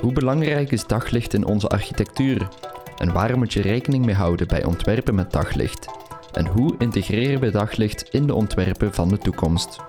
Hoe 0.00 0.12
belangrijk 0.12 0.70
is 0.70 0.86
daglicht 0.86 1.34
in 1.34 1.44
onze 1.44 1.68
architectuur? 1.68 2.48
En 2.96 3.12
waar 3.12 3.38
moet 3.38 3.52
je 3.52 3.60
rekening 3.60 4.04
mee 4.04 4.14
houden 4.14 4.48
bij 4.48 4.64
ontwerpen 4.64 5.14
met 5.14 5.32
daglicht? 5.32 5.86
En 6.32 6.46
hoe 6.46 6.74
integreren 6.78 7.40
we 7.40 7.50
daglicht 7.50 8.02
in 8.10 8.26
de 8.26 8.34
ontwerpen 8.34 8.94
van 8.94 9.08
de 9.08 9.18
toekomst? 9.18 9.80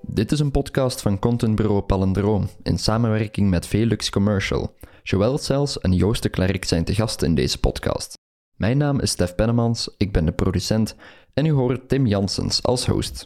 Dit 0.00 0.32
is 0.32 0.40
een 0.40 0.50
podcast 0.50 1.02
van 1.02 1.18
contentbureau 1.18 1.80
Palendroom 1.80 2.48
in 2.62 2.78
samenwerking 2.78 3.50
met 3.50 3.66
Velux 3.66 4.10
Commercial. 4.10 4.74
Joël 5.02 5.38
Cels 5.38 5.78
en 5.78 5.92
Joost 5.92 6.22
de 6.22 6.28
Klerk 6.28 6.64
zijn 6.64 6.84
te 6.84 6.94
gast 6.94 7.22
in 7.22 7.34
deze 7.34 7.60
podcast. 7.60 8.16
Mijn 8.58 8.78
naam 8.78 9.00
is 9.00 9.10
Stef 9.10 9.34
Pennemans, 9.34 9.94
ik 9.96 10.12
ben 10.12 10.24
de 10.24 10.32
producent 10.32 10.96
en 11.34 11.46
u 11.46 11.50
hoort 11.50 11.88
Tim 11.88 12.06
Janssens 12.06 12.62
als 12.62 12.86
host. 12.86 13.24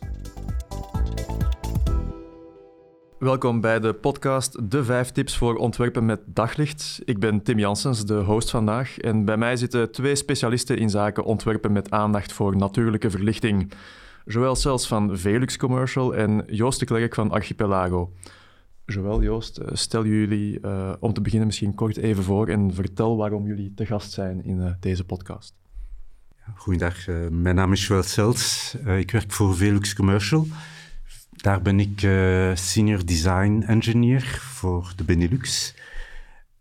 Welkom 3.18 3.60
bij 3.60 3.80
de 3.80 3.94
podcast 3.94 4.70
De 4.70 4.84
5 4.84 5.10
Tips 5.10 5.36
voor 5.36 5.56
Ontwerpen 5.56 6.04
met 6.04 6.20
Daglicht. 6.26 7.00
Ik 7.04 7.18
ben 7.18 7.42
Tim 7.42 7.58
Janssens, 7.58 8.04
de 8.04 8.14
host 8.14 8.50
vandaag. 8.50 8.98
En 8.98 9.24
bij 9.24 9.36
mij 9.36 9.56
zitten 9.56 9.92
twee 9.92 10.14
specialisten 10.14 10.78
in 10.78 10.90
zaken 10.90 11.24
ontwerpen 11.24 11.72
met 11.72 11.90
aandacht 11.90 12.32
voor 12.32 12.56
natuurlijke 12.56 13.10
verlichting. 13.10 13.72
Joël 14.24 14.56
Cels 14.56 14.86
van 14.86 15.18
Velux 15.18 15.56
Commercial 15.56 16.14
en 16.14 16.44
Joost 16.46 16.78
de 16.78 16.84
Klerk 16.86 17.14
van 17.14 17.30
Archipelago. 17.30 18.12
Joël, 18.92 19.22
Joost, 19.22 19.56
eh, 19.56 19.68
stel 19.72 20.06
jullie 20.06 20.58
uh, 20.62 20.92
om 21.00 21.12
te 21.12 21.20
beginnen 21.20 21.46
misschien 21.46 21.74
kort 21.74 21.96
even 21.96 22.24
voor 22.24 22.48
en 22.48 22.74
vertel 22.74 23.16
waarom 23.16 23.46
jullie 23.46 23.72
te 23.74 23.86
gast 23.86 24.12
zijn 24.12 24.44
in 24.44 24.58
uh, 24.58 24.70
deze 24.80 25.04
podcast. 25.04 25.54
Goedendag, 26.54 27.06
mijn 27.30 27.54
naam 27.54 27.72
is 27.72 27.86
Joël 27.86 28.02
Cels. 28.02 28.74
ik 28.98 29.10
werk 29.10 29.32
voor 29.32 29.56
Velux 29.56 29.94
Commercial. 29.94 30.46
Daar 31.30 31.62
ben 31.62 31.80
ik 31.80 32.00
senior 32.58 33.06
design 33.06 33.64
engineer 33.66 34.22
voor 34.40 34.92
de 34.96 35.04
Benelux. 35.04 35.74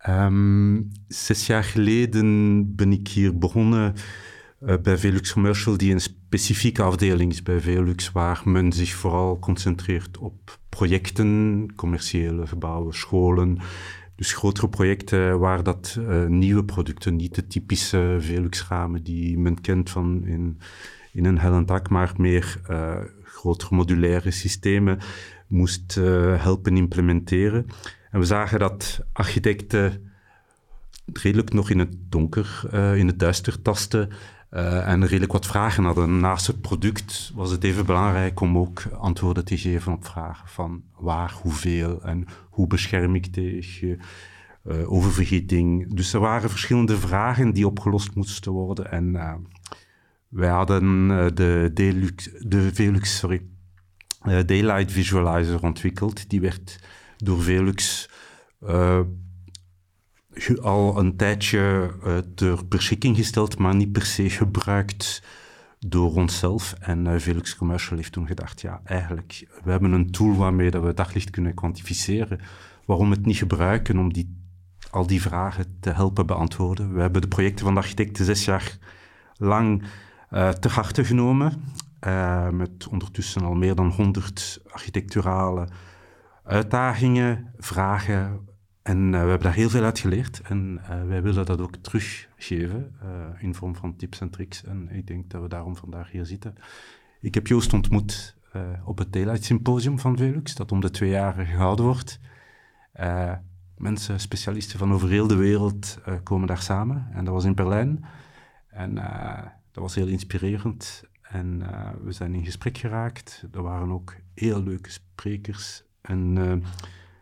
Um, 0.08 0.91
zes 1.08 1.47
jaar 1.47 1.63
geleden 1.63 2.75
ben 2.75 2.91
ik 2.91 3.08
hier 3.08 3.38
begonnen 3.38 3.94
bij 4.62 4.98
Velux 4.98 5.34
Commercial, 5.34 5.78
die 5.78 5.94
een 5.94 6.02
specifieke 6.02 6.81
afdeling 6.81 7.31
is 7.31 7.44
bij 7.44 7.59
Velux, 7.59 8.12
waar 8.12 8.42
men 8.45 8.72
zich 8.72 8.94
vooral 8.94 9.40
concentreert 9.40 10.18
op 10.18 10.59
projecten, 10.70 11.68
commerciële 11.76 12.48
gebouwen, 12.48 12.94
scholen. 12.94 13.58
Dus 14.16 14.34
grotere 14.34 14.70
projecten 14.70 15.40
waar 15.40 15.64
dat 15.64 15.98
uh, 16.00 16.26
nieuwe 16.26 16.66
producten, 16.66 17.16
niet 17.16 17.36
de 17.36 17.48
typische 17.48 18.18
Velux-ramen 18.20 19.03
die 19.03 19.38
men 19.38 19.62
kent 19.62 19.90
van 19.90 20.26
in, 20.26 20.59
in 21.12 21.25
een 21.25 21.40
hellend 21.40 21.68
dak, 21.68 21.90
maar 21.90 22.14
meer 22.18 22.62
uh, 22.70 22.98
grotere 23.23 23.75
modulaire 23.75 24.31
systemen 24.31 25.00
moest 25.48 25.96
helpen 26.38 26.78
implementeren. 26.78 27.66
En 28.12 28.20
we 28.20 28.25
zagen 28.25 28.59
dat 28.59 29.00
architecten 29.14 30.12
redelijk 31.14 31.53
nog 31.53 31.70
in 31.70 31.80
het 31.80 31.96
donker, 32.09 32.73
in 32.96 33.08
het 33.08 33.20
duister 33.20 33.62
tasten 33.62 34.09
uh, 34.52 34.88
en 34.88 35.05
redelijk 35.05 35.31
wat 35.31 35.45
vragen 35.45 35.83
hadden. 35.83 36.19
Naast 36.19 36.47
het 36.47 36.61
product 36.61 37.31
was 37.35 37.52
het 37.52 37.63
even 37.63 37.85
belangrijk 37.85 38.39
om 38.39 38.57
ook 38.57 38.83
antwoorden 38.99 39.45
te 39.45 39.57
geven 39.57 39.94
op 39.94 40.05
vragen 40.05 40.47
van 40.47 40.83
waar, 40.97 41.33
hoeveel 41.41 42.02
en 42.03 42.25
hoe 42.49 42.67
bescherm 42.67 43.16
ik 43.16 43.25
tegen 43.25 43.99
uh, 44.63 44.91
oververhieting. 44.91 45.94
Dus 45.95 46.13
er 46.13 46.19
waren 46.19 46.49
verschillende 46.49 46.97
vragen 46.97 47.53
die 47.53 47.67
opgelost 47.67 48.16
moesten 48.16 48.52
worden. 48.52 48.91
En 48.91 49.13
uh, 49.13 49.33
wij 50.27 50.49
hadden 50.49 51.07
de, 51.35 51.72
de 52.39 52.73
Velux, 52.73 53.17
sorry, 53.17 53.41
Daylight 54.45 54.91
Visualizer 54.91 55.63
ontwikkeld. 55.63 56.29
Die 56.29 56.41
werd 56.41 56.79
door 57.17 57.41
Velux 57.41 58.09
al 60.62 60.97
een 60.97 61.16
tijdje 61.16 61.92
uh, 62.06 62.18
ter 62.36 62.68
beschikking 62.68 63.16
gesteld, 63.16 63.58
maar 63.58 63.75
niet 63.75 63.92
per 63.92 64.06
se 64.06 64.30
gebruikt 64.30 65.24
door 65.80 66.14
onszelf. 66.14 66.75
En 66.80 67.06
uh, 67.06 67.40
Commercial 67.58 67.97
heeft 67.97 68.12
toen 68.12 68.28
gedacht, 68.28 68.62
ja, 68.62 68.81
eigenlijk, 68.84 69.47
we 69.64 69.72
hebben 69.72 69.91
een 69.91 70.12
tool 70.12 70.36
waarmee 70.36 70.72
dat 70.72 70.84
we 70.84 70.94
daglicht 70.94 71.30
kunnen 71.30 71.53
kwantificeren. 71.53 72.40
Waarom 72.86 73.12
het 73.12 73.25
niet 73.25 73.38
gebruiken 73.38 73.97
om 73.97 74.14
die, 74.14 74.38
al 74.91 75.08
die 75.08 75.22
vragen 75.22 75.78
te 75.80 75.90
helpen 75.90 76.25
beantwoorden? 76.25 76.94
We 76.94 77.02
hebben 77.02 77.22
de 77.22 77.28
projecten 77.28 77.66
van 77.66 77.74
de 77.74 77.80
architecten 77.80 78.25
zes 78.25 78.46
jaar 78.46 78.78
lang 79.34 79.84
uh, 80.31 80.50
ter 80.50 80.72
harte 80.72 81.03
genomen. 81.03 81.64
met 82.52 82.88
ondertussen 82.88 83.41
al 83.41 83.53
meer 83.53 83.75
dan 83.75 83.90
100 83.90 84.62
architecturale 84.72 85.68
uitdagingen, 86.44 87.53
vragen, 87.58 88.50
en 88.91 88.97
uh, 89.06 89.12
we 89.12 89.18
hebben 89.18 89.41
daar 89.41 89.53
heel 89.53 89.69
veel 89.69 89.84
uit 89.84 90.00
geleerd 90.00 90.41
en 90.41 90.81
uh, 90.81 91.03
wij 91.07 91.22
willen 91.22 91.46
dat 91.46 91.62
ook 91.62 91.75
teruggeven 91.75 92.96
uh, 93.03 93.44
in 93.44 93.56
vorm 93.56 93.75
van 93.75 93.96
tips 93.96 94.22
en 94.22 94.29
tricks. 94.29 94.63
En 94.63 94.90
ik 94.90 95.07
denk 95.07 95.29
dat 95.29 95.41
we 95.41 95.47
daarom 95.47 95.75
vandaag 95.75 96.12
hier 96.12 96.25
zitten. 96.25 96.56
Ik 97.19 97.34
heb 97.34 97.47
Joost 97.47 97.74
ontmoet 97.74 98.35
op 98.85 98.97
het 98.97 99.13
Daylight 99.13 99.44
Symposium 99.44 100.00
van 100.00 100.18
Velux, 100.18 100.56
dat 100.56 100.72
om 100.72 100.79
de 100.79 100.90
twee 100.90 101.09
jaar 101.09 101.34
gehouden 101.34 101.85
wordt. 101.85 102.19
mensen, 103.78 104.19
specialisten 104.19 104.79
van 104.79 104.94
over 104.94 105.09
heel 105.09 105.28
de 105.28 105.35
wereld 105.35 106.00
komen 106.23 106.47
daar 106.47 106.62
samen 106.62 107.08
en 107.13 107.25
dat 107.25 107.34
was 107.34 107.46
in 107.46 107.56
Berlijn. 107.56 108.06
En 108.68 108.96
dat 109.72 109.84
was 109.84 109.96
heel 109.96 110.08
inspirerend 110.08 111.03
en 111.22 111.63
we 112.03 112.12
zijn 112.12 112.34
in 112.34 112.46
gesprek 112.46 112.78
geraakt. 112.78 113.46
Er 113.53 113.62
waren 113.62 113.91
ook 113.91 114.16
heel 114.34 114.63
leuke 114.63 114.91
sprekers 114.91 115.84
en 116.02 116.34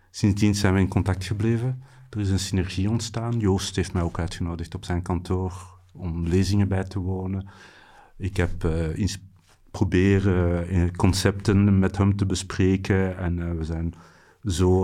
Sindsdien 0.09 0.55
zijn 0.55 0.73
we 0.73 0.79
in 0.79 0.87
contact 0.87 1.25
gebleven. 1.25 1.83
Er 2.09 2.19
is 2.19 2.29
een 2.29 2.39
synergie 2.39 2.89
ontstaan. 2.89 3.39
Joost 3.39 3.75
heeft 3.75 3.93
mij 3.93 4.01
ook 4.01 4.19
uitgenodigd 4.19 4.75
op 4.75 4.85
zijn 4.85 5.01
kantoor 5.01 5.79
om 5.93 6.27
lezingen 6.27 6.67
bij 6.67 6.83
te 6.83 6.99
wonen. 6.99 7.49
Ik 8.17 8.37
heb 8.37 8.63
uh, 8.63 9.07
proberen 9.71 10.73
uh, 10.75 10.91
concepten 10.91 11.79
met 11.79 11.97
hem 11.97 12.15
te 12.15 12.25
bespreken 12.25 13.17
en 13.17 13.37
uh, 13.37 13.51
we 13.51 13.63
zijn 13.63 13.93
zo, 14.43 14.83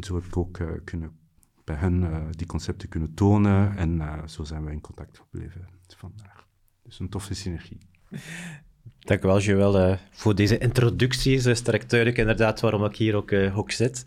zo 0.00 0.14
heb 0.14 0.24
ik 0.24 0.36
ook 0.36 0.58
kunnen 0.84 1.20
bij 1.64 1.76
hen 1.76 2.26
die 2.30 2.46
concepten 2.46 2.88
kunnen 2.88 3.14
tonen 3.14 3.76
en 3.76 4.22
zo 4.28 4.44
zijn 4.44 4.64
we 4.64 4.72
in 4.72 4.80
contact 4.80 5.18
gebleven 5.18 5.68
vandaag. 5.96 6.46
Dus 6.82 6.98
een 6.98 7.08
toffe 7.08 7.34
synergie. 7.34 7.78
Dank 9.04 9.24
u 9.24 9.26
wel, 9.26 9.40
Joël, 9.40 9.80
uh, 9.80 9.96
voor 10.10 10.34
deze 10.34 10.58
introductie. 10.58 11.38
Zo 11.38 11.50
is 11.50 11.62
direct 11.62 11.90
duidelijk 11.90 12.20
inderdaad 12.20 12.60
waarom 12.60 12.84
ik 12.84 12.96
hier 12.96 13.14
ook, 13.14 13.30
uh, 13.30 13.58
ook 13.58 13.70
zit. 13.70 14.04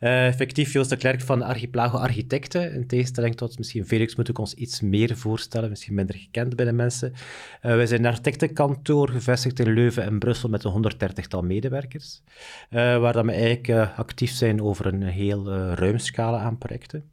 Uh, 0.00 0.26
effectief, 0.26 0.72
Joost 0.72 0.90
de 0.90 0.96
Klerk 0.96 1.20
van 1.20 1.42
Archipelago 1.42 1.96
Architecten. 1.96 2.72
In 2.72 2.86
tegenstelling 2.86 3.36
tot 3.36 3.58
misschien 3.58 3.86
Felix 3.86 4.16
moet 4.16 4.28
ik 4.28 4.38
ons 4.38 4.54
iets 4.54 4.80
meer 4.80 5.16
voorstellen, 5.16 5.68
misschien 5.68 5.94
minder 5.94 6.16
gekend 6.16 6.56
bij 6.56 6.64
de 6.64 6.72
mensen. 6.72 7.12
wij 7.60 7.86
zijn 7.86 8.00
een 8.00 8.10
architectenkantoor 8.10 9.08
gevestigd 9.08 9.58
in 9.60 9.72
Leuven 9.72 10.02
en 10.02 10.18
Brussel 10.18 10.48
met 10.48 10.64
een 10.64 10.92
130-tal 10.92 11.42
medewerkers, 11.42 12.22
waar 12.70 13.12
dan 13.12 13.26
we 13.26 13.32
eigenlijk 13.32 13.92
actief 13.96 14.30
zijn 14.30 14.62
over 14.62 14.86
een 14.86 15.02
heel 15.02 15.52
ruim 15.74 15.98
scala 15.98 16.38
aan 16.38 16.58
projecten. 16.58 17.04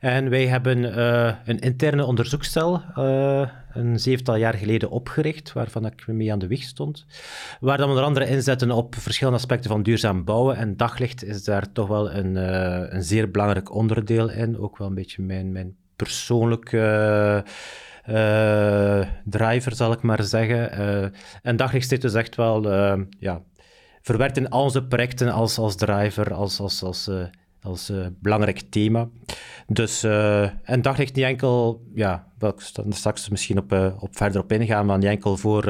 En 0.00 0.30
wij 0.30 0.46
hebben 0.46 0.78
uh, 0.78 1.34
een 1.44 1.58
interne 1.58 2.04
onderzoekscel 2.04 2.82
uh, 2.98 3.48
een 3.72 4.00
zevental 4.00 4.36
jaar 4.36 4.54
geleden 4.54 4.90
opgericht, 4.90 5.52
waarvan 5.52 5.86
ik 5.86 6.06
mee 6.06 6.32
aan 6.32 6.38
de 6.38 6.46
wieg 6.46 6.62
stond. 6.62 7.06
Waar 7.60 7.78
dan 7.78 7.88
onder 7.88 8.04
andere 8.04 8.28
inzetten 8.28 8.70
op 8.70 8.94
verschillende 8.94 9.38
aspecten 9.38 9.70
van 9.70 9.82
duurzaam 9.82 10.24
bouwen. 10.24 10.56
En 10.56 10.76
daglicht 10.76 11.24
is 11.24 11.44
daar 11.44 11.72
toch 11.72 11.88
wel 11.88 12.12
een, 12.12 12.34
uh, 12.34 12.92
een 12.92 13.02
zeer 13.02 13.30
belangrijk 13.30 13.74
onderdeel 13.74 14.30
in. 14.30 14.58
Ook 14.58 14.78
wel 14.78 14.86
een 14.86 14.94
beetje 14.94 15.22
mijn, 15.22 15.52
mijn 15.52 15.76
persoonlijke. 15.96 17.44
driver, 19.24 19.74
zal 19.74 19.92
ik 19.92 20.02
maar 20.02 20.22
zeggen. 20.22 20.72
en 21.42 21.56
daglicht 21.56 21.88
zit 21.88 22.02
dus 22.02 22.14
echt 22.14 22.36
wel 22.36 22.70
ja, 23.18 23.42
verwerkt 24.02 24.36
in 24.36 24.50
al 24.50 24.62
onze 24.62 24.84
projecten 24.84 25.30
als, 25.32 25.58
als 25.58 25.76
driver, 25.76 26.34
als, 26.34 26.60
als, 26.60 26.82
als 26.82 27.10
als 27.66 27.90
uh, 27.90 28.06
belangrijk 28.18 28.60
thema. 28.60 29.08
Dus, 29.66 30.04
uh, 30.04 30.68
en 30.70 30.82
daglicht 30.82 31.14
niet 31.14 31.24
enkel, 31.24 31.86
ja, 31.94 32.32
wil 32.38 32.48
ik 32.48 32.60
straks 32.88 33.28
misschien 33.28 33.58
op, 33.58 33.72
uh, 33.72 33.92
op 33.98 34.16
verder 34.16 34.40
op 34.40 34.52
ingaan, 34.52 34.86
maar 34.86 34.98
niet 34.98 35.08
enkel 35.08 35.36
voor 35.36 35.64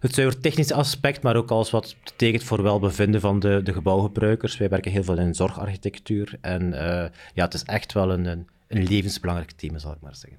het 0.00 0.14
zuiver 0.14 0.40
technische 0.40 0.74
aspect, 0.74 1.22
maar 1.22 1.36
ook 1.36 1.50
als 1.50 1.70
wat 1.70 1.96
betekent 2.04 2.42
voor 2.42 2.62
welbevinden 2.62 3.20
van 3.20 3.38
de, 3.38 3.60
de 3.64 3.72
gebouwgebruikers. 3.72 4.56
Wij 4.56 4.68
werken 4.68 4.90
heel 4.90 5.04
veel 5.04 5.18
in 5.18 5.34
zorgarchitectuur 5.34 6.38
en 6.40 6.70
ja, 7.34 7.44
het 7.44 7.54
is 7.54 7.62
echt 7.62 7.92
wel 7.92 8.12
een, 8.12 8.24
een, 8.24 8.46
levensbelangrijk 8.68 9.50
thema, 9.50 9.78
zal 9.78 9.92
ik 9.92 10.00
maar 10.00 10.16
zeggen. 10.16 10.38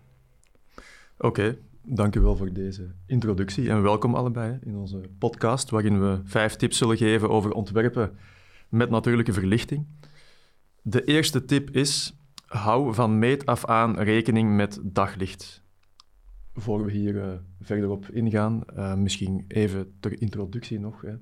Oké, 1.18 1.28
okay. 1.28 1.58
Dank 1.90 2.16
u 2.16 2.20
wel 2.20 2.36
voor 2.36 2.54
deze 2.54 2.92
introductie 3.06 3.70
en 3.70 3.82
welkom 3.82 4.16
allebei 4.16 4.60
in 4.66 4.76
onze 4.76 5.02
podcast, 5.20 5.70
waarin 5.70 6.00
we 6.00 6.20
vijf 6.24 6.56
tips 6.56 6.78
zullen 6.78 6.98
geven 6.98 7.30
over 7.30 7.52
ontwerpen 7.52 8.18
met 8.70 8.90
natuurlijke 8.90 9.34
verlichting. 9.34 9.86
De 10.90 11.04
eerste 11.04 11.46
tip 11.46 11.70
is: 11.70 12.14
hou 12.46 12.94
van 12.94 13.20
meet 13.20 13.46
af 13.46 13.66
aan 13.66 14.00
rekening 14.00 14.56
met 14.56 14.80
daglicht. 14.84 15.64
voor 16.54 16.86
we 16.86 16.92
hier 16.92 17.16
uh, 17.16 17.34
verder 17.62 17.90
op 17.90 18.10
ingaan, 18.10 18.62
uh, 18.78 18.94
misschien 18.94 19.46
even 19.48 19.98
ter 20.00 20.22
introductie 20.22 20.80
nog. 20.80 21.02
Hè. 21.02 21.16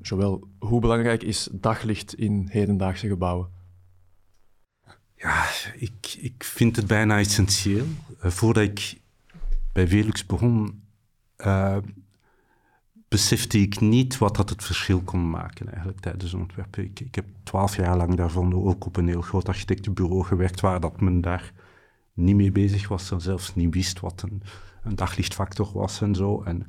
Joël, 0.00 0.48
hoe 0.58 0.80
belangrijk 0.80 1.22
is 1.22 1.48
daglicht 1.52 2.14
in 2.14 2.48
hedendaagse 2.50 3.08
gebouwen? 3.08 3.48
Ja, 5.16 5.46
ik, 5.76 6.16
ik 6.18 6.44
vind 6.44 6.76
het 6.76 6.86
bijna 6.86 7.18
essentieel. 7.18 7.86
Uh, 8.24 8.30
voordat 8.30 8.62
ik 8.62 9.00
bij 9.72 9.88
Velux 9.88 10.26
begon, 10.26 10.82
besefte 13.10 13.58
ik 13.58 13.80
niet 13.80 14.18
wat 14.18 14.36
dat 14.36 14.50
het 14.50 14.64
verschil 14.64 15.00
kon 15.00 15.30
maken 15.30 15.68
eigenlijk 15.68 16.00
tijdens 16.00 16.32
een 16.32 16.40
ontwerp. 16.40 16.76
Ik, 16.76 17.00
ik 17.00 17.14
heb 17.14 17.24
twaalf 17.42 17.76
jaar 17.76 17.96
lang 17.96 18.14
daarvan 18.14 18.54
ook 18.54 18.86
op 18.86 18.96
een 18.96 19.08
heel 19.08 19.20
groot 19.20 19.48
architectenbureau 19.48 20.24
gewerkt, 20.24 20.60
waar 20.60 20.80
dat 20.80 21.00
men 21.00 21.20
daar 21.20 21.52
niet 22.14 22.36
mee 22.36 22.52
bezig 22.52 22.88
was 22.88 23.10
en 23.10 23.20
zelfs 23.20 23.54
niet 23.54 23.74
wist 23.74 24.00
wat 24.00 24.22
een, 24.22 24.42
een 24.82 24.94
daglichtfactor 24.94 25.70
was 25.72 26.00
en 26.00 26.14
zo. 26.14 26.42
En, 26.42 26.66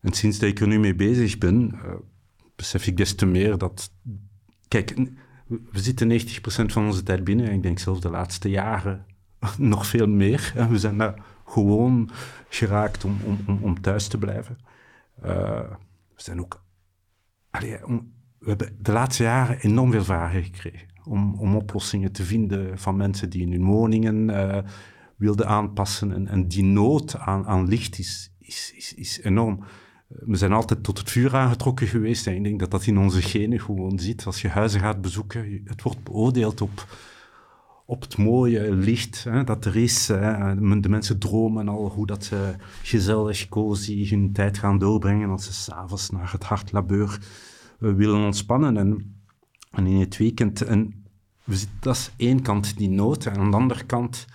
en 0.00 0.12
sinds 0.12 0.38
dat 0.38 0.48
ik 0.48 0.60
er 0.60 0.66
nu 0.66 0.78
mee 0.78 0.94
bezig 0.94 1.38
ben, 1.38 1.70
uh, 1.74 1.92
besef 2.56 2.86
ik 2.86 2.96
des 2.96 3.14
te 3.14 3.26
meer 3.26 3.58
dat... 3.58 3.92
Kijk, 4.68 4.94
we 5.46 5.80
zitten 5.80 6.20
90% 6.20 6.72
van 6.72 6.86
onze 6.86 7.02
tijd 7.02 7.24
binnen 7.24 7.46
en 7.46 7.54
ik 7.54 7.62
denk 7.62 7.78
zelfs 7.78 8.00
de 8.00 8.10
laatste 8.10 8.50
jaren 8.50 9.06
nog 9.58 9.86
veel 9.86 10.08
meer. 10.08 10.54
We 10.70 10.78
zijn 10.78 10.98
daar 10.98 11.22
gewoon 11.46 12.10
geraakt 12.48 13.04
om, 13.04 13.18
om, 13.24 13.58
om 13.60 13.80
thuis 13.80 14.08
te 14.08 14.18
blijven. 14.18 14.58
Uh, 15.24 15.70
we 16.14 16.22
zijn 16.22 16.40
ook... 16.40 16.64
We 17.50 18.48
hebben 18.48 18.76
de 18.78 18.92
laatste 18.92 19.22
jaren 19.22 19.58
enorm 19.58 19.90
veel 19.90 20.04
vragen 20.04 20.42
gekregen 20.42 20.88
om, 21.04 21.34
om 21.34 21.56
oplossingen 21.56 22.12
te 22.12 22.24
vinden 22.24 22.78
van 22.78 22.96
mensen 22.96 23.30
die 23.30 23.42
in 23.42 23.52
hun 23.52 23.64
woningen 23.64 24.28
uh, 24.28 24.58
wilden 25.16 25.46
aanpassen. 25.46 26.28
En, 26.28 26.48
die 26.48 26.64
nood 26.64 27.18
aan, 27.18 27.46
aan 27.46 27.68
licht 27.68 27.98
is, 27.98 28.32
is, 28.38 28.72
is, 28.76 28.94
is, 28.94 29.20
enorm. 29.22 29.64
We 30.08 30.36
zijn 30.36 30.52
altijd 30.52 30.82
tot 30.82 30.98
het 30.98 31.10
vuur 31.10 31.36
aangetrokken 31.36 31.86
geweest 31.86 32.26
en 32.26 32.34
ik 32.34 32.44
denk 32.44 32.60
dat 32.60 32.70
dat 32.70 32.86
in 32.86 32.98
onze 32.98 33.22
genen 33.22 33.60
gewoon 33.60 33.98
zit. 33.98 34.26
Als 34.26 34.42
je 34.42 34.48
huizen 34.48 34.80
gaat 34.80 35.00
bezoeken, 35.00 35.60
het 35.64 35.82
wordt 35.82 36.02
beoordeeld 36.02 36.60
op, 36.60 36.86
op 37.90 38.02
het 38.02 38.16
mooie 38.16 38.74
licht 38.74 39.24
hè, 39.24 39.44
dat 39.44 39.64
er 39.64 39.76
is. 39.76 40.08
Hè. 40.08 40.54
De 40.80 40.88
mensen 40.88 41.18
dromen 41.18 41.68
al 41.68 41.90
hoe 41.90 42.06
dat 42.06 42.24
ze 42.24 42.54
gezellig, 42.82 43.48
cozy 43.48 44.08
hun 44.08 44.32
tijd 44.32 44.58
gaan 44.58 44.78
doorbrengen 44.78 45.30
als 45.30 45.44
ze 45.44 45.52
s'avonds 45.52 46.10
naar 46.10 46.32
het 46.32 46.44
hartlabeur 46.44 47.18
uh, 47.80 47.94
willen 47.94 48.24
ontspannen. 48.24 48.76
En 48.76 49.14
en 49.70 49.86
in 49.86 50.00
het 50.00 50.16
weekend, 50.16 50.62
en 50.62 51.04
we 51.44 51.64
dat 51.80 51.96
is 51.96 52.10
één 52.16 52.42
kant 52.42 52.76
die 52.76 52.90
nood. 52.90 53.26
En 53.26 53.36
aan 53.36 53.50
de 53.50 53.56
andere 53.56 53.84
kant, 53.84 54.26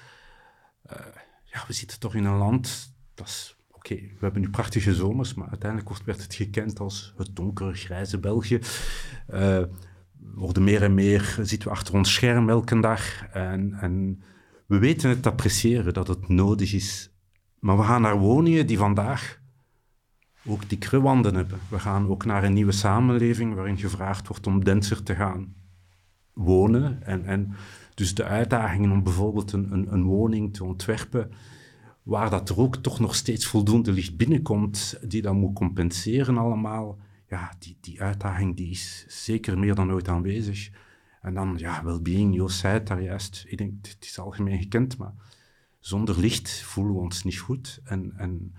uh, 0.92 0.98
ja, 1.44 1.64
we 1.68 1.74
zitten 1.74 2.00
toch 2.00 2.16
in 2.16 2.26
een 2.26 2.38
land, 2.38 2.94
dat 3.14 3.28
is 3.28 3.56
oké, 3.72 3.96
we 3.96 4.18
hebben 4.20 4.42
nu 4.42 4.50
prachtige 4.50 4.96
zomers, 4.96 5.34
maar 5.34 5.50
uiteindelijk 5.50 6.04
werd 6.06 6.22
het 6.22 6.34
gekend 6.34 6.80
als 6.80 7.14
het 7.18 7.36
donkere, 7.36 7.74
grijze 7.74 8.20
België. 8.20 8.60
Uh, 9.34 9.64
worden 10.34 10.64
meer 10.64 10.84
en 10.84 10.94
meer, 10.94 11.38
zitten 11.42 11.68
we 11.68 11.74
achter 11.74 11.94
ons 11.94 12.14
scherm 12.14 12.50
elke 12.50 12.80
dag. 12.80 13.26
En, 13.28 13.74
en 13.74 14.24
we 14.66 14.80
weten 14.80 15.10
het 15.10 15.28
appreciëren 15.28 15.94
dat 15.94 16.08
het 16.08 16.28
nodig 16.28 16.74
is. 16.74 17.10
Maar 17.60 17.78
we 17.78 17.84
gaan 17.84 18.02
naar 18.02 18.20
woningen 18.20 18.68
die 18.68 18.78
vandaag 18.78 19.44
ook 20.48 20.70
die 20.70 21.00
wanden 21.00 21.36
hebben. 21.36 21.60
We 21.70 21.80
gaan 21.80 22.10
ook 22.10 22.26
naar 22.26 22.44
een 22.44 22.54
nieuwe 22.54 22.72
samenleving 22.72 23.56
waarin 23.56 23.78
gevraagd 23.78 24.28
wordt 24.28 24.48
om 24.48 24.64
denser 24.64 25.04
te 25.04 25.16
gaan 25.16 25.56
wonen. 26.34 27.04
En, 27.04 27.26
en 27.26 27.54
dus 27.94 28.16
de 28.16 28.24
uitdagingen 28.24 28.92
om 28.92 29.04
bijvoorbeeld 29.04 29.52
een, 29.52 29.72
een, 29.72 29.94
een 29.94 30.04
woning 30.04 30.54
te 30.54 30.64
ontwerpen 30.64 31.32
waar 32.04 32.30
dat 32.30 32.50
er 32.50 32.60
ook 32.60 32.76
toch 32.76 33.00
nog 33.00 33.16
steeds 33.16 33.46
voldoende 33.46 33.92
licht 33.92 34.18
binnenkomt, 34.18 35.00
die 35.02 35.22
dat 35.22 35.34
moet 35.34 35.54
compenseren 35.54 36.38
allemaal. 36.38 36.98
Ja, 37.36 37.54
die, 37.60 37.78
die 37.82 38.02
uitdaging 38.02 38.56
die 38.56 38.70
is 38.70 39.06
zeker 39.08 39.60
meer 39.60 39.76
dan 39.76 39.92
ooit 39.92 40.08
aanwezig. 40.08 40.70
En 41.22 41.34
dan, 41.34 41.56
ja, 41.58 41.84
well-being, 41.84 42.36
Joost 42.36 42.60
zei 42.60 42.74
het 42.74 42.88
daar 42.88 43.02
juist. 43.02 43.46
Ik 43.48 43.58
denk, 43.58 43.72
het 43.88 44.06
is 44.06 44.20
algemeen 44.20 44.62
gekend, 44.62 44.98
maar 44.98 45.14
zonder 45.80 46.20
licht 46.20 46.62
voelen 46.64 46.94
we 46.94 47.00
ons 47.00 47.24
niet 47.24 47.38
goed. 47.38 47.80
En, 47.84 48.14
en 48.18 48.54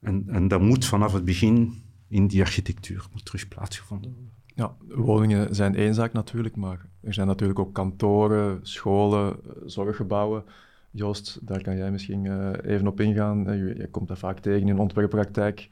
en, 0.00 0.24
en 0.28 0.48
dat 0.48 0.60
moet 0.60 0.84
vanaf 0.84 1.12
het 1.12 1.24
begin 1.24 1.82
in 2.08 2.26
die 2.26 2.40
architectuur 2.40 3.06
moet 3.12 3.24
terug 3.24 3.48
plaatsgevonden 3.48 4.12
worden. 4.12 4.32
Ja, 4.46 4.74
woningen 4.88 5.54
zijn 5.54 5.74
één 5.74 5.94
zaak 5.94 6.12
natuurlijk, 6.12 6.56
maar 6.56 6.86
er 7.00 7.14
zijn 7.14 7.26
natuurlijk 7.26 7.58
ook 7.58 7.74
kantoren, 7.74 8.58
scholen, 8.62 9.36
zorggebouwen. 9.64 10.44
Joost, 10.90 11.38
daar 11.46 11.62
kan 11.62 11.76
jij 11.76 11.90
misschien 11.90 12.24
uh, 12.24 12.50
even 12.62 12.86
op 12.86 13.00
ingaan. 13.00 13.50
Uh, 13.50 13.56
je, 13.56 13.76
je, 13.76 13.90
komt 13.90 14.08
dat 14.08 14.18
vaak 14.18 14.38
tegen 14.38 14.68
in 14.68 14.78
ontwerppraktijk. 14.78 15.68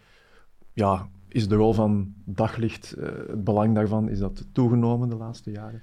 Ja, 0.73 1.09
is 1.29 1.49
de 1.49 1.55
rol 1.55 1.73
van 1.73 2.15
daglicht, 2.25 2.95
uh, 2.99 3.05
het 3.05 3.45
belang 3.45 3.75
daarvan, 3.75 4.09
is 4.09 4.19
dat 4.19 4.47
toegenomen 4.53 5.09
de 5.09 5.17
laatste 5.17 5.51
jaren? 5.51 5.83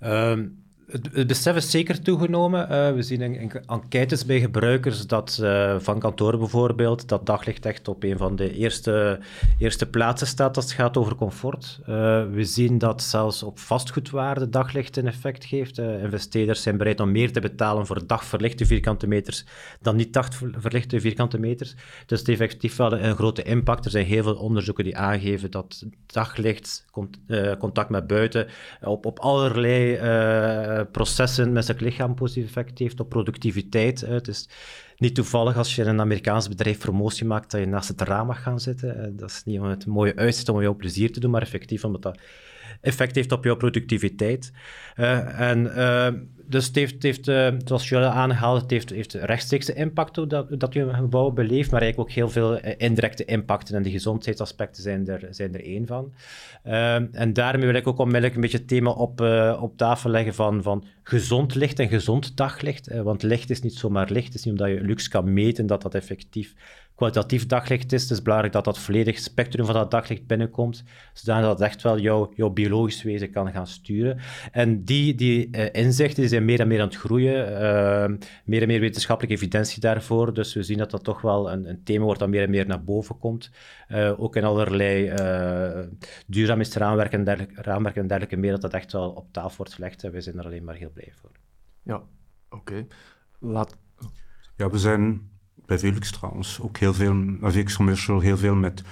Um, 0.00 0.63
het, 0.86 1.26
besef 1.26 1.56
is 1.56 1.70
zeker 1.70 2.02
toegenomen. 2.02 2.60
Uh, 2.70 2.92
we 2.92 3.02
zien 3.02 3.20
in, 3.20 3.52
enquêtes 3.66 4.24
bij 4.24 4.40
gebruikers 4.40 5.06
dat 5.06 5.38
uh, 5.42 5.78
van 5.78 5.98
kantoren 5.98 6.38
bijvoorbeeld, 6.38 7.08
dat 7.08 7.26
daglicht 7.26 7.66
echt 7.66 7.88
op 7.88 8.02
een 8.02 8.18
van 8.18 8.36
de 8.36 8.54
eerste, 8.54 9.18
eerste 9.58 9.86
plaatsen 9.86 10.26
staat 10.26 10.56
als 10.56 10.64
het 10.64 10.74
gaat 10.74 10.96
over 10.96 11.14
comfort. 11.14 11.78
Uh, 11.80 11.86
we 12.30 12.44
zien 12.44 12.78
dat 12.78 13.02
zelfs 13.02 13.42
op 13.42 13.58
vastgoedwaarde 13.58 14.48
daglicht 14.48 14.96
een 14.96 15.06
effect 15.06 15.44
geeft. 15.44 15.78
investeerders 15.78 16.62
zijn 16.62 16.76
bereid 16.76 17.00
om 17.00 17.12
meer 17.12 17.32
te 17.32 17.40
betalen 17.40 17.86
voor 17.86 18.06
dagverlichte 18.06 18.66
vierkante 18.66 19.06
meters 19.06 19.44
dan 19.80 19.96
niet 19.96 20.12
dagverlichte 20.12 21.00
vierkante 21.00 21.38
meters. 21.38 21.74
Dus 22.06 22.18
het 22.18 22.28
heeft 22.28 22.40
effectief 22.40 22.76
wel 22.76 22.92
een, 22.92 23.04
een 23.04 23.16
grote 23.16 23.42
impact. 23.42 23.84
Er 23.84 23.90
zijn 23.90 24.06
heel 24.06 24.22
veel 24.22 24.36
onderzoeken 24.36 24.84
die 24.84 24.96
aangeven 24.96 25.50
dat 25.50 25.84
daglicht, 26.06 26.84
contact 27.58 27.88
met 27.88 28.06
buiten, 28.06 28.46
op, 28.82 29.06
op 29.06 29.18
allerlei 29.18 29.96
eh, 30.78 30.84
processen 30.92 31.52
met 31.52 31.64
zijn 31.64 31.78
lichaam 31.80 32.14
positief 32.14 32.44
effect 32.44 32.78
heeft 32.78 33.00
op 33.00 33.08
productiviteit. 33.08 34.00
Het 34.00 34.28
is 34.28 34.48
niet 34.96 35.14
toevallig 35.14 35.56
als 35.56 35.74
je 35.74 35.82
in 35.82 35.88
een 35.88 36.00
Amerikaans 36.00 36.48
bedrijf 36.48 36.78
promotie 36.78 37.26
maakt 37.26 37.50
dat 37.50 37.60
je 37.60 37.66
naast 37.66 37.88
het 37.88 38.00
raam 38.00 38.26
mag 38.26 38.42
gaan 38.42 38.60
zitten. 38.60 39.16
Dat 39.16 39.30
is 39.30 39.42
niet 39.44 39.60
om 39.60 39.66
het 39.66 39.86
mooie 39.86 40.16
uitzicht 40.16 40.48
om 40.48 40.60
jou 40.60 40.74
plezier 40.74 41.12
te 41.12 41.20
doen, 41.20 41.30
maar 41.30 41.42
effectief 41.42 41.84
omdat 41.84 42.02
dat 42.02 42.18
effect 42.80 43.14
heeft 43.14 43.32
op 43.32 43.44
jouw 43.44 43.56
productiviteit. 43.56 44.52
Uh, 44.96 45.40
en 45.40 45.64
uh, 45.64 46.08
dus 46.46 46.66
het 46.66 46.74
heeft, 46.74 47.02
heeft 47.02 47.28
uh, 47.28 47.48
zoals 47.64 47.88
jullie 47.88 48.06
aangehaald, 48.06 48.60
het 48.60 48.70
heeft, 48.70 48.90
heeft 48.90 49.14
rechtstreeks 49.14 49.70
impact 49.70 50.30
dat, 50.30 50.60
dat 50.60 50.74
je 50.74 50.80
een 50.80 50.94
gebouw 50.94 51.30
beleeft, 51.30 51.70
maar 51.70 51.80
eigenlijk 51.80 52.10
ook 52.10 52.16
heel 52.16 52.28
veel 52.28 52.58
indirecte 52.58 53.24
impacten 53.24 53.74
en 53.76 53.82
de 53.82 53.90
gezondheidsaspecten 53.90 54.82
zijn 54.82 55.08
er, 55.08 55.26
zijn 55.30 55.54
er 55.54 55.64
één 55.64 55.86
van. 55.86 56.12
en 57.12 57.32
daarmee 57.32 57.66
wil 57.66 57.74
ik 57.74 57.86
ook 57.86 57.98
onmiddellijk 57.98 58.34
een 58.34 58.40
beetje 58.40 58.58
het 58.58 58.68
thema 58.68 58.90
op, 58.90 59.20
op 59.60 59.76
tafel 59.76 60.10
leggen 60.10 60.34
van, 60.34 60.62
van 60.62 60.84
gezond 61.02 61.54
licht 61.54 61.78
en 61.78 61.88
gezond 61.88 62.36
daglicht. 62.36 63.02
want 63.02 63.22
licht 63.22 63.50
is 63.50 63.60
niet 63.60 63.74
zomaar 63.74 64.10
licht, 64.10 64.26
het 64.26 64.34
is 64.34 64.44
niet 64.44 64.60
omdat 64.60 64.68
je 64.68 64.80
luxe 64.80 65.08
kan 65.08 65.32
meten 65.32 65.66
dat 65.66 65.82
dat 65.82 65.94
effectief 65.94 66.54
kwalitatief 66.94 67.46
daglicht 67.46 67.92
is. 67.92 68.02
Het 68.02 68.10
is 68.10 68.22
belangrijk 68.22 68.52
dat 68.52 68.64
dat 68.64 68.78
volledig 68.78 69.18
spectrum 69.18 69.66
van 69.66 69.74
dat 69.74 69.90
daglicht 69.90 70.26
binnenkomt, 70.26 70.84
zodat 71.12 71.50
het 71.50 71.60
echt 71.60 71.82
wel 71.82 71.98
jouw, 71.98 72.32
jouw 72.34 72.50
biologisch 72.50 73.02
wezen 73.02 73.30
kan 73.30 73.52
gaan 73.52 73.66
sturen. 73.66 74.18
En 74.52 74.84
die, 74.84 75.14
die 75.14 75.48
uh, 75.50 75.66
inzichten 75.72 76.28
zijn 76.28 76.44
meer 76.44 76.60
en 76.60 76.68
meer 76.68 76.80
aan 76.80 76.86
het 76.86 76.96
groeien, 76.96 77.52
uh, 77.52 78.18
meer 78.44 78.62
en 78.62 78.66
meer 78.66 78.80
wetenschappelijke 78.80 79.36
evidentie 79.36 79.80
daarvoor. 79.80 80.34
Dus 80.34 80.54
we 80.54 80.62
zien 80.62 80.78
dat 80.78 80.90
dat 80.90 81.04
toch 81.04 81.20
wel 81.20 81.52
een, 81.52 81.68
een 81.68 81.82
thema 81.82 82.04
wordt 82.04 82.20
dat 82.20 82.28
meer 82.28 82.42
en 82.42 82.50
meer 82.50 82.66
naar 82.66 82.84
boven 82.84 83.18
komt. 83.18 83.50
Uh, 83.88 84.20
ook 84.20 84.36
in 84.36 84.44
allerlei 84.44 85.12
duurzaamheidsraamwerken 86.26 87.18
en 87.18 87.24
dergelijke, 87.24 87.62
raamwerken 87.62 88.02
en 88.02 88.08
dergelijke 88.08 88.36
meer, 88.36 88.50
dat 88.50 88.60
dat 88.60 88.74
echt 88.74 88.92
wel 88.92 89.10
op 89.10 89.32
tafel 89.32 89.56
wordt 89.56 89.74
gelegd. 89.74 90.04
En 90.04 90.12
we 90.12 90.20
zijn 90.20 90.38
er 90.38 90.44
alleen 90.44 90.64
maar 90.64 90.74
heel 90.74 90.90
blij 90.90 91.12
voor. 91.20 91.30
Ja, 91.82 92.02
oké. 92.50 92.86
Laat... 93.38 93.76
Ja, 94.56 94.70
we 94.70 94.78
zijn 94.78 95.32
bij 95.66 95.78
Velux 95.78 96.10
trouwens 96.10 96.60
ook 96.60 96.76
heel 96.76 96.94
veel, 96.94 97.36
Velux 97.40 97.76
Commercial, 97.76 98.20
heel 98.20 98.36
veel 98.36 98.54
met, 98.54 98.82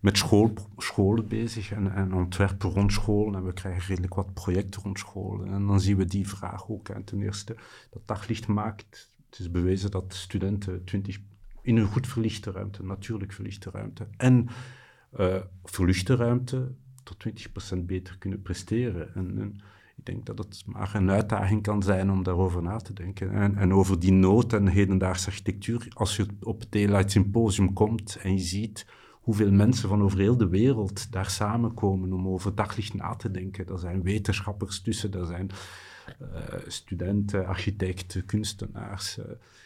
met 0.00 0.18
school, 0.18 0.52
scholen 0.76 1.28
bezig 1.28 1.72
en, 1.72 1.94
en 1.94 2.14
ontwerpen 2.14 2.70
rond 2.70 2.92
school. 2.92 3.34
En 3.34 3.44
we 3.44 3.52
krijgen 3.52 3.86
redelijk 3.86 4.14
wat 4.14 4.34
projecten 4.34 4.82
rond 4.82 4.98
school. 4.98 5.44
En 5.44 5.66
dan 5.66 5.80
zien 5.80 5.96
we 5.96 6.04
die 6.04 6.28
vraag 6.28 6.68
ook. 6.68 6.88
En 6.88 7.04
ten 7.04 7.22
eerste, 7.22 7.56
dat 7.90 8.02
daglicht 8.04 8.46
maakt, 8.46 9.12
het 9.30 9.38
is 9.38 9.50
bewezen 9.50 9.90
dat 9.90 10.14
studenten 10.14 10.84
20, 10.84 11.20
in 11.62 11.76
een 11.76 11.86
goed 11.86 12.06
verlichte 12.06 12.50
ruimte, 12.50 12.84
natuurlijk 12.84 13.32
verlichte 13.32 13.70
ruimte, 13.70 14.06
en 14.16 14.48
uh, 15.18 15.36
verluchte 15.64 16.16
ruimte 16.16 16.74
tot 17.02 17.26
20% 17.76 17.78
beter 17.78 18.18
kunnen 18.18 18.42
presteren. 18.42 19.14
En, 19.14 19.38
en 19.38 19.60
ik 19.96 20.04
denk 20.04 20.26
dat 20.26 20.38
het 20.38 20.62
maar 20.66 20.94
een 20.94 21.10
uitdaging 21.10 21.62
kan 21.62 21.82
zijn 21.82 22.10
om 22.10 22.22
daarover 22.22 22.62
na 22.62 22.76
te 22.76 22.92
denken. 22.92 23.30
En, 23.32 23.56
en 23.56 23.72
over 23.72 24.00
die 24.00 24.12
nood 24.12 24.52
en 24.52 24.66
hedendaagse 24.66 25.26
architectuur, 25.26 25.88
als 25.92 26.16
je 26.16 26.26
op 26.42 26.60
het 26.60 26.72
Daylight 26.72 27.10
Symposium 27.10 27.72
komt 27.72 28.16
en 28.22 28.32
je 28.32 28.42
ziet 28.42 28.86
hoeveel 29.10 29.52
mensen 29.52 29.88
van 29.88 30.02
over 30.02 30.18
heel 30.18 30.36
de 30.36 30.48
wereld 30.48 31.12
daar 31.12 31.30
samenkomen 31.30 32.12
om 32.12 32.28
over 32.28 32.54
daglicht 32.54 32.94
na 32.94 33.14
te 33.14 33.30
denken. 33.30 33.66
Er 33.66 33.78
zijn 33.78 34.02
wetenschappers 34.02 34.80
tussen, 34.80 35.12
er 35.12 35.26
zijn 35.26 35.50
studenten, 36.66 37.46
architecten, 37.46 38.24
kunstenaars. 38.24 39.18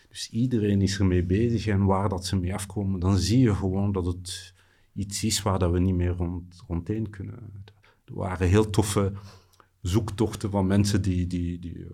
dus 0.08 0.30
iedereen 0.30 0.82
is 0.82 0.98
ermee 0.98 1.24
bezig 1.24 1.66
en 1.66 1.84
waar 1.84 2.08
dat 2.08 2.26
ze 2.26 2.36
mee 2.36 2.54
afkomen, 2.54 3.00
dan 3.00 3.16
zie 3.16 3.40
je 3.40 3.54
gewoon 3.54 3.92
dat 3.92 4.06
het 4.06 4.54
iets 4.94 5.24
is 5.24 5.42
waar 5.42 5.58
dat 5.58 5.72
we 5.72 5.78
niet 5.78 5.94
meer 5.94 6.14
rond, 6.16 6.62
rondheen 6.68 7.10
kunnen. 7.10 7.52
Er 8.04 8.14
waren 8.14 8.48
heel 8.48 8.70
toffe 8.70 9.12
zoektochten 9.88 10.50
van 10.50 10.66
mensen 10.66 11.02
die, 11.02 11.26
die, 11.26 11.58
die 11.58 11.86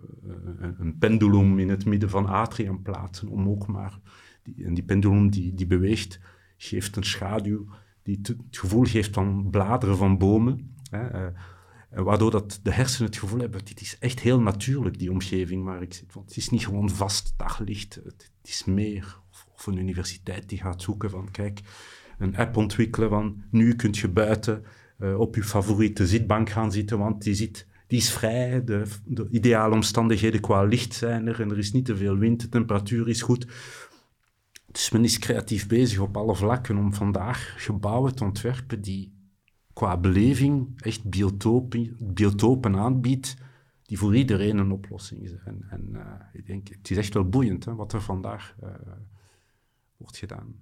een 0.78 0.98
pendulum 0.98 1.58
in 1.58 1.68
het 1.68 1.84
midden 1.84 2.10
van 2.10 2.26
Atrium 2.26 2.82
plaatsen 2.82 3.28
om 3.28 3.48
ook 3.48 3.66
maar... 3.66 3.98
Die, 4.42 4.64
en 4.64 4.74
die 4.74 4.84
pendulum 4.84 5.30
die, 5.30 5.54
die 5.54 5.66
beweegt, 5.66 6.20
geeft 6.56 6.96
een 6.96 7.04
schaduw 7.04 7.66
die 8.04 8.18
het 8.22 8.36
gevoel 8.50 8.84
geeft 8.84 9.14
van 9.14 9.50
bladeren 9.50 9.96
van 9.96 10.18
bomen. 10.18 10.74
Hè, 10.90 11.26
uh, 11.26 11.32
waardoor 11.88 12.30
dat 12.30 12.60
de 12.62 12.72
hersenen 12.72 13.10
het 13.10 13.18
gevoel 13.18 13.40
hebben, 13.40 13.64
dit 13.64 13.80
is 13.80 13.96
echt 13.98 14.20
heel 14.20 14.40
natuurlijk, 14.40 14.98
die 14.98 15.10
omgeving 15.10 15.64
waar 15.64 15.82
ik 15.82 15.94
zit. 15.94 16.12
Want 16.14 16.28
het 16.28 16.36
is 16.36 16.48
niet 16.48 16.64
gewoon 16.64 16.90
vast 16.90 17.34
daglicht, 17.36 17.94
het, 18.04 18.32
is 18.42 18.64
meer. 18.64 19.20
Of, 19.54 19.66
een 19.66 19.78
universiteit 19.78 20.48
die 20.48 20.58
gaat 20.58 20.82
zoeken 20.82 21.10
van, 21.10 21.30
kijk, 21.30 21.60
een 22.18 22.36
app 22.36 22.56
ontwikkelen 22.56 23.08
van, 23.08 23.42
nu 23.50 23.74
kunt 23.74 23.98
je 23.98 24.08
buiten 24.08 24.64
op 25.16 25.34
je 25.34 25.42
favoriete 25.42 26.06
zitbank 26.06 26.50
gaan 26.50 26.72
zitten, 26.72 26.98
want 26.98 27.22
die, 27.22 27.34
zit, 27.34 27.66
die 27.86 27.98
is 27.98 28.12
vrij, 28.12 28.64
de, 28.64 28.82
de 29.04 29.28
ideale 29.30 29.74
omstandigheden 29.74 30.40
qua 30.40 30.62
licht 30.62 30.94
zijn 30.94 31.26
er 31.26 31.40
en 31.40 31.50
er 31.50 31.58
is 31.58 31.72
niet 31.72 31.84
te 31.84 31.96
veel 31.96 32.16
wind, 32.16 32.40
de 32.40 32.48
temperatuur 32.48 33.08
is 33.08 33.22
goed. 33.22 33.46
Dus 34.66 34.90
men 34.90 35.04
is 35.04 35.18
creatief 35.18 35.66
bezig 35.66 35.98
op 35.98 36.16
alle 36.16 36.34
vlakken 36.34 36.76
om 36.76 36.94
vandaag 36.94 37.54
gebouwen 37.56 38.14
te 38.14 38.24
ontwerpen 38.24 38.80
die 38.80 39.12
qua 39.72 39.96
beleving 39.96 40.80
echt 40.80 41.04
biotopen, 41.04 41.96
biotopen 42.00 42.76
aanbiedt 42.76 43.36
die 43.82 43.98
voor 43.98 44.16
iedereen 44.16 44.58
een 44.58 44.72
oplossing 44.72 45.28
zijn. 45.28 45.64
En 45.68 45.88
uh, 45.92 46.02
ik 46.32 46.46
denk, 46.46 46.68
het 46.68 46.90
is 46.90 46.96
echt 46.96 47.14
wel 47.14 47.28
boeiend 47.28 47.64
hè, 47.64 47.74
wat 47.74 47.92
er 47.92 48.02
vandaag 48.02 48.56
uh, 48.62 48.70
wordt 49.96 50.16
gedaan. 50.16 50.54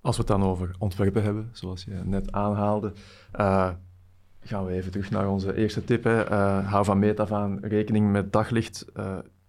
Als 0.00 0.16
we 0.16 0.22
het 0.22 0.30
dan 0.30 0.42
over 0.42 0.74
ontwerpen 0.78 1.22
hebben, 1.22 1.48
zoals 1.52 1.84
je 1.84 1.94
net 2.04 2.32
aanhaalde, 2.32 2.92
uh, 3.34 3.72
gaan 4.40 4.64
we 4.64 4.72
even 4.72 4.90
terug 4.90 5.10
naar 5.10 5.28
onze 5.28 5.56
eerste 5.56 5.84
tip. 5.84 6.04
Hè. 6.04 6.24
hou 6.62 6.84
van 6.84 6.98
meet 6.98 7.20
af 7.20 7.32
aan 7.32 7.58
rekening 7.60 8.12
met 8.12 8.32
daglicht. 8.32 8.84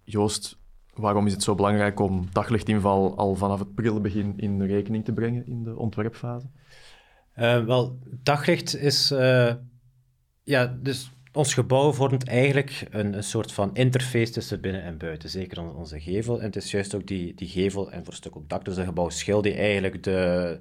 Joost, 0.04 0.62
Waarom 0.94 1.26
is 1.26 1.32
het 1.32 1.42
zo 1.42 1.54
belangrijk 1.54 2.00
om 2.00 2.28
daglichtinval 2.32 3.16
al 3.16 3.34
vanaf 3.34 3.58
het 3.58 3.74
prille 3.74 4.00
begin 4.00 4.34
in 4.36 4.62
rekening 4.62 5.04
te 5.04 5.12
brengen 5.12 5.46
in 5.46 5.62
de 5.62 5.76
ontwerpfase? 5.76 6.46
Uh, 7.38 7.64
wel, 7.64 7.98
daglicht 8.22 8.76
is... 8.76 9.12
Uh, 9.12 9.52
ja, 10.44 10.76
dus 10.80 11.10
ons 11.32 11.54
gebouw 11.54 11.92
vormt 11.92 12.28
eigenlijk 12.28 12.86
een, 12.90 13.14
een, 13.14 13.24
soort 13.24 13.52
van 13.52 13.74
interface 13.74 14.32
tussen 14.32 14.60
binnen 14.60 14.82
en 14.82 14.98
buiten. 14.98 15.28
Zeker 15.28 15.76
onze 15.76 16.00
gevel. 16.00 16.40
En 16.40 16.46
het 16.46 16.56
is 16.56 16.70
juist 16.70 16.94
ook 16.94 17.06
die, 17.06 17.34
die 17.34 17.48
gevel 17.48 17.92
en 17.92 17.98
voor 17.98 18.12
een 18.12 18.18
stuk 18.18 18.34
dak, 18.46 18.64
dus 18.64 18.76
een 18.76 18.84
gebouwschil, 18.84 19.42
die 19.42 19.54
eigenlijk 19.54 20.02
de, 20.02 20.58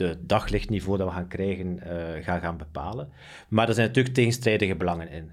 de 0.00 0.16
daglichtniveau 0.26 0.98
dat 0.98 1.08
we 1.08 1.14
gaan 1.14 1.28
krijgen, 1.28 1.80
uh, 1.86 2.24
gaan, 2.24 2.40
gaan 2.40 2.56
bepalen. 2.56 3.08
Maar 3.48 3.68
er 3.68 3.74
zijn 3.74 3.86
natuurlijk 3.86 4.14
tegenstrijdige 4.14 4.76
belangen 4.76 5.10
in. 5.10 5.30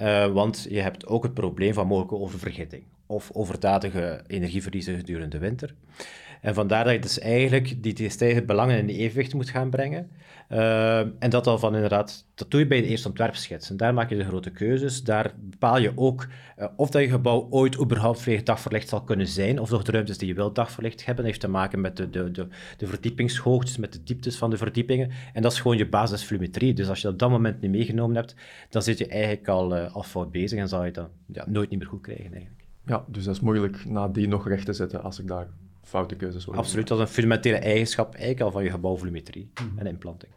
Uh, 0.00 0.26
want 0.26 0.66
je 0.68 0.80
hebt 0.80 1.06
ook 1.06 1.22
het 1.22 1.34
probleem 1.34 1.74
van 1.74 1.86
mogelijke 1.86 2.16
oververgitting 2.16 2.84
of 3.06 3.30
overdadige 3.32 4.24
energieverliezen 4.26 4.96
gedurende 4.96 5.28
de 5.28 5.38
winter. 5.38 5.74
En 6.40 6.54
vandaar 6.54 6.84
dat 6.84 6.92
je 6.92 6.98
dus 6.98 7.18
eigenlijk 7.18 7.82
die 7.82 7.92
tegenstrijdige 7.92 8.44
belangen 8.44 8.78
in 8.78 8.88
evenwicht 8.88 9.34
moet 9.34 9.50
gaan 9.50 9.70
brengen. 9.70 10.10
Uh, 10.52 10.98
en 10.98 11.30
dat 11.30 11.46
al 11.46 11.58
van 11.58 11.74
inderdaad, 11.74 12.26
dat 12.34 12.50
doe 12.50 12.60
je 12.60 12.66
bij 12.66 12.80
de 12.80 12.86
eerste 12.86 13.08
ontwerpschets. 13.08 13.70
En 13.70 13.76
daar 13.76 13.94
maak 13.94 14.10
je 14.10 14.16
de 14.16 14.24
grote 14.24 14.50
keuzes. 14.50 15.02
Daar 15.02 15.34
bepaal 15.40 15.78
je 15.78 15.92
ook 15.94 16.26
uh, 16.58 16.66
of 16.76 16.90
dat 16.90 17.02
je 17.02 17.08
gebouw 17.08 17.46
ooit 17.50 17.80
überhaupt 17.80 18.20
volledig 18.20 18.44
dagverlicht 18.44 18.88
zal 18.88 19.02
kunnen 19.02 19.26
zijn, 19.26 19.58
of 19.58 19.70
nog 19.70 19.82
de 19.82 19.92
ruimtes 19.92 20.18
die 20.18 20.28
je 20.28 20.34
wilt 20.34 20.54
dagverlicht 20.54 20.98
hebben. 20.98 21.16
Dat 21.16 21.24
heeft 21.24 21.40
te 21.40 21.48
maken 21.48 21.80
met 21.80 21.96
de, 21.96 22.10
de, 22.10 22.30
de, 22.30 22.46
de 22.76 22.86
verdiepingshoogtes, 22.86 23.76
met 23.76 23.92
de 23.92 24.02
dieptes 24.02 24.36
van 24.36 24.50
de 24.50 24.56
verdiepingen. 24.56 25.10
En 25.32 25.42
dat 25.42 25.52
is 25.52 25.60
gewoon 25.60 25.76
je 25.76 25.88
basisvolumetrie. 25.88 26.74
Dus 26.74 26.88
als 26.88 26.96
je 26.96 27.04
dat 27.04 27.12
op 27.12 27.18
dat 27.18 27.30
moment 27.30 27.60
niet 27.60 27.70
meegenomen 27.70 28.16
hebt, 28.16 28.34
dan 28.68 28.82
zit 28.82 28.98
je 28.98 29.06
eigenlijk 29.06 29.48
al, 29.48 29.76
uh, 29.76 29.94
al 29.94 30.02
fout 30.02 30.30
bezig 30.30 30.58
en 30.58 30.68
zal 30.68 30.84
je 30.84 30.90
dat 30.90 31.08
ja, 31.26 31.44
nooit 31.48 31.70
niet 31.70 31.78
meer 31.78 31.88
goed 31.88 32.02
krijgen 32.02 32.32
eigenlijk. 32.32 32.64
Ja, 32.86 33.04
dus 33.08 33.24
dat 33.24 33.34
is 33.34 33.40
moeilijk 33.40 33.84
nadien 33.84 34.28
nog 34.28 34.48
recht 34.48 34.64
te 34.64 34.72
zetten 34.72 35.02
als 35.02 35.18
ik 35.18 35.28
daar 35.28 35.48
foute 35.82 36.14
keuzes 36.16 36.44
word. 36.44 36.58
Absoluut, 36.58 36.88
dat 36.88 36.98
is 36.98 37.04
een 37.04 37.10
fundamentele 37.10 37.56
eigenschap 37.56 38.12
eigenlijk 38.12 38.40
al 38.40 38.50
van 38.50 38.64
je 38.64 38.70
gebouwvolumetrie 38.70 39.50
mm 39.62 39.78
en 39.78 39.86
implanting. 39.86 40.32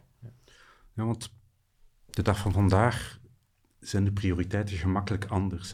Ja. 0.94 1.04
want 1.04 1.34
de 2.10 2.22
dag 2.22 2.38
van 2.38 2.52
vandaag 2.52 3.20
zijn 3.80 4.04
de 4.04 4.12
prioriteiten 4.12 4.76
gemakkelijk 4.76 5.24
anders. 5.24 5.72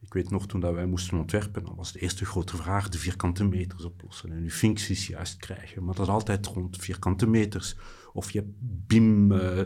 Ik 0.00 0.12
weet 0.12 0.30
nog, 0.30 0.46
toen 0.46 0.60
dat 0.60 0.74
wij 0.74 0.86
moesten 0.86 1.18
ontwerpen, 1.18 1.64
dan 1.64 1.74
was 1.76 1.92
de 1.92 1.98
eerste 1.98 2.24
grote 2.24 2.56
vraag 2.56 2.88
de 2.88 2.98
vierkante 2.98 3.44
meters 3.44 3.84
oplossen 3.84 4.32
en 4.32 4.42
je 4.42 4.50
functies 4.50 5.06
juist 5.06 5.36
krijgen. 5.36 5.84
Maar 5.84 5.94
dat 5.94 6.06
is 6.06 6.12
altijd 6.12 6.46
rond 6.46 6.76
vierkante 6.76 7.26
meters. 7.26 7.76
Of 8.12 8.30
je 8.30 8.54
BIM... 8.58 9.32
Uh, 9.32 9.60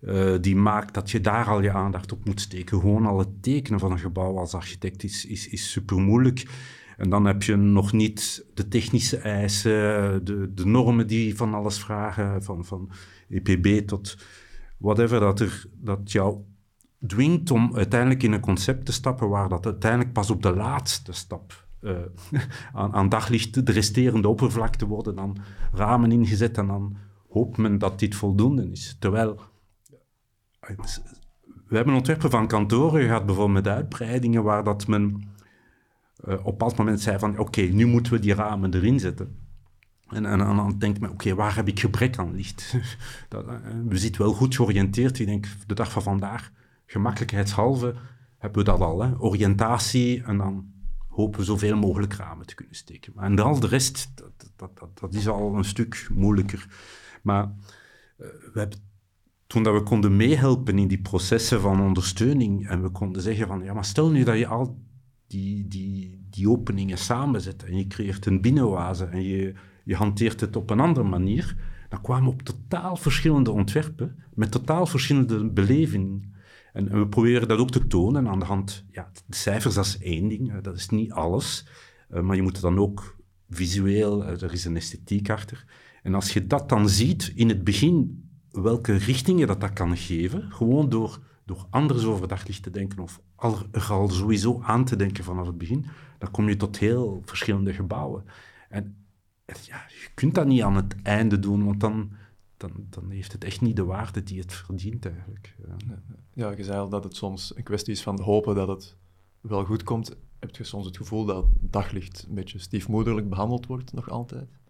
uh, 0.00 0.36
die 0.40 0.56
maakt 0.56 0.94
dat 0.94 1.10
je 1.10 1.20
daar 1.20 1.46
al 1.46 1.62
je 1.62 1.72
aandacht 1.72 2.12
op 2.12 2.24
moet 2.24 2.40
steken. 2.40 2.80
Gewoon 2.80 3.06
al 3.06 3.18
het 3.18 3.42
tekenen 3.42 3.80
van 3.80 3.92
een 3.92 3.98
gebouw 3.98 4.38
als 4.38 4.54
architect 4.54 5.02
is, 5.02 5.26
is, 5.26 5.48
is 5.48 5.70
super 5.70 5.98
moeilijk. 5.98 6.48
En 6.96 7.10
dan 7.10 7.24
heb 7.24 7.42
je 7.42 7.56
nog 7.56 7.92
niet 7.92 8.44
de 8.54 8.68
technische 8.68 9.16
eisen, 9.16 10.24
de, 10.24 10.50
de 10.54 10.66
normen 10.66 11.06
die 11.06 11.36
van 11.36 11.54
alles 11.54 11.78
vragen, 11.78 12.42
van, 12.42 12.64
van 12.64 12.90
EPB 13.30 13.86
tot 13.86 14.16
whatever, 14.76 15.20
dat, 15.20 15.40
er, 15.40 15.66
dat 15.72 16.12
jou 16.12 16.38
dwingt 17.06 17.50
om 17.50 17.76
uiteindelijk 17.76 18.22
in 18.22 18.32
een 18.32 18.40
concept 18.40 18.86
te 18.86 18.92
stappen 18.92 19.28
waar 19.28 19.48
dat 19.48 19.66
uiteindelijk 19.66 20.12
pas 20.12 20.30
op 20.30 20.42
de 20.42 20.54
laatste 20.54 21.12
stap 21.12 21.66
uh, 21.80 21.98
aan, 22.72 22.92
aan 22.92 23.08
daglicht 23.08 23.66
de 23.66 23.72
resterende 23.72 24.28
oppervlakte 24.28 24.86
worden 24.86 25.14
dan 25.14 25.36
ramen 25.72 26.12
ingezet 26.12 26.58
en 26.58 26.66
dan 26.66 26.96
hoopt 27.28 27.56
men 27.56 27.78
dat 27.78 27.98
dit 27.98 28.14
voldoende 28.14 28.70
is. 28.70 28.96
Terwijl 28.98 29.40
we 31.66 31.76
hebben 31.76 31.94
ontwerpen 31.94 32.30
van 32.30 32.46
kantoren 32.46 33.02
gehad, 33.02 33.26
bijvoorbeeld 33.26 33.64
met 33.64 33.74
uitbreidingen, 33.74 34.42
waar 34.42 34.64
dat 34.64 34.86
men 34.86 35.28
uh, 36.24 36.32
op 36.32 36.38
een 36.38 36.44
bepaald 36.44 36.76
moment 36.76 37.00
zei 37.00 37.18
van 37.18 37.38
oké, 37.38 37.60
nu 37.60 37.86
moeten 37.86 38.12
we 38.12 38.18
die 38.18 38.34
ramen 38.34 38.74
erin 38.74 39.00
zetten. 39.00 39.49
En, 40.10 40.26
en, 40.26 40.38
dan 40.38 40.78
denkt 40.78 41.00
men, 41.00 41.10
oké, 41.10 41.34
waar 41.34 41.56
heb 41.56 41.68
ik 41.68 41.80
gebrek 41.80 42.18
aan 42.18 42.34
licht? 42.34 42.74
dat, 43.28 43.46
uh, 43.46 43.54
we 43.88 43.98
zitten 43.98 44.22
wel 44.22 44.32
goed 44.32 44.54
georiënteerd. 44.54 45.18
Ik 45.18 45.26
denk, 45.26 45.46
de 45.66 45.74
dag 45.74 45.92
van 45.92 46.02
vandaag, 46.02 46.52
gemakkelijkheidshalve, 46.86 47.94
hebben 48.38 48.64
we 48.64 48.70
dat 48.70 48.80
al. 48.80 49.02
Hè? 49.02 49.18
Oriëntatie 49.18 50.22
en 50.22 50.36
dan 50.38 50.72
hopen 51.08 51.40
we 51.40 51.46
zoveel 51.46 51.76
mogelijk 51.76 52.12
ramen 52.12 52.46
te 52.46 52.54
kunnen 52.54 52.74
steken. 52.74 53.12
En 53.16 53.38
al 53.38 53.60
de 53.60 53.66
rest, 53.66 54.12
dat, 54.14 54.50
dat, 54.56 54.78
dat, 54.78 54.98
dat 54.98 55.14
is 55.14 55.28
al 55.28 55.56
een 55.56 55.64
stuk 55.64 56.08
moeilijker. 56.12 56.66
Maar 57.22 57.44
uh, 57.44 58.26
we 58.52 58.58
hebben 58.58 58.78
toen 59.46 59.62
dat 59.62 59.74
we 59.74 59.82
konden 59.82 60.16
meehelpen 60.16 60.78
in 60.78 60.88
die 60.88 61.00
processen 61.00 61.60
van 61.60 61.80
ondersteuning 61.80 62.68
en 62.68 62.82
we 62.82 62.90
konden 62.90 63.22
zeggen 63.22 63.46
van, 63.46 63.62
ja, 63.64 63.72
maar 63.72 63.84
stel 63.84 64.10
nu 64.10 64.24
dat 64.24 64.38
je 64.38 64.46
al 64.46 64.78
die, 65.26 65.68
die, 65.68 66.26
die 66.30 66.50
openingen 66.50 66.98
samenzet 66.98 67.64
en 67.64 67.76
je 67.76 67.86
creëert 67.86 68.26
een 68.26 68.40
binnenwaze 68.40 69.04
en 69.04 69.22
je, 69.22 69.54
je 69.84 69.94
hanteert 69.94 70.40
het 70.40 70.56
op 70.56 70.70
een 70.70 70.80
andere 70.80 71.06
manier, 71.06 71.56
dan 71.88 72.00
kwamen 72.00 72.24
we 72.24 72.30
op 72.30 72.42
totaal 72.42 72.96
verschillende 72.96 73.50
ontwerpen 73.50 74.22
met 74.34 74.50
totaal 74.50 74.86
verschillende 74.86 75.50
belevingen. 75.50 76.34
En, 76.72 76.98
we 76.98 77.08
proberen 77.08 77.48
dat 77.48 77.58
ook 77.58 77.70
te 77.70 77.86
tonen 77.86 78.28
aan 78.28 78.38
de 78.38 78.44
hand, 78.44 78.84
ja, 78.90 79.10
de 79.26 79.36
cijfers 79.36 79.74
dat 79.74 79.84
is 79.84 79.98
één 79.98 80.28
ding, 80.28 80.60
dat 80.60 80.76
is 80.76 80.88
niet 80.88 81.12
alles, 81.12 81.66
uh, 82.10 82.20
maar 82.20 82.36
je 82.36 82.42
moet 82.42 82.52
het 82.52 82.62
dan 82.62 82.78
ook 82.78 83.16
visueel, 83.48 84.22
uh, 84.22 84.42
er 84.42 84.52
is 84.52 84.64
een 84.64 84.76
esthetiek 84.76 85.30
achter. 85.30 85.64
En 86.02 86.14
als 86.14 86.32
je 86.32 86.46
dat 86.46 86.68
dan 86.68 86.88
ziet 86.88 87.32
in 87.34 87.48
het 87.48 87.64
begin 87.64 88.24
welke 88.50 88.92
richtingen 88.92 89.46
dat, 89.46 89.60
dat 89.60 89.72
kan 89.72 89.96
geven, 89.96 90.52
gewoon 90.52 90.88
door, 90.88 91.18
door 91.44 91.66
anders 91.70 92.04
over 92.04 92.28
te 92.60 92.70
denken 92.70 92.98
of 92.98 93.20
al, 93.34 93.58
er 93.72 93.86
al 93.90 94.08
sowieso 94.08 94.60
aan 94.62 94.84
te 94.84 94.96
denken 94.96 95.24
vanaf 95.24 95.46
het 95.46 95.58
begin, 95.58 95.86
dan 96.18 96.30
kom 96.30 96.48
je 96.48 96.56
tot 96.56 96.78
heel 96.78 97.22
verschillende 97.24 97.72
gebouwen. 97.72 98.24
En 98.68 98.99
ja, 99.58 99.84
je 99.88 100.08
kunt 100.14 100.34
dat 100.34 100.46
niet 100.46 100.62
aan 100.62 100.76
het 100.76 101.02
einde 101.02 101.38
doen, 101.38 101.64
want 101.64 101.80
dan, 101.80 102.12
dan, 102.56 102.72
dan 102.90 103.10
heeft 103.10 103.32
het 103.32 103.44
echt 103.44 103.60
niet 103.60 103.76
de 103.76 103.84
waarde 103.84 104.22
die 104.22 104.40
het 104.40 104.52
verdient 104.52 105.06
eigenlijk. 105.06 105.56
Ja, 105.66 106.02
ja 106.34 106.50
je 106.50 106.64
zei 106.64 106.78
al 106.78 106.88
dat 106.88 107.04
het 107.04 107.16
soms 107.16 107.56
een 107.56 107.62
kwestie 107.62 107.92
is 107.92 108.02
van 108.02 108.20
hopen 108.20 108.54
dat 108.54 108.68
het 108.68 108.96
wel 109.40 109.64
goed 109.64 109.82
komt. 109.82 110.16
Heb 110.38 110.56
je 110.56 110.64
soms 110.64 110.86
het 110.86 110.96
gevoel 110.96 111.24
dat 111.24 111.46
daglicht 111.60 112.26
een 112.28 112.34
beetje 112.34 112.58
stiefmoederlijk 112.58 113.28
behandeld 113.28 113.66
wordt, 113.66 113.92
nog 113.92 114.10
altijd? 114.10 114.60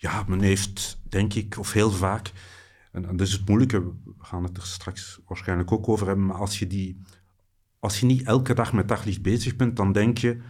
ja, 0.00 0.24
men 0.28 0.40
heeft, 0.40 1.00
denk 1.08 1.34
ik, 1.34 1.58
of 1.58 1.72
heel 1.72 1.90
vaak, 1.90 2.32
en, 2.92 3.02
dat 3.02 3.20
is 3.20 3.32
het 3.32 3.48
moeilijke, 3.48 3.82
we 3.82 4.14
gaan 4.18 4.44
het 4.44 4.56
er 4.56 4.66
straks 4.66 5.20
waarschijnlijk 5.26 5.72
ook 5.72 5.88
over 5.88 6.06
hebben, 6.06 6.26
maar 6.26 6.36
als 6.36 6.58
je, 6.58 6.66
die, 6.66 7.00
als 7.78 8.00
je 8.00 8.06
niet 8.06 8.22
elke 8.22 8.54
dag 8.54 8.72
met 8.72 8.88
daglicht 8.88 9.22
bezig 9.22 9.56
bent, 9.56 9.76
dan 9.76 9.92
denk 9.92 10.18
je, 10.18 10.40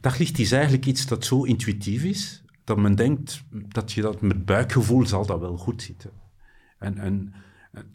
daglicht 0.00 0.38
is 0.38 0.52
eigenlijk 0.52 0.86
iets 0.86 1.06
dat 1.06 1.24
zo 1.24 1.42
intuïtief 1.42 2.04
is, 2.04 2.42
dat 2.64 2.76
men 2.76 2.94
denkt 2.94 3.44
dat 3.50 3.92
je 3.92 4.02
dat 4.02 4.20
met 4.20 4.44
buikgevoel 4.44 5.06
zal 5.06 5.26
dat 5.26 5.40
wel 5.40 5.56
goed 5.56 5.82
zitten. 5.82 6.10
En, 6.78 6.98
en, 6.98 7.34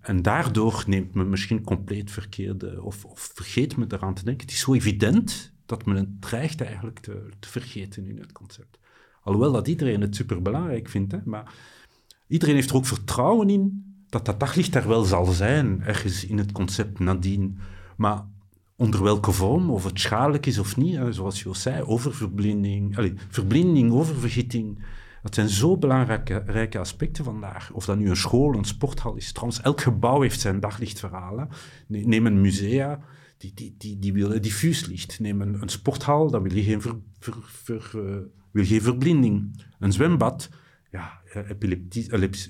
En, 0.02 0.22
daardoor 0.22 0.84
neemt 0.88 1.14
men 1.14 1.30
misschien 1.30 1.64
compleet 1.64 2.12
verkeerde, 2.12 2.84
of, 2.84 3.06
of, 3.06 3.32
vergeet 3.34 3.78
men 3.78 3.94
eraan 3.94 4.14
te 4.14 4.24
denken. 4.24 4.46
Het 4.46 4.56
is 4.56 4.62
zo 4.62 4.74
evident 4.74 5.54
dat 5.66 5.86
men 5.86 5.96
het 5.96 6.22
dreigt 6.22 6.62
eigenlijk 6.62 7.00
te, 7.00 7.30
te 7.40 7.48
vergeten 7.48 8.06
in 8.06 8.18
het 8.18 8.32
concept. 8.32 8.80
Alhoewel 9.22 9.52
dat 9.52 9.68
iedereen 9.68 10.02
het 10.02 10.16
superbelangrijk 10.16 10.90
vindt, 10.90 11.12
hè, 11.12 11.20
maar 11.26 11.54
iedereen 12.28 12.56
heeft 12.56 12.70
er 12.70 12.76
ook 12.76 12.86
vertrouwen 12.86 13.50
in 13.50 13.90
dat 14.10 14.26
dat 14.26 14.40
daglicht 14.40 14.76
er 14.76 14.88
wel 14.88 15.04
zal 15.04 15.26
zijn, 15.26 15.82
ergens 15.84 16.26
in 16.26 16.38
het 16.38 16.52
concept 16.52 17.00
nadien. 17.00 17.58
Maar 17.98 18.26
onder 18.80 19.04
welke 19.04 19.32
vorm, 19.32 19.70
of 19.70 19.84
het 19.84 20.00
schadelijk 20.00 20.46
is 20.46 20.60
of 20.60 20.78
niet, 20.78 21.00
zoals 21.10 21.42
je 21.42 21.48
al 21.48 21.56
zei, 21.56 21.84
oververblinding, 21.84 22.98
allez, 22.98 23.12
verblinding, 23.30 23.92
oververgitting, 23.92 24.84
dat 25.22 25.36
zijn 25.36 25.50
zo 25.50 25.78
belangrijke 25.78 26.80
aspecten 26.80 27.24
vandaag. 27.24 27.72
Of 27.72 27.86
dat 27.86 27.98
nu 27.98 28.10
een 28.10 28.18
school, 28.18 28.56
een 28.56 28.66
sporthal 28.66 29.16
is. 29.16 29.32
Trouwens, 29.32 29.62
elk 29.62 29.82
gebouw 29.82 30.22
heeft 30.22 30.40
zijn 30.40 30.60
daglichtverhalen. 30.60 31.50
Neem 31.88 32.26
een 32.26 32.42
musea, 32.42 33.00
die, 33.38 33.52
die, 33.54 33.76
die, 33.78 34.00
die 34.00 34.14
willen 34.14 34.42
diffuus 34.42 34.86
licht. 34.86 35.20
Neem 35.20 35.42
een, 35.42 35.62
een 35.62 35.70
sporthal, 35.70 36.32
dan 36.32 36.44
wil 36.44 36.56
je 36.56 36.64
geen, 36.64 36.82
ver, 36.82 36.96
ver, 37.20 37.36
ver, 37.44 37.92
uh, 37.96 38.18
wil 38.52 38.66
geen 38.66 38.82
verblinding. 38.82 39.64
Een 39.80 39.92
zwembad, 39.92 40.50
ja, 40.92 41.19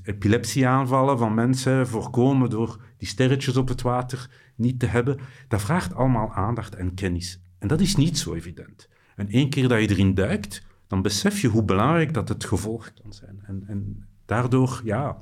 epilepsieaanvallen 0.03 1.17
van 1.17 1.33
mensen 1.33 1.87
voorkomen 1.87 2.49
door 2.49 2.81
die 2.97 3.07
sterretjes 3.07 3.57
op 3.57 3.67
het 3.67 3.81
water 3.81 4.29
niet 4.55 4.79
te 4.79 4.85
hebben. 4.85 5.19
Dat 5.47 5.61
vraagt 5.61 5.93
allemaal 5.93 6.33
aandacht 6.33 6.75
en 6.75 6.93
kennis. 6.93 7.41
En 7.57 7.67
dat 7.67 7.81
is 7.81 7.95
niet 7.95 8.17
zo 8.17 8.33
evident. 8.33 8.89
En 9.15 9.29
één 9.29 9.49
keer 9.49 9.67
dat 9.67 9.81
je 9.81 9.89
erin 9.89 10.13
duikt, 10.13 10.65
dan 10.87 11.01
besef 11.01 11.41
je 11.41 11.47
hoe 11.47 11.63
belangrijk 11.63 12.13
dat 12.13 12.29
het 12.29 12.45
gevolg 12.45 12.93
kan 13.01 13.13
zijn. 13.13 13.39
En, 13.43 13.63
en 13.67 14.07
daardoor, 14.25 14.81
ja, 14.83 15.17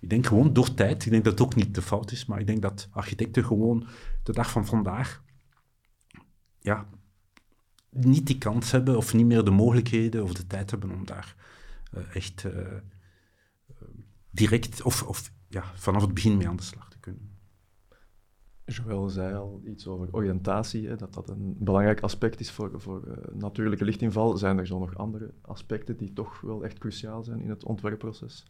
ik 0.00 0.10
denk 0.10 0.26
gewoon 0.26 0.52
door 0.52 0.74
tijd, 0.74 1.04
ik 1.04 1.10
denk 1.10 1.24
dat 1.24 1.38
het 1.38 1.42
ook 1.42 1.54
niet 1.54 1.74
de 1.74 1.82
fout 1.82 2.10
is, 2.10 2.26
maar 2.26 2.40
ik 2.40 2.46
denk 2.46 2.62
dat 2.62 2.88
architecten 2.90 3.44
gewoon 3.44 3.86
de 4.22 4.32
dag 4.32 4.50
van 4.50 4.66
vandaag, 4.66 5.22
ja, 6.60 6.86
niet 7.90 8.26
die 8.26 8.38
kans 8.38 8.70
hebben 8.70 8.96
of 8.96 9.14
niet 9.14 9.26
meer 9.26 9.44
de 9.44 9.50
mogelijkheden 9.50 10.22
of 10.22 10.32
de 10.32 10.46
tijd 10.46 10.70
hebben 10.70 10.90
om 10.90 11.06
daar 11.06 11.34
uh, 11.94 12.16
echt 12.16 12.44
uh, 12.44 12.52
direct 14.34 14.82
of, 14.82 15.02
of 15.02 15.32
ja, 15.48 15.64
vanaf 15.74 16.02
het 16.02 16.14
begin 16.14 16.36
mee 16.36 16.48
aan 16.48 16.56
de 16.56 16.62
slag 16.62 16.90
te 16.90 16.98
kunnen. 17.00 17.32
Joël 18.64 19.08
zei 19.08 19.34
al 19.34 19.60
iets 19.64 19.86
over 19.86 20.08
oriëntatie, 20.10 20.88
hè, 20.88 20.96
dat 20.96 21.14
dat 21.14 21.28
een 21.28 21.56
belangrijk 21.58 22.00
aspect 22.00 22.40
is 22.40 22.50
voor, 22.50 22.70
voor 22.80 23.02
uh, 23.08 23.14
natuurlijke 23.32 23.84
lichtinval. 23.84 24.36
Zijn 24.36 24.58
er 24.58 24.66
zo 24.66 24.78
nog 24.78 24.96
andere 24.96 25.34
aspecten 25.40 25.96
die 25.96 26.12
toch 26.12 26.40
wel 26.40 26.64
echt 26.64 26.78
cruciaal 26.78 27.24
zijn 27.24 27.40
in 27.40 27.48
het 27.48 27.64
ontwerpproces? 27.64 28.44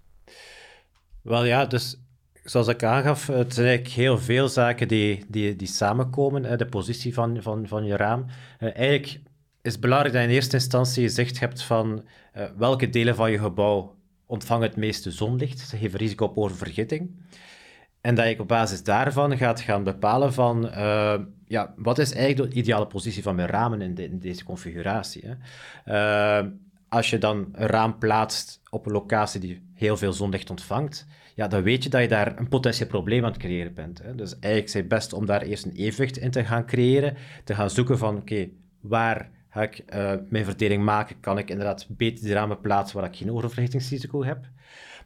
Wel 1.23 1.45
ja, 1.45 1.67
dus 1.67 2.00
zoals 2.45 2.69
ik 2.69 2.83
aangaf, 2.83 3.26
het 3.26 3.55
zijn 3.55 3.67
eigenlijk 3.67 3.97
heel 3.97 4.19
veel 4.19 4.49
zaken 4.49 4.88
die, 4.88 5.25
die, 5.29 5.57
die 5.57 5.69
samenkomen. 5.69 6.45
Hè, 6.45 6.57
de 6.57 6.67
positie 6.67 7.14
van, 7.14 7.43
van, 7.43 7.69
van 7.69 7.85
je 7.85 7.97
raam. 7.97 8.26
Uh, 8.61 8.76
eigenlijk 8.76 9.21
is 9.62 9.73
het 9.73 9.81
belangrijk 9.81 10.14
dat 10.14 10.23
je 10.23 10.29
in 10.29 10.35
eerste 10.35 10.57
instantie 10.57 11.09
zicht 11.09 11.41
hebt 11.41 11.62
van 11.62 12.05
uh, 12.37 12.45
welke 12.57 12.88
delen 12.88 13.14
van 13.14 13.31
je 13.31 13.38
gebouw 13.38 13.97
ontvangen 14.26 14.69
het 14.69 14.76
meeste 14.76 15.11
zonlicht. 15.11 15.59
Ze 15.59 15.76
geven 15.76 15.99
risico 15.99 16.25
op 16.25 16.38
oververgitting. 16.38 17.11
En 18.00 18.14
dat 18.14 18.28
je 18.28 18.40
op 18.40 18.49
basis 18.49 18.83
daarvan 18.83 19.37
gaat 19.37 19.61
gaan 19.61 19.85
bepalen 19.85 20.33
van, 20.33 20.66
uh, 20.66 21.14
ja, 21.47 21.75
wat 21.76 21.99
is 21.99 22.12
eigenlijk 22.12 22.52
de 22.52 22.59
ideale 22.59 22.87
positie 22.87 23.23
van 23.23 23.35
mijn 23.35 23.49
ramen 23.49 23.97
in, 23.99 24.19
deze 24.19 24.45
configuratie. 24.45 25.23
Hè? 25.26 25.35
Uh, 26.43 26.49
als 26.88 27.11
je 27.11 27.19
dan 27.19 27.49
een 27.52 27.66
raam 27.66 27.99
plaatst 27.99 28.61
op 28.71 28.87
een 28.87 28.93
locatie 28.93 29.40
die 29.40 29.62
heel 29.75 29.97
veel 29.97 30.12
zonlicht 30.12 30.50
ontvangt, 30.50 31.07
ja, 31.35 31.49
dan 31.49 31.62
weet 31.62 31.83
je 31.83 31.88
dat 31.88 32.00
je 32.00 32.09
daar 32.09 32.38
een 32.38 32.49
potentieel 32.49 32.88
probleem 32.88 33.25
aan 33.25 33.31
het 33.31 33.40
creëren 33.40 33.75
bent. 33.75 34.02
Hè? 34.02 34.14
Dus 34.14 34.33
eigenlijk 34.33 34.64
is 34.64 34.75
het 34.75 34.88
best 34.88 35.12
om 35.12 35.26
daar 35.26 35.43
eerst 35.43 35.64
een 35.64 35.75
evenwicht 35.75 36.16
in 36.16 36.31
te 36.31 36.45
gaan 36.45 36.66
creëren, 36.66 37.16
te 37.45 37.54
gaan 37.54 37.71
zoeken 37.71 37.99
van, 37.99 38.16
oké, 38.16 38.49
waar 38.81 39.31
ga 39.54 39.62
ik 39.62 39.84
uh, 39.94 40.12
mijn 40.28 40.44
verdeling 40.44 40.84
maken? 40.84 41.20
Kan 41.20 41.38
ik 41.38 41.50
inderdaad 41.50 41.87
beter 41.88 42.25
die 42.25 42.34
ramen 42.34 42.61
plaatsen 42.61 42.99
waar 42.99 43.08
ik 43.08 43.16
geen 43.16 43.32
oververlichtingsrisico 43.32 44.25
heb? 44.25 44.40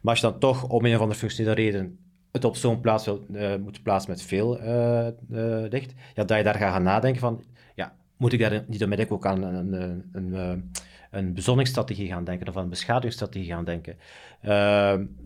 Maar 0.01 0.13
als 0.13 0.19
je 0.19 0.29
dan 0.29 0.39
toch 0.39 0.63
om 0.63 0.85
een 0.85 0.95
of 0.95 1.01
andere 1.01 1.19
functionele 1.19 1.55
reden 1.55 1.99
het 2.31 2.45
op 2.45 2.55
zo'n 2.55 2.81
plaats 2.81 3.05
wil, 3.05 3.25
uh, 3.31 3.55
moet 3.55 3.83
plaatsen 3.83 4.09
met 4.09 4.21
veel 4.21 4.51
licht, 5.69 5.93
ja, 6.15 6.23
dat 6.23 6.37
je 6.37 6.43
daar 6.43 6.55
gaat 6.55 6.71
gaan 6.71 6.83
nadenken 6.83 7.19
van, 7.19 7.43
ja, 7.75 7.93
moet 8.17 8.33
ik 8.33 8.39
daar 8.39 8.63
niet 8.67 8.83
onmiddellijk 8.83 9.11
ook 9.11 9.25
aan 9.25 9.43
een, 9.43 9.73
een, 10.11 10.71
een, 11.11 11.33
bezonningsstrategie 11.33 12.07
gaan 12.07 12.23
denken 12.23 12.47
of 12.47 12.57
aan 12.57 12.63
een 12.63 12.69
beschaduwingsstrategie 12.69 13.47
gaan 13.47 13.65
denken. 13.65 13.97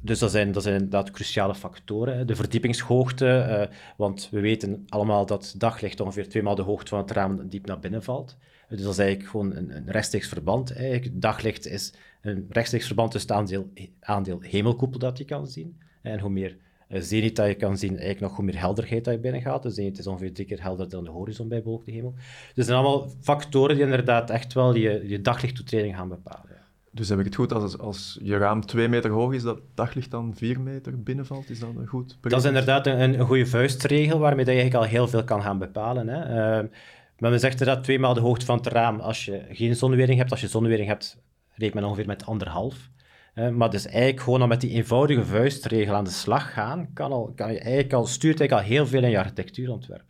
dus 0.02 0.20
dat 0.20 0.32
zijn, 0.32 0.52
dat 0.52 0.64
zijn 0.64 0.76
inderdaad 0.76 1.12
cruciale 1.12 1.56
factoren. 1.56 2.28
De 2.28 2.36
verdiepingshoogte, 2.36 3.70
want 3.98 4.28
we 4.32 4.40
weten 4.40 4.86
allemaal 4.90 5.26
dat 5.26 5.56
daglicht 5.58 6.00
ongeveer 6.00 6.30
tweemaal 6.30 6.56
de 6.56 6.62
hoogte 6.62 6.90
van 6.90 7.00
het 7.00 7.12
raam 7.12 7.48
diep 7.50 7.66
naar 7.66 7.80
binnen 7.80 8.04
valt. 8.04 8.38
Dus 8.76 8.84
dat 8.84 8.92
is 8.92 9.00
eigenlijk 9.00 9.30
gewoon 9.30 9.56
een, 9.56 9.76
een 9.76 9.92
rechtstreeks 9.92 10.28
verband. 10.28 10.76
Eigenlijk. 10.76 11.22
Daglicht 11.22 11.68
is 11.68 11.94
een 12.22 12.46
rechtstreeks 12.50 12.86
verband 12.86 13.12
tussen 13.12 13.30
het 13.30 13.40
aandeel, 13.40 13.72
aandeel 14.00 14.42
hemelkoepel 14.42 15.00
dat 15.00 15.18
je 15.18 15.26
kan 15.26 15.48
zien. 15.48 15.78
En 16.02 16.20
hoe 16.20 16.30
meer 16.30 16.58
uh, 16.90 17.02
zenit 17.02 17.36
dat 17.36 17.48
je 17.48 17.56
kan 17.56 17.78
zien, 17.78 17.90
eigenlijk 17.90 18.20
nog 18.20 18.36
hoe 18.36 18.46
meer 18.46 18.60
helderheid 18.60 19.04
dat 19.04 19.14
je 19.14 19.20
binnengaat. 19.20 19.64
De 19.64 19.70
zenit 19.70 19.98
is 19.98 20.08
ongeveer 20.08 20.34
drie 20.34 20.48
keer 20.48 20.62
helderder 20.62 20.96
dan 20.96 21.04
de 21.04 21.10
horizon 21.10 21.48
bij 21.48 21.64
bewolkte 21.64 21.92
hemel. 21.92 22.14
Dus 22.16 22.52
het 22.56 22.66
zijn 22.66 22.78
allemaal 22.78 23.10
factoren 23.22 23.76
die 23.76 23.84
inderdaad 23.84 24.30
echt 24.30 24.54
wel 24.54 24.76
je, 24.76 25.08
je 25.08 25.22
daglichttoetreding 25.22 25.96
gaan 25.96 26.10
bepalen. 26.10 26.52
Dus 26.92 27.10
heb 27.10 27.20
ik 27.20 27.26
het 27.26 27.36
goed, 27.36 27.54
als, 27.54 27.78
als 27.78 28.20
je 28.22 28.38
raam 28.38 28.66
twee 28.66 28.88
meter 28.88 29.12
hoog 29.12 29.34
is, 29.34 29.44
dat 29.44 29.60
daglicht 29.74 30.12
dan 30.12 30.36
vier 30.36 30.62
meter 30.62 31.04
binnenvalt? 31.04 31.50
Is 31.50 31.60
dat 31.60 31.70
een 31.76 31.88
goed 31.88 32.18
Dat 32.22 32.40
is 32.40 32.46
inderdaad 32.46 32.88
een, 32.88 33.20
een 33.20 33.26
goede 33.26 33.46
vuistregel, 33.46 34.20
waarmee 34.20 34.46
dat 34.46 34.54
je 34.54 34.60
eigenlijk 34.60 34.86
al 34.86 34.98
heel 34.98 35.08
veel 35.08 35.24
kan 35.24 35.42
gaan 35.42 35.58
bepalen. 35.58 36.08
Hè. 36.08 36.62
Uh, 36.62 36.70
maar 37.18 37.30
men 37.30 37.40
zegt 37.40 37.66
dat 37.66 37.84
tweemaal 37.84 38.14
de 38.14 38.20
hoogte 38.20 38.46
van 38.46 38.58
het 38.58 38.68
raam, 38.68 39.00
als 39.00 39.26
je 39.26 39.46
geen 39.50 39.76
zonnewering 39.76 40.18
hebt, 40.18 40.32
als 40.32 40.42
je 40.42 40.48
zonnewering 40.48 40.88
hebt, 40.88 41.22
rekent 41.54 41.74
men 41.74 41.84
ongeveer 41.84 42.06
met 42.06 42.26
anderhalf. 42.26 42.90
Uh, 43.36 43.50
maar 43.50 43.70
dus 43.70 43.86
eigenlijk 43.86 44.22
gewoon 44.22 44.42
al 44.42 44.48
met 44.48 44.62
die 44.62 44.72
eenvoudige 44.72 45.26
vuistregel 45.26 45.96
aan 45.96 46.04
de 46.04 46.10
slag 46.10 46.54
gaan, 46.54 46.90
kan, 46.94 47.12
al, 47.12 47.32
kan 47.36 47.52
je 47.52 47.60
eigenlijk 47.60 47.94
al, 47.94 48.06
stuurt 48.06 48.40
eigenlijk 48.40 48.70
al 48.70 48.76
heel 48.76 48.88
veel 48.88 49.04
in 49.04 49.10
je 49.10 49.18
architectuurontwerp. 49.18 50.06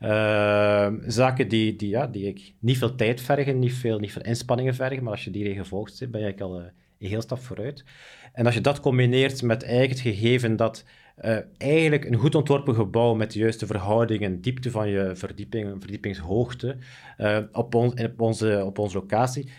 Uh, 0.00 0.92
zaken 1.06 1.48
die, 1.48 1.76
die, 1.76 1.88
ja, 1.88 2.06
die 2.06 2.56
niet 2.60 2.78
veel 2.78 2.94
tijd 2.94 3.20
vergen, 3.20 3.58
niet 3.58 3.72
veel, 3.72 3.98
niet 3.98 4.12
veel 4.12 4.22
inspanningen 4.22 4.74
vergen, 4.74 5.02
maar 5.02 5.12
als 5.12 5.24
je 5.24 5.30
die 5.30 5.44
regel 5.44 5.64
volgt, 5.64 5.98
ben 5.98 6.20
je 6.20 6.26
eigenlijk 6.26 6.52
al 6.52 6.60
uh, 6.60 6.66
een 6.98 7.08
heel 7.08 7.22
stap 7.22 7.38
vooruit. 7.38 7.84
En 8.32 8.46
als 8.46 8.54
je 8.54 8.60
dat 8.60 8.80
combineert 8.80 9.42
met 9.42 9.62
eigenlijk 9.62 9.92
het 9.92 10.00
gegeven 10.00 10.56
dat 10.56 10.84
uh, 11.22 11.38
eigenlijk 11.56 12.04
een 12.04 12.14
goed 12.14 12.34
ontworpen 12.34 12.74
gebouw 12.74 13.14
met 13.14 13.32
de 13.32 13.38
juiste 13.38 13.66
verhoudingen, 13.66 14.40
diepte 14.40 14.70
van 14.70 14.88
je 14.88 15.10
verdieping, 15.14 15.70
verdiepingshoogte 15.78 16.76
uh, 17.18 17.38
op, 17.52 17.74
op, 17.74 18.20
onze, 18.20 18.62
op 18.64 18.78
onze 18.78 18.98
locatie, 18.98 19.50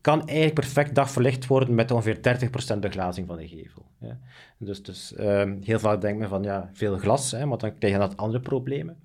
kan 0.00 0.26
eigenlijk 0.26 0.54
perfect 0.54 0.94
dagverlicht 0.94 1.46
worden 1.46 1.74
met 1.74 1.90
ongeveer 1.90 2.16
30% 2.74 2.78
beglazing 2.78 3.26
van 3.26 3.36
de 3.36 3.48
gevel. 3.48 3.86
Ja. 4.00 4.18
Dus, 4.64 4.82
dus 4.82 5.12
um, 5.18 5.58
heel 5.62 5.78
vaak 5.78 6.00
denkt 6.00 6.18
men 6.18 6.28
van 6.28 6.42
ja, 6.42 6.70
veel 6.72 6.98
glas, 6.98 7.30
hè, 7.30 7.46
want 7.46 7.60
dan 7.60 7.78
krijg 7.78 7.94
je 7.94 8.00
dat 8.00 8.16
andere 8.16 8.40
problemen. 8.42 8.96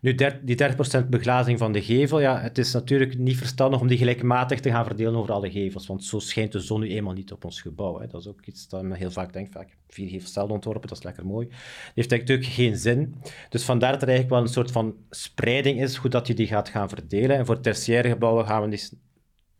Nu, 0.00 0.14
die 0.42 0.56
30% 1.04 1.08
beglazing 1.08 1.58
van 1.58 1.72
de 1.72 1.82
gevel, 1.82 2.20
ja, 2.20 2.40
het 2.40 2.58
is 2.58 2.72
natuurlijk 2.72 3.18
niet 3.18 3.36
verstandig 3.36 3.80
om 3.80 3.86
die 3.86 3.98
gelijkmatig 3.98 4.60
te 4.60 4.70
gaan 4.70 4.84
verdelen 4.84 5.16
over 5.16 5.32
alle 5.32 5.50
gevels, 5.50 5.86
want 5.86 6.04
zo 6.04 6.18
schijnt 6.18 6.52
de 6.52 6.60
zon 6.60 6.80
nu 6.80 6.88
eenmaal 6.88 7.12
niet 7.12 7.32
op 7.32 7.44
ons 7.44 7.60
gebouw. 7.60 8.00
Hè. 8.00 8.06
Dat 8.06 8.20
is 8.20 8.28
ook 8.28 8.46
iets 8.46 8.68
dat 8.68 8.82
men 8.82 8.98
heel 8.98 9.10
vaak 9.10 9.32
denkt, 9.32 9.52
vaak 9.52 9.76
vier 9.88 10.08
gevels 10.08 10.36
ontworpen, 10.36 10.88
dat 10.88 10.98
is 10.98 11.04
lekker 11.04 11.26
mooi. 11.26 11.46
Dat 11.48 11.58
heeft 11.94 12.10
natuurlijk 12.10 12.48
geen 12.48 12.76
zin. 12.76 13.14
Dus 13.48 13.64
vandaar 13.64 13.92
dat 13.92 14.02
er 14.02 14.08
eigenlijk 14.08 14.36
wel 14.36 14.46
een 14.46 14.54
soort 14.54 14.70
van 14.70 14.94
spreiding 15.10 15.80
is, 15.80 15.96
hoe 15.96 16.10
dat 16.10 16.26
je 16.26 16.34
die 16.34 16.46
gaat 16.46 16.68
gaan 16.68 16.88
verdelen. 16.88 17.36
En 17.36 17.46
voor 17.46 17.60
tertiaire 17.60 18.08
gebouwen 18.08 18.46
gaan 18.46 18.62
we 18.62 18.68
die 18.68 18.88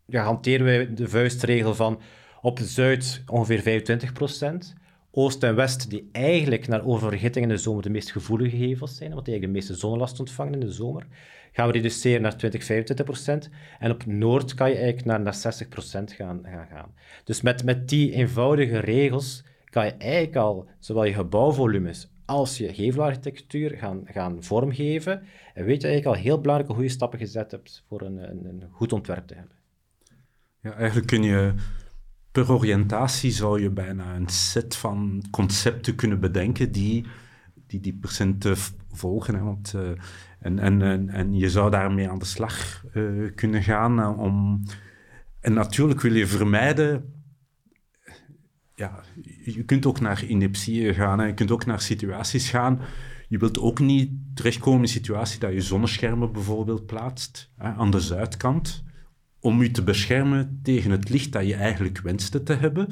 ja, 0.05 0.23
hanteren 0.23 0.65
wij 0.65 0.93
de 0.93 1.07
vuistregel 1.07 1.75
van 1.75 2.01
op 2.41 2.59
Zuid 2.59 3.23
ongeveer 3.25 3.85
25%. 4.75 4.82
Oost 5.15 5.43
en 5.43 5.55
West, 5.55 5.89
die 5.89 6.09
eigenlijk 6.11 6.67
naar 6.67 6.85
oververhitting 6.85 7.45
in 7.45 7.51
de 7.51 7.57
zomer 7.57 7.83
de 7.83 7.89
meest 7.89 8.11
gevoelige 8.11 8.57
gevels 8.57 8.95
zijn, 8.95 9.13
want 9.13 9.25
die 9.25 9.33
eigenlijk 9.33 9.63
de 9.63 9.67
meeste 9.67 9.85
zonnelast 9.87 10.19
ontvangen 10.19 10.53
in 10.53 10.59
de 10.59 10.71
zomer, 10.71 11.07
gaan 11.51 11.67
we 11.67 11.73
reduceren 11.73 12.21
naar 12.21 12.37
20, 12.37 12.63
25% 13.47 13.51
En 13.79 13.91
op 13.91 14.05
Noord 14.05 14.53
kan 14.53 14.69
je 14.69 14.75
eigenlijk 14.75 15.05
naar, 15.05 15.21
naar 15.21 15.33
60 15.33 15.67
gaan, 16.15 16.39
gaan, 16.43 16.67
gaan. 16.69 16.93
Dus 17.23 17.41
met, 17.41 17.63
met 17.63 17.89
die 17.89 18.11
eenvoudige 18.11 18.79
regels 18.79 19.43
kan 19.65 19.85
je 19.85 19.91
eigenlijk 19.91 20.35
al 20.35 20.67
zowel 20.79 21.03
je 21.03 21.13
gebouwvolumes 21.13 22.11
als 22.25 22.57
je 22.57 22.73
gevelarchitectuur 22.73 23.69
gaan, 23.69 24.01
gaan 24.05 24.43
vormgeven. 24.43 25.23
En 25.53 25.65
weet 25.65 25.81
je 25.81 25.87
eigenlijk 25.87 26.17
al 26.17 26.23
heel 26.23 26.41
belangrijke 26.41 26.73
goede 26.73 26.89
stappen 26.89 27.19
gezet 27.19 27.51
hebt 27.51 27.83
voor 27.87 28.01
een, 28.01 28.29
een 28.47 28.63
goed 28.71 28.93
ontwerp 28.93 29.27
te 29.27 29.33
hebben. 29.33 29.55
Ja, 30.61 30.73
eigenlijk 30.73 31.07
kun 31.07 31.23
je 31.23 31.53
per 32.33 32.51
oriëntatie 32.51 33.31
zou 33.31 33.61
je 33.61 33.69
bijna 33.69 34.15
een 34.15 34.29
set 34.29 34.75
van 34.75 35.23
concepten 35.31 35.95
kunnen 35.95 36.19
bedenken 36.19 36.71
die 36.71 37.05
die, 37.67 37.79
die 37.79 37.93
percenten 37.93 38.57
volgen. 38.91 39.35
Hè, 39.35 39.41
want, 39.41 39.73
uh, 39.75 39.89
en, 40.39 40.59
en, 40.59 40.81
en, 40.81 41.09
en, 41.09 41.33
je 41.33 41.49
zou 41.49 41.71
daarmee 41.71 42.09
aan 42.09 42.19
de 42.19 42.25
slag 42.25 42.83
uh, 42.93 43.31
kunnen 43.35 43.63
gaan. 43.63 43.99
Uh, 43.99 44.19
om, 44.19 44.63
en 45.39 45.53
natuurlijk 45.53 46.01
wil 46.01 46.13
je 46.13 46.27
vermijden 46.27 47.13
ja, 48.75 49.03
je 49.43 49.63
kunt 49.63 49.85
ook 49.85 49.99
naar 49.99 50.23
ineptieën 50.23 50.93
gaan, 50.93 51.19
hè. 51.19 51.25
je 51.25 51.33
kunt 51.33 51.51
ook 51.51 51.65
naar 51.65 51.81
situaties 51.81 52.49
gaan. 52.49 52.79
Je 53.27 53.37
wilt 53.37 53.59
ook 53.59 53.79
niet 53.79 54.11
terechtkomen 54.33 54.77
in 54.77 54.83
een 54.83 54.89
situatie 54.89 55.39
dat 55.39 55.53
je 55.53 55.61
zonneschermen 55.61 56.31
bijvoorbeeld 56.31 56.85
plaatst 56.85 57.51
hè, 57.57 57.73
aan 57.73 57.91
de 57.91 57.99
zuidkant, 57.99 58.83
om 59.43 59.61
je 59.61 59.71
te 59.71 59.83
beschermen 59.83 60.59
tegen 60.63 60.91
het 60.91 61.09
licht 61.09 61.31
dat 61.31 61.47
je 61.47 61.55
eigenlijk 61.55 61.99
wenste 61.99 62.43
te 62.43 62.53
hebben. 62.53 62.87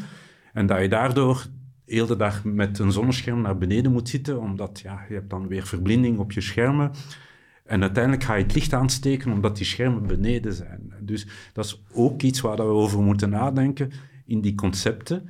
En 0.54 0.66
dat 0.66 0.82
je 0.82 0.90
daardoor 0.90 1.46
heel 1.86 2.06
de 2.06 2.16
dag 2.16 2.44
met 2.44 2.80
een 2.80 2.92
zonnescherm 2.92 3.42
naar 3.42 3.58
beneden 3.58 3.92
moet 3.92 4.10
zitten, 4.10 4.40
omdat 4.40 4.80
ja, 4.80 5.06
je 5.08 5.14
hebt 5.14 5.30
dan 5.30 5.48
weer 5.48 5.66
verblinding 5.66 6.18
op 6.18 6.32
je 6.32 6.42
schermen. 6.42 6.92
En 7.66 7.82
uiteindelijk 7.82 8.24
ga 8.24 8.36
je 8.36 8.44
het 8.44 8.54
licht 8.54 8.74
aansteken 8.74 9.32
omdat 9.32 9.58
die 9.58 9.66
schermen 9.66 10.08
beneden 10.08 10.54
zijn. 10.54 10.94
Dus 11.00 11.28
dat 11.54 11.66
is 11.66 11.84
ook 11.94 12.22
iets 12.22 12.42
waar 12.42 12.56
we 12.56 12.64
over 12.64 13.02
moeten 13.02 13.30
nadenken 13.30 13.92
in 14.26 14.42
die 14.42 14.56
concepten. 14.56 15.30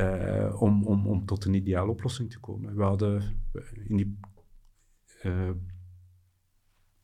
Uh, 0.00 0.62
om, 0.62 0.84
om, 0.84 1.06
om 1.06 1.26
tot 1.26 1.44
een 1.44 1.54
ideale 1.54 1.90
oplossing 1.90 2.30
te 2.30 2.40
komen. 2.40 2.76
We 2.76 2.82
hadden 2.82 3.22
in 3.88 3.96
die 3.96 4.18
uh, 5.22 5.50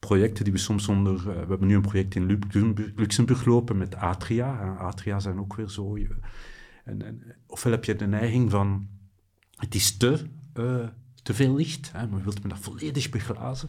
projecten 0.07 0.45
die 0.45 0.53
we 0.53 0.59
soms 0.59 0.89
onder... 0.89 1.15
Uh, 1.15 1.25
we 1.25 1.49
hebben 1.49 1.67
nu 1.67 1.75
een 1.75 1.81
project 1.81 2.15
in 2.15 2.39
Luxemburg 2.97 3.45
lopen 3.45 3.77
met 3.77 3.95
Atria. 3.95 4.75
Atria 4.75 5.21
zijn 5.21 5.39
ook 5.39 5.57
weer 5.57 5.69
zo... 5.69 5.97
En, 6.85 7.03
en, 7.03 7.23
ofwel 7.47 7.73
heb 7.73 7.85
je 7.85 7.95
de 7.95 8.07
neiging 8.07 8.51
van... 8.51 8.89
Het 9.57 9.75
is 9.75 9.97
te, 9.97 10.27
te 11.23 11.35
veel 11.35 11.55
licht. 11.55 11.93
Hè, 11.93 12.07
maar 12.07 12.19
je 12.19 12.25
wilt 12.25 12.43
me 12.43 12.49
dat 12.49 12.59
volledig 12.59 13.11
beglazen. 13.11 13.69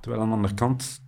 Terwijl 0.00 0.22
aan 0.22 0.28
de 0.28 0.34
andere 0.34 0.54
kant 0.54 1.00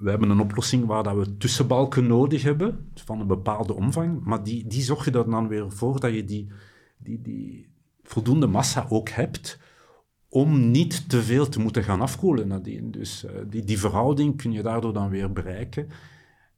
we 0.00 0.10
hebben 0.10 0.30
een 0.30 0.40
oplossing 0.40 0.86
waar 0.86 1.02
dat 1.02 1.16
we 1.16 1.36
tussenbalken 1.36 2.06
nodig 2.06 2.42
hebben, 2.42 2.90
van 2.94 3.20
een 3.20 3.26
bepaalde 3.26 3.74
omvang, 3.74 4.24
maar 4.24 4.42
die, 4.42 4.66
die 4.66 4.82
zorg 4.82 5.04
je 5.04 5.10
er 5.10 5.30
dan 5.30 5.48
weer 5.48 5.72
voor 5.72 6.00
dat 6.00 6.14
je 6.14 6.24
die, 6.24 6.48
die, 6.98 7.22
die 7.22 7.68
voldoende 8.02 8.46
massa 8.46 8.86
ook 8.88 9.08
hebt 9.08 9.58
om 10.28 10.70
niet 10.70 11.08
te 11.08 11.22
veel 11.22 11.48
te 11.48 11.60
moeten 11.60 11.84
gaan 11.84 12.00
afkoelen 12.00 12.48
nadien. 12.48 12.90
Dus 12.90 13.24
uh, 13.24 13.30
die, 13.46 13.64
die 13.64 13.78
verhouding 13.78 14.36
kun 14.36 14.52
je 14.52 14.62
daardoor 14.62 14.92
dan 14.92 15.08
weer 15.08 15.32
bereiken. 15.32 15.88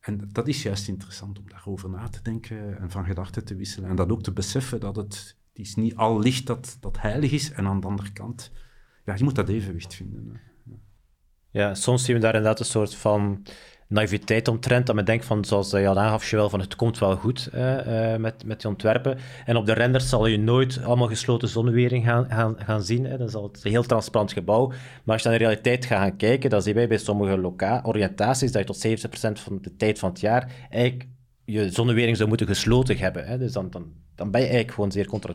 En 0.01 0.29
dat 0.33 0.49
is 0.49 0.63
juist 0.63 0.89
interessant 0.89 1.39
om 1.39 1.49
daarover 1.49 1.91
na 1.91 2.09
te 2.09 2.23
denken 2.23 2.79
en 2.79 2.91
van 2.91 3.05
gedachten 3.05 3.45
te 3.45 3.55
wisselen. 3.55 3.91
En 3.91 3.97
dat 3.97 4.11
ook 4.11 4.23
te 4.23 4.33
beseffen 4.33 4.81
dat 4.81 4.97
het, 4.97 5.37
het 5.49 5.59
is 5.59 5.75
niet 5.75 5.97
al 5.97 6.21
licht 6.21 6.47
dat, 6.47 6.77
dat 6.81 7.01
heilig 7.01 7.33
is. 7.33 7.53
En 7.53 7.67
aan 7.67 7.81
de 7.81 7.87
andere 7.87 8.13
kant, 8.13 8.53
ja, 9.05 9.15
je 9.15 9.25
moet 9.25 9.35
dat 9.35 9.49
evenwicht 9.49 9.95
vinden. 9.95 10.41
Ja, 11.51 11.75
soms 11.75 12.05
zien 12.05 12.15
we 12.15 12.21
daar 12.21 12.35
inderdaad 12.35 12.61
een 12.61 12.67
soort 12.67 12.95
van 12.95 13.43
naïviteit 13.91 14.49
omtrent, 14.49 14.87
dat 14.87 14.95
men 14.95 15.05
denkt 15.05 15.25
van, 15.25 15.45
zoals 15.45 15.71
je 15.71 15.89
al 15.89 15.99
aangaf, 15.99 16.31
wel, 16.31 16.51
van 16.51 16.61
het 16.61 16.77
komt 16.77 16.99
wel 16.99 17.17
goed 17.17 17.49
uh, 17.55 18.17
met, 18.17 18.45
met 18.45 18.61
die 18.61 18.71
ontwerpen. 18.71 19.19
En 19.45 19.57
op 19.57 19.67
de 19.67 19.73
renders 19.73 20.09
zal 20.09 20.27
je 20.27 20.39
nooit 20.39 20.83
allemaal 20.83 21.09
gesloten 21.09 21.49
zonnewering 21.49 22.05
gaan, 22.05 22.27
gaan, 22.29 22.57
gaan 22.59 22.83
zien. 22.83 23.05
Hè. 23.05 23.19
Dan 23.19 23.29
zal 23.29 23.43
het 23.43 23.65
een 23.65 23.71
heel 23.71 23.83
transparant 23.83 24.33
gebouw. 24.33 24.69
Maar 25.05 25.15
als 25.15 25.23
je 25.23 25.29
naar 25.29 25.39
de 25.39 25.45
realiteit 25.45 25.85
gaat 25.85 25.99
gaan 25.99 26.17
kijken, 26.17 26.51
dan 26.51 26.63
zien 26.63 26.75
wij 26.75 26.89
bij 26.89 26.99
sommige 26.99 27.53
oriëntaties 27.83 28.53
dat 28.53 28.69
je 28.69 28.97
tot 28.97 29.39
70% 29.39 29.43
van 29.43 29.59
de 29.61 29.77
tijd 29.77 29.99
van 29.99 30.11
het 30.11 30.21
jaar 30.21 30.69
eigenlijk 30.71 31.09
je 31.45 31.71
zonnewering 31.71 32.17
zou 32.17 32.29
moeten 32.29 32.47
gesloten 32.47 32.99
hebben. 32.99 33.27
Hè. 33.27 33.39
Dus 33.39 33.53
dan, 33.53 33.71
dan, 33.71 33.93
dan 34.15 34.31
ben 34.31 34.41
je 34.41 34.47
eigenlijk 34.47 34.75
gewoon 34.75 34.93
zeer 34.93 35.07
contra 35.07 35.35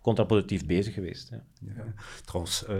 contraproductief 0.00 0.66
bezig 0.66 0.94
geweest. 0.94 1.30
Hè. 1.30 1.36
Ja, 1.60 1.94
trouwens... 2.24 2.64
Uh 2.68 2.76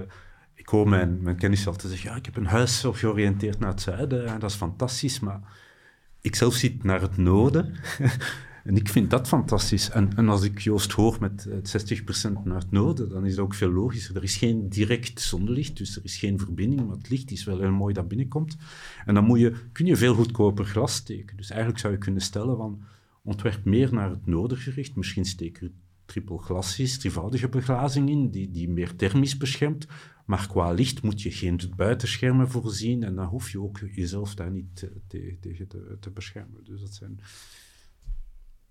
ik 0.66 0.72
hoor 0.72 0.88
mijn, 0.88 1.36
kennis 1.36 1.66
altijd 1.66 1.92
zeggen, 1.92 2.10
ja, 2.10 2.16
ik 2.16 2.24
heb 2.24 2.36
een 2.36 2.46
huis 2.46 2.84
georiënteerd 2.92 3.58
naar 3.58 3.70
het 3.70 3.80
zuiden, 3.80 4.26
en 4.26 4.40
dat 4.40 4.50
is 4.50 4.56
fantastisch, 4.56 5.20
maar 5.20 5.40
ik 6.20 6.34
zelf 6.34 6.54
zit 6.54 6.82
naar 6.82 7.00
het 7.00 7.16
noorden 7.16 7.74
en 8.64 8.76
ik 8.76 8.88
vind 8.88 9.10
dat 9.10 9.28
fantastisch. 9.28 9.90
En, 9.90 10.16
en 10.16 10.28
als 10.28 10.42
ik 10.42 10.58
Joost 10.58 10.92
hoor 10.92 11.16
met 11.20 11.48
60% 11.48 11.52
naar 12.44 12.58
het 12.58 12.70
noorden, 12.70 13.08
dan 13.08 13.26
is 13.26 13.34
dat 13.34 13.44
ook 13.44 13.54
veel 13.54 13.72
logischer. 13.72 14.16
Er 14.16 14.22
is 14.22 14.36
geen 14.36 14.68
direct 14.68 15.20
zonlicht, 15.20 15.76
dus 15.76 15.96
er 15.96 16.04
is 16.04 16.16
geen 16.16 16.38
verbinding, 16.38 16.86
maar 16.86 16.96
het 16.96 17.08
licht 17.08 17.30
is 17.30 17.44
wel 17.44 17.60
heel 17.60 17.70
mooi 17.70 17.94
dat 17.94 18.08
binnenkomt. 18.08 18.56
En 19.04 19.14
dan 19.14 19.24
moet 19.24 19.38
je, 19.38 19.52
kun 19.72 19.86
je 19.86 19.96
veel 19.96 20.14
goedkoper 20.14 20.64
glas 20.64 20.94
steken. 20.94 21.36
Dus 21.36 21.50
eigenlijk 21.50 21.80
zou 21.80 21.92
je 21.92 21.98
kunnen 21.98 22.22
stellen 22.22 22.56
van, 22.56 22.82
ontwerp 23.22 23.64
meer 23.64 23.92
naar 23.94 24.10
het 24.10 24.26
noorden 24.26 24.58
gericht, 24.58 24.96
misschien 24.96 25.24
steek 25.24 25.60
er 25.60 25.70
triple 26.06 26.38
glas 26.38 26.78
is, 26.78 26.98
drievoudige 26.98 27.48
beglazing 27.48 28.08
in, 28.08 28.30
die, 28.30 28.50
die 28.50 28.68
meer 28.68 28.96
thermisch 28.96 29.36
beschermt, 29.36 29.86
maar 30.24 30.48
qua 30.48 30.70
licht 30.72 31.02
moet 31.02 31.22
je 31.22 31.30
geen 31.30 31.60
buitenschermen 31.76 32.50
voorzien 32.50 33.02
en 33.02 33.14
dan 33.14 33.26
hoef 33.26 33.50
je 33.50 33.60
ook 33.60 33.78
jezelf 33.92 34.34
daar 34.34 34.50
niet 34.50 34.88
tegen 35.08 35.68
te, 35.68 35.96
te, 36.00 36.10
beschermen. 36.10 36.64
Dus 36.64 36.80
dat 36.80 36.94
zijn... 36.94 37.20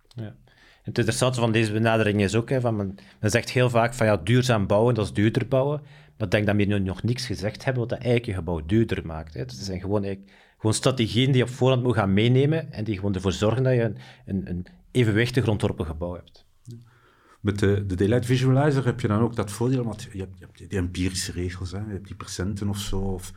Ja. 0.08 0.36
Het 0.84 0.98
interessante 0.98 1.40
van 1.40 1.52
deze 1.52 1.72
benadering 1.72 2.22
is 2.22 2.36
ook, 2.36 2.50
hè, 2.50 2.62
van 2.62 2.76
men, 2.76 2.96
zegt 3.20 3.50
heel 3.50 3.70
vaak 3.70 3.94
van 3.94 4.06
ja, 4.06 4.18
duurzaam 4.18 4.68
bouwen, 4.68 4.96
dat 4.96 5.06
is 5.06 5.14
duurder 5.14 5.48
bouwen. 5.48 5.82
Maar 6.18 6.28
ik 6.28 6.32
denk 6.32 6.46
dat 6.46 6.56
we 6.56 6.64
nu 6.64 6.80
nog 6.80 7.04
niks 7.04 7.26
gezegd 7.26 7.64
hebben 7.64 7.82
wat 7.82 7.90
dat 7.90 8.00
eigenlijk 8.00 8.38
gebouw 8.38 8.66
duurder 8.66 9.06
maakt. 9.06 9.34
Het 9.34 9.54
zijn 9.54 9.80
gewoon, 9.80 10.18
gewoon 10.58 10.74
strategieën 10.74 11.28
die 11.28 11.38
je 11.38 11.44
op 11.44 11.50
voorhand 11.50 11.84
moet 11.84 11.96
gaan 11.96 12.14
meenemen 12.14 12.72
en 12.72 12.84
die 12.84 12.96
gewoon 12.96 13.16
ervoor 13.16 13.32
zorgen 13.32 13.64
dat 13.64 13.74
je 13.74 13.82
een, 13.82 13.98
een, 14.26 14.50
een 14.50 14.66
evenwichtig 14.92 15.48
ontworpen 15.48 15.86
gebouw 15.86 16.14
hebt. 16.14 16.45
Met 17.46 17.60
de, 17.60 17.86
de 17.86 17.96
Daylight 17.96 18.26
Visualizer 18.26 18.86
heb 18.86 19.00
je 19.00 19.08
dan 19.08 19.22
ook 19.22 19.36
dat 19.36 19.52
voordeel, 19.52 19.84
want 19.84 20.08
je 20.12 20.28
hebt, 20.40 20.60
je 20.60 20.68
die 20.68 20.78
empirische 20.78 21.32
regels, 21.32 21.72
hè, 21.72 21.78
je 21.78 21.92
hebt 21.92 22.08
die 22.08 22.16
procenten 22.16 22.70
of 22.70 22.80
zo. 22.80 23.00
Of, 23.00 23.32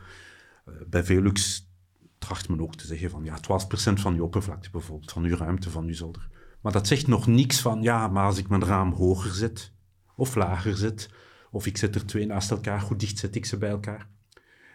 uh, 0.69 0.75
bij 0.87 1.03
Velux 1.03 1.69
tracht 2.17 2.49
men 2.49 2.61
ook 2.61 2.75
te 2.75 2.87
zeggen 2.87 3.09
van 3.09 3.23
ja, 3.23 3.37
12% 3.37 3.93
van 3.93 4.13
je 4.13 4.23
oppervlakte 4.23 4.69
bijvoorbeeld, 4.69 5.11
van 5.11 5.23
je 5.23 5.35
ruimte, 5.35 5.69
van 5.69 5.85
je 5.85 5.93
zolder. 5.93 6.29
Maar 6.61 6.71
dat 6.71 6.87
zegt 6.87 7.07
nog 7.07 7.27
niks 7.27 7.61
van 7.61 7.81
ja, 7.81 8.07
maar 8.07 8.25
als 8.25 8.37
ik 8.37 8.47
mijn 8.47 8.65
raam 8.65 8.93
hoger 8.93 9.31
zet 9.31 9.73
of 10.15 10.35
lager 10.35 10.77
zet, 10.77 11.09
of 11.51 11.65
ik 11.65 11.77
zet 11.77 11.95
er 11.95 12.05
twee 12.05 12.25
naast 12.25 12.51
elkaar, 12.51 12.81
hoe 12.81 12.97
dicht 12.97 13.17
zet 13.17 13.35
ik 13.35 13.45
ze 13.45 13.57
bij 13.57 13.69
elkaar? 13.69 14.09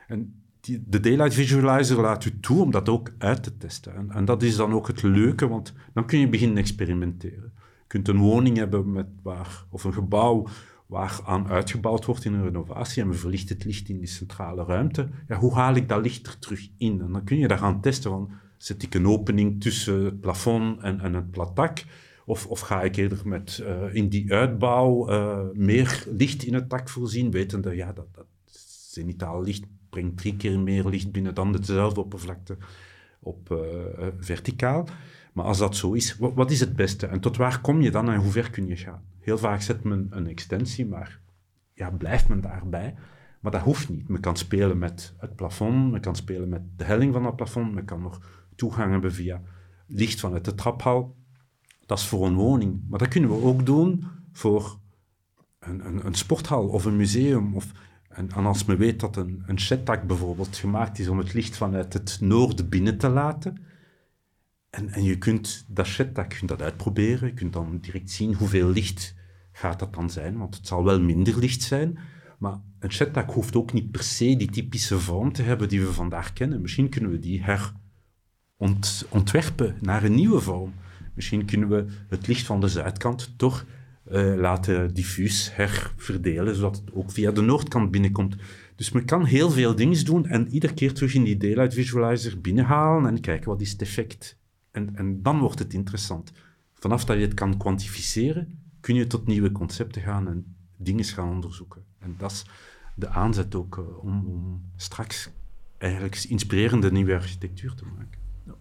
En 0.07 0.44
die, 0.61 0.85
de 0.87 1.01
Daylight 1.01 1.35
Visualizer 1.35 2.01
laat 2.01 2.25
u 2.25 2.40
toe 2.40 2.62
om 2.62 2.70
dat 2.70 2.88
ook 2.88 3.12
uit 3.18 3.42
te 3.42 3.57
testen. 3.57 3.94
En, 3.94 4.11
en 4.11 4.25
dat 4.25 4.42
is 4.42 4.57
dan 4.57 4.73
ook 4.73 4.87
het 4.87 5.03
leuke, 5.03 5.49
want 5.49 5.73
dan 5.94 6.07
kun 6.07 6.18
je 6.18 6.29
beginnen 6.29 6.59
experimenteren 6.59 7.54
kunt 7.94 8.09
een 8.09 8.18
woning 8.18 8.57
hebben 8.57 8.92
met 8.92 9.07
waar, 9.22 9.64
of 9.70 9.85
een 9.85 9.92
gebouw 9.92 10.46
waar 10.87 11.20
aan 11.24 11.48
uitgebouwd 11.48 12.04
wordt 12.04 12.24
in 12.24 12.33
een 12.33 12.44
renovatie 12.44 13.02
en 13.02 13.09
we 13.09 13.14
verlichten 13.14 13.57
het 13.57 13.64
licht 13.64 13.88
in 13.88 13.98
die 13.98 14.07
centrale 14.07 14.64
ruimte. 14.64 15.09
Hoe 15.28 15.54
haal 15.54 15.74
ik 15.74 15.88
dat 15.88 16.02
licht 16.02 16.26
er 16.26 16.38
terug 16.38 16.68
in? 16.76 17.00
En 17.00 17.12
dan 17.12 17.24
kun 17.24 17.38
je 17.38 17.48
daar 17.48 17.59
gaan 17.59 17.80
testen 17.80 18.11
van, 18.11 18.30
zet 18.57 18.83
ik 18.83 18.94
een 18.94 19.07
opening 19.07 19.61
tussen 19.61 20.04
het 20.04 20.20
plafond 20.20 20.80
en, 20.80 21.00
en 21.00 21.14
het 21.14 21.30
platak? 21.30 21.85
Of, 22.26 22.46
of 22.46 22.61
ga 22.61 22.83
ik 22.83 22.96
eerder 22.96 23.20
met 23.24 23.62
uh, 23.62 23.94
in 23.94 24.09
die 24.09 24.33
uitbouw 24.33 25.11
uh, 25.11 25.38
meer 25.52 26.07
licht 26.11 26.44
in 26.44 26.54
het 26.54 26.70
dak 26.70 26.88
voorzien, 26.88 27.30
wetende, 27.30 27.76
ja, 27.76 27.92
dat, 27.92 28.14
dat 28.14 28.26
zenitaal 28.90 29.42
licht 29.42 29.64
brengt 29.90 30.16
drie 30.16 30.37
keer 30.37 30.61
meer 30.61 30.85
licht 30.88 31.12
binnen 31.12 31.35
dan 31.35 31.52
dezelfde 31.52 32.00
oppervlakte 32.00 32.57
op 33.20 33.50
uh, 33.50 33.59
verticaal. 34.18 34.88
Maar 35.35 35.44
als 35.44 35.59
dat 35.59 35.77
zo 35.77 35.92
is, 35.92 36.16
wat, 36.18 36.51
is 36.51 36.61
het 36.61 36.77
beste? 36.77 37.07
En 37.07 37.20
tot 37.20 37.37
waar 37.37 37.61
kom 37.61 37.81
je 37.81 37.90
dan 37.90 38.11
en 38.11 38.20
hoe 38.20 38.31
ver 38.31 38.51
kun 38.51 38.66
je 38.66 38.77
gaan? 38.77 39.03
Heel 39.20 39.38
vaak 39.38 39.61
zet 39.61 39.85
men 39.85 40.07
een 40.11 40.27
extensie, 40.27 40.87
maar 40.87 41.20
ja, 41.73 41.90
blijft 41.90 42.29
men 42.29 42.40
daarbij? 42.40 42.94
Maar 43.40 43.53
dat 43.53 43.61
hoeft 43.61 43.88
niet. 43.88 44.09
Men 44.09 44.20
kan 44.20 44.37
spelen 44.37 44.79
met 44.79 45.14
het 45.18 45.37
plafond, 45.37 45.90
men 45.90 46.01
kan 46.01 46.16
spelen 46.16 46.49
met 46.49 46.62
de 46.77 46.85
helling 46.85 47.12
van 47.12 47.25
het 47.25 47.37
plafond, 47.37 47.75
men 47.75 47.85
kan 47.85 48.03
nog 48.03 48.20
toegang 48.57 48.90
hebben 48.90 49.12
via 49.12 49.42
licht 49.87 50.20
vanuit 50.20 50.44
de 50.44 50.55
traphal. 50.55 51.16
Dat 51.87 51.99
is 51.99 52.07
voor 52.07 52.27
een 52.27 52.35
woning. 52.35 52.83
Maar 52.88 52.99
dat 52.99 53.09
kunnen 53.09 53.31
we 53.31 53.42
ook 53.42 53.66
doen 53.66 54.05
voor 54.33 54.79
een, 55.59 55.87
een, 55.87 56.07
een 56.07 56.14
sporthal 56.14 56.68
of 56.68 56.85
een 56.85 56.97
museum. 56.97 57.55
Of, 57.55 57.73
en, 58.09 58.33
als 58.33 58.64
men 58.64 58.79
weet 58.79 59.01
dat 59.01 59.16
een, 59.16 59.42
een 59.47 60.07
bijvoorbeeld 60.07 60.57
gemaakt 60.57 60.99
is 60.99 61.09
om 61.09 61.18
het 61.18 61.35
licht 61.35 61.57
vanuit 61.57 61.92
het 61.92 62.18
noorden 62.20 62.68
binnen 62.68 62.99
te 62.99 63.09
laten, 63.09 63.64
en, 64.74 64.90
en 64.90 65.04
je 65.04 65.18
kunt 65.18 65.64
dat 65.68 65.87
sheddak 65.87 66.28
kunt 66.28 66.48
dat 66.48 66.62
uitproberen. 66.62 67.28
Je 67.28 67.34
kunt 67.34 67.52
dan 67.52 67.78
direct 67.80 68.10
zien 68.10 68.34
hoeveel 68.34 68.68
licht 68.68 69.14
gaat 69.52 69.78
dat 69.78 69.94
dan 69.94 70.10
zijn, 70.10 70.38
want 70.38 70.56
het 70.56 70.66
zal 70.66 70.84
wel 70.84 71.00
minder 71.00 71.38
licht 71.38 71.62
zijn. 71.62 71.98
Maar 72.38 72.60
een 72.78 72.92
sheddak 72.92 73.30
hoeft 73.30 73.56
ook 73.56 73.72
niet 73.72 73.90
per 73.90 74.02
se 74.02 74.37
die 74.37 74.50
typische 74.50 74.98
vorm 74.98 75.32
te 75.32 75.42
hebben 75.42 75.68
die 75.68 75.80
we 75.80 75.92
vandaag 75.92 76.32
kennen. 76.32 76.60
Misschien 76.60 76.88
kunnen 76.88 77.10
we 77.10 77.18
die 77.18 77.44
herontwerpen 78.58 79.76
naar 79.80 80.04
een 80.04 80.14
nieuwe 80.14 80.40
vorm. 80.40 80.74
Misschien 81.14 81.44
kunnen 81.44 81.68
we 81.68 81.87
het 82.08 82.26
licht 82.26 82.46
van 82.46 82.60
de 82.60 82.68
zuidkant 82.68 83.34
toch 83.37 83.66
uh, 84.12 84.34
laten 84.34 84.94
diffuus 84.94 85.54
herverdelen, 85.54 86.54
zodat 86.54 86.76
het 86.76 86.94
ook 86.94 87.10
via 87.10 87.30
de 87.30 87.40
noordkant 87.40 87.90
binnenkomt. 87.90 88.37
Dus 88.76 88.90
men 88.90 89.04
kan 89.04 89.24
heel 89.24 89.50
veel 89.50 89.74
dingen 89.74 90.04
doen 90.04 90.26
en 90.26 90.48
iedere 90.48 90.74
keer 90.74 90.92
terug 90.92 91.14
in 91.14 91.24
die 91.24 91.37
daylight 91.37 91.74
visualizer 91.74 92.40
binnenhalen 92.40 93.06
en 93.06 93.20
kijken 93.20 93.48
wat 93.48 93.60
is 93.60 93.70
het 93.70 93.82
effect 93.82 94.38
en, 94.74 94.96
en 94.96 95.22
dan 95.22 95.38
wordt 95.38 95.58
het 95.58 95.74
interessant. 95.74 96.32
Vanaf 96.72 97.04
dat 97.04 97.16
je 97.16 97.22
het 97.22 97.34
kan 97.34 97.56
kwantificeren, 97.56 98.58
kun 98.80 98.94
je 98.94 99.06
tot 99.06 99.26
nieuwe 99.26 99.52
concepten 99.52 100.02
gaan 100.02 100.28
en 100.28 100.56
dingen 100.76 101.04
gaan 101.04 101.28
onderzoeken. 101.28 101.84
En 101.98 102.14
dat 102.18 102.30
is 102.30 102.46
de 102.94 103.08
aanzet 103.08 103.54
ook 103.54 103.76
uh, 103.76 104.04
om, 104.04 104.26
om, 104.26 104.62
straks 104.76 105.30
eigenlijk 105.78 106.24
inspirerende 106.28 106.92
nieuwe 106.92 107.14
architectuur 107.14 107.74
te 107.74 107.84
maken. 107.84 108.18
Ja. 108.46 108.52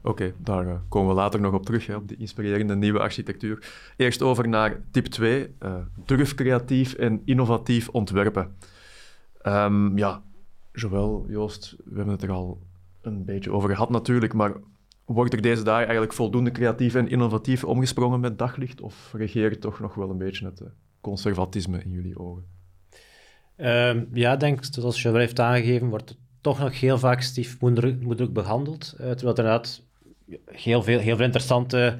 Oké, 0.00 0.34
daar 0.38 0.66
eh, 0.66 0.76
komen 0.88 1.08
we 1.08 1.14
later 1.14 1.40
nog 1.40 1.54
op 1.54 1.64
terug, 1.64 1.86
hè, 1.86 1.96
op 1.96 2.08
die 2.08 2.16
inspirerende 2.16 2.76
nieuwe 2.76 2.98
architectuur. 2.98 3.72
Eerst 3.96 4.22
over 4.22 4.48
naar 4.48 4.80
tip 4.90 5.06
2, 5.06 5.54
uh, 5.62 5.76
durf 6.04 6.34
creatief 6.34 6.94
en 6.94 7.22
innovatief 7.24 7.88
ontwerpen. 7.88 8.56
Um, 9.42 9.98
ja, 9.98 10.22
Joël, 10.72 11.26
Joost, 11.28 11.76
we 11.84 11.96
hebben 11.96 12.14
het 12.14 12.22
er 12.22 12.30
al 12.30 12.62
een 13.00 13.24
beetje 13.24 13.52
over 13.52 13.70
gehad 13.70 13.90
natuurlijk, 13.90 14.32
maar 14.32 14.52
wordt 15.06 15.32
er 15.32 15.42
deze 15.42 15.62
dagen 15.62 15.84
eigenlijk 15.84 16.12
voldoende 16.12 16.50
creatief 16.50 16.94
en 16.94 17.08
innovatief 17.08 17.64
omgesprongen 17.64 18.20
met 18.20 18.38
daglicht, 18.38 18.80
of 18.80 19.12
regeert 19.16 19.60
toch 19.60 19.80
nog 19.80 19.94
wel 19.94 20.10
een 20.10 20.18
beetje 20.18 20.44
het 20.44 20.60
eh, 20.60 20.66
conservatisme 21.00 21.82
in 21.82 21.90
jullie 21.90 22.18
ogen? 22.18 22.44
Um, 23.56 24.08
ja, 24.12 24.36
denk, 24.36 24.64
zoals 24.70 25.02
Joël 25.02 25.18
heeft 25.18 25.40
aangegeven, 25.40 25.88
wordt 25.88 26.08
het 26.08 26.18
toch 26.40 26.58
nog 26.58 26.80
heel 26.80 26.98
vaak 26.98 27.20
stiefmoederlijk 27.20 28.32
behandeld, 28.32 28.94
uh, 29.00 29.10
terwijl 29.10 29.36
er 29.36 29.44
inderdaad 29.44 29.82
heel 30.44 30.82
veel, 30.82 30.98
heel 30.98 31.20
interessante 31.20 31.98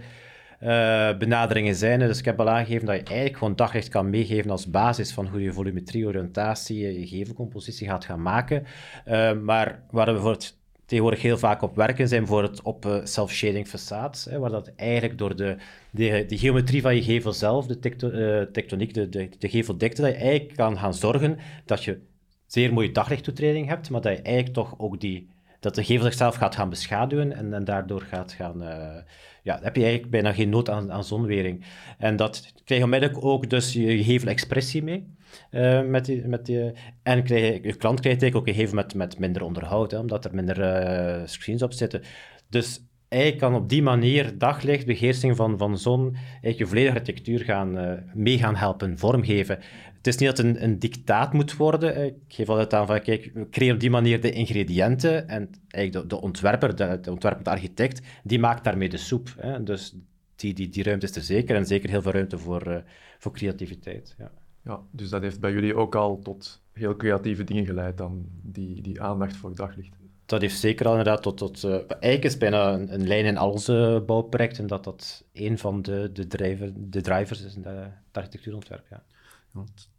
uh, 0.62 1.16
benaderingen 1.18 1.74
zijn. 1.74 1.98
Dus 1.98 2.18
ik 2.18 2.24
heb 2.24 2.40
al 2.40 2.48
aangegeven 2.48 2.86
dat 2.86 2.96
je 2.96 3.04
eigenlijk 3.04 3.38
gewoon 3.38 3.56
daglicht 3.56 3.88
kan 3.88 4.10
meegeven 4.10 4.50
als 4.50 4.70
basis 4.70 5.12
van 5.12 5.26
hoe 5.26 5.42
je 5.42 5.52
volumetrie, 5.52 6.06
oriëntatie, 6.06 7.00
je 7.00 7.06
gevelcompositie 7.06 7.88
gaat 7.88 8.04
gaan 8.04 8.22
maken. 8.22 8.64
Uh, 9.06 9.32
maar 9.32 9.82
waar 9.90 10.06
we 10.06 10.12
bijvoorbeeld 10.12 10.58
tegenwoordig 10.86 11.22
heel 11.22 11.38
vaak 11.38 11.62
op 11.62 11.76
werken, 11.76 12.08
zijn 12.08 12.20
bijvoorbeeld 12.20 12.62
op 12.62 12.86
uh, 12.86 12.98
self-shading 13.04 13.68
façades, 13.68 14.30
hè, 14.30 14.38
waar 14.38 14.50
dat 14.50 14.72
eigenlijk 14.76 15.18
door 15.18 15.36
de, 15.36 15.56
de, 15.90 16.24
de, 16.26 16.38
geometrie 16.38 16.82
van 16.82 16.94
je 16.94 17.02
gevel 17.02 17.32
zelf, 17.32 17.66
de 17.66 17.78
tekto, 17.78 18.10
tectoniek, 18.50 18.94
de, 18.94 19.08
de, 19.08 19.28
de 19.38 19.48
geveldikte, 19.48 20.02
dat 20.02 20.10
je 20.10 20.16
eigenlijk 20.16 20.56
kan 20.56 20.78
gaan 20.78 20.94
zorgen 20.94 21.38
dat 21.64 21.84
je 21.84 22.00
zeer 22.46 22.72
mooie 22.72 22.92
daglichttoetreding 22.92 23.68
hebt, 23.68 23.90
maar 23.90 24.00
dat 24.00 24.16
je 24.16 24.22
eigenlijk 24.22 24.54
toch 24.54 24.74
ook 24.78 25.00
die 25.00 25.28
dat 25.60 25.74
de 25.74 25.84
gevel 25.84 26.04
zichzelf 26.04 26.34
gaat 26.34 26.54
gaan 26.54 26.68
beschaduwen 26.68 27.32
en, 27.32 27.54
en 27.54 27.64
daardoor 27.64 28.00
gaat 28.00 28.32
gaan... 28.32 28.62
Uh, 28.62 28.96
ja, 29.42 29.58
heb 29.62 29.76
je 29.76 29.82
eigenlijk 29.82 30.10
bijna 30.10 30.32
geen 30.32 30.48
nood 30.48 30.70
aan, 30.70 30.92
aan 30.92 31.04
zonwering. 31.04 31.64
En 31.98 32.16
dat 32.16 32.52
krijg 32.64 32.80
je 32.80 32.86
onmiddellijk 32.86 33.24
ook 33.24 33.50
dus 33.50 33.72
je 33.72 34.04
gevelexpressie 34.04 34.82
mee. 34.82 35.15
Uh, 35.50 35.82
met 35.82 36.04
die, 36.04 36.26
met 36.26 36.46
die, 36.46 36.72
en 37.02 37.22
krijg 37.22 37.62
je, 37.62 37.74
klant 37.74 38.00
krijgt 38.00 38.22
eigenlijk 38.22 38.36
ook 38.36 38.46
een 38.46 38.60
gevel 38.60 38.74
met, 38.74 38.94
met 38.94 39.18
minder 39.18 39.42
onderhoud, 39.42 39.90
hè, 39.90 39.98
omdat 39.98 40.24
er 40.24 40.34
minder 40.34 40.58
uh, 40.58 41.26
screens 41.26 41.62
op 41.62 41.72
zitten. 41.72 42.02
Dus 42.48 42.80
eigenlijk 43.08 43.42
kan 43.42 43.54
op 43.54 43.68
die 43.68 43.82
manier 43.82 44.38
daglicht, 44.38 44.86
beheersing 44.86 45.36
van, 45.36 45.58
van 45.58 45.78
zon, 45.78 46.14
eigenlijk 46.14 46.58
je 46.58 46.66
volledige 46.66 46.98
architectuur 46.98 47.40
gaan, 47.40 47.78
uh, 47.78 47.92
mee 48.14 48.38
gaan 48.38 48.56
helpen 48.56 48.98
vormgeven. 48.98 49.58
Het 49.96 50.06
is 50.06 50.16
niet 50.16 50.28
dat 50.28 50.36
het 50.36 50.46
een, 50.46 50.62
een 50.62 50.78
dictaat 50.78 51.32
moet 51.32 51.56
worden. 51.56 52.04
Ik 52.04 52.14
geef 52.28 52.48
altijd 52.48 52.74
aan 52.74 52.86
van, 52.86 53.00
kijk, 53.00 53.30
we 53.34 53.48
creëren 53.48 53.74
op 53.74 53.80
die 53.80 53.90
manier 53.90 54.20
de 54.20 54.30
ingrediënten 54.32 55.28
en 55.28 55.50
eigenlijk 55.68 56.08
de, 56.08 56.16
de 56.16 56.22
ontwerper, 56.22 56.76
de, 56.76 56.98
de 57.00 57.16
de 57.18 57.50
architect, 57.50 58.00
die 58.24 58.38
maakt 58.38 58.64
daarmee 58.64 58.88
de 58.88 58.96
soep. 58.96 59.34
Hè. 59.38 59.62
Dus 59.62 59.96
die, 60.36 60.54
die, 60.54 60.68
die 60.68 60.82
ruimte 60.82 61.06
is 61.06 61.16
er 61.16 61.22
zeker 61.22 61.56
en 61.56 61.66
zeker 61.66 61.90
heel 61.90 62.02
veel 62.02 62.12
ruimte 62.12 62.38
voor, 62.38 62.84
voor 63.18 63.32
creativiteit. 63.32 64.14
Ja. 64.18 64.30
Ja, 64.66 64.80
dus 64.90 65.08
dat 65.08 65.22
heeft 65.22 65.40
bij 65.40 65.52
jullie 65.52 65.76
ook 65.76 65.94
al 65.94 66.18
tot 66.18 66.62
heel 66.72 66.96
creatieve 66.96 67.44
dingen 67.44 67.66
geleid 67.66 67.98
dan, 67.98 68.26
die, 68.42 68.82
die 68.82 69.02
aandacht 69.02 69.36
voor 69.36 69.54
daglicht 69.54 69.96
dat 70.26 70.40
heeft 70.40 70.58
zeker 70.58 70.86
al 70.86 70.90
inderdaad 70.96 71.22
tot... 71.22 71.36
tot 71.36 71.62
uh, 71.62 71.72
eigenlijk 71.72 72.24
is 72.24 72.36
bijna 72.36 72.72
een, 72.72 72.94
een, 72.94 73.06
lijn 73.06 73.24
in 73.24 73.36
al 73.36 73.50
onze 73.50 74.02
bouwprojecten 74.06 74.66
dat 74.66 74.84
dat 74.84 75.24
een 75.32 75.58
van 75.58 75.82
de, 75.82 76.10
de, 76.12 76.26
driver, 76.26 76.72
de 76.76 77.00
drivers 77.00 77.42
is 77.42 77.54
in 77.54 77.62
de, 77.62 77.86
architectuurontwerp. 78.12 78.86
Ja. 78.90 79.02
Want 79.50 79.90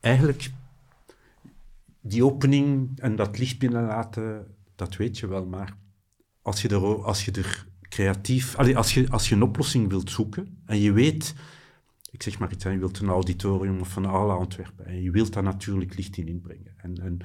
eigenlijk, 0.00 0.50
die 2.00 2.24
opening 2.24 3.00
en 3.00 3.16
dat 3.16 3.38
licht 3.38 3.58
binnenlaten, 3.58 4.46
dat 4.74 4.96
weet 4.96 5.18
je 5.18 5.26
wel, 5.26 5.46
maar 5.46 5.76
als 6.42 6.62
je 6.62 6.68
er, 6.68 7.04
als 7.04 7.24
je 7.24 7.32
er 7.32 7.66
creatief... 7.88 8.56
Allee, 8.56 8.76
als, 8.76 8.94
je, 8.94 9.10
als 9.10 9.28
je 9.28 9.34
een 9.34 9.42
oplossing 9.42 9.88
wilt 9.88 10.10
zoeken 10.10 10.62
en 10.66 10.80
je 10.80 10.92
weet... 10.92 11.34
Ik 12.14 12.22
zeg 12.22 12.38
maar 12.38 12.52
iets, 12.52 12.64
je 12.64 12.78
wilt 12.78 12.98
een 12.98 13.08
auditorium 13.08 13.80
of 13.80 13.96
een 13.96 14.04
aula 14.04 14.36
ontwerpen 14.36 14.86
en 14.86 15.02
je 15.02 15.10
wilt 15.10 15.32
daar 15.32 15.42
natuurlijk 15.42 15.96
licht 15.96 16.16
in 16.16 16.28
inbrengen. 16.28 16.74
En, 16.76 17.20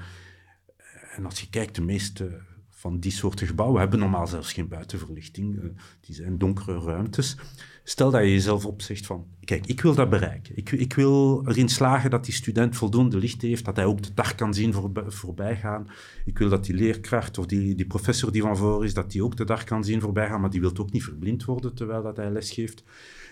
en, 1.16 1.26
als 1.26 1.40
je 1.40 1.50
kijkt, 1.50 1.76
de 1.76 1.82
meeste 1.82 2.42
van 2.70 3.00
die 3.00 3.12
soorten 3.12 3.48
gebouwen 3.48 3.80
hebben 3.80 4.00
normaal 4.00 4.28
zelfs 4.28 4.54
geen 4.54 4.68
buitenverlichting. 4.68 5.56
Uh, 5.56 5.64
die 6.02 6.16
zijn 6.16 6.38
donkere 6.38 6.80
ruimtes. 6.80 7.38
Stel 7.84 8.12
dat 8.12 8.22
je 8.22 8.32
jezelf 8.32 8.66
opzegt 8.66 9.06
van, 9.06 9.28
kijk, 9.44 9.66
ik 9.66 9.82
wil 9.82 9.96
dat 9.96 10.10
bereiken. 10.10 10.58
Ik, 10.58 10.72
ik, 10.72 10.94
wil 10.94 11.48
erin 11.48 11.70
slagen 11.70 12.10
dat 12.10 12.26
die 12.26 12.34
student 12.34 12.76
voldoende 12.76 13.18
licht 13.18 13.42
heeft, 13.42 13.66
dat 13.66 13.76
hij 13.76 13.86
ook 13.86 14.04
de 14.04 14.14
dag 14.14 14.36
kan 14.36 14.54
zien 14.54 14.74
voor, 14.74 14.92
voorbij 15.08 15.56
gaan. 15.56 15.88
Ik 16.26 16.38
wil 16.38 16.50
dat 16.50 16.66
die 16.66 16.76
leerkracht 16.76 17.38
of 17.38 17.46
die, 17.46 17.76
die 17.76 17.88
professor 17.88 18.32
die 18.32 18.42
van 18.42 18.58
voor 18.58 18.86
is, 18.86 18.94
dat 18.94 19.12
die 19.12 19.24
ook 19.24 19.38
de 19.38 19.46
dag 19.46 19.64
kan 19.64 19.84
zien 19.84 20.02
voorbij 20.02 20.28
gaan, 20.28 20.42
maar 20.42 20.50
die 20.50 20.62
wil 20.62 20.78
ook 20.78 20.92
niet 20.92 21.04
verblind 21.04 21.46
worden 21.46 21.76
terwijl 21.76 22.04
dat 22.04 22.18
hij 22.18 22.32
lesgeeft. 22.32 22.84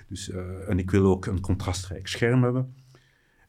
Dus, 0.07 0.29
uh, 0.29 0.69
en 0.69 0.79
ik 0.79 0.91
wil 0.91 1.05
ook 1.05 1.25
een 1.25 1.41
contrastrijk 1.41 2.07
scherm 2.07 2.43
hebben. 2.43 2.75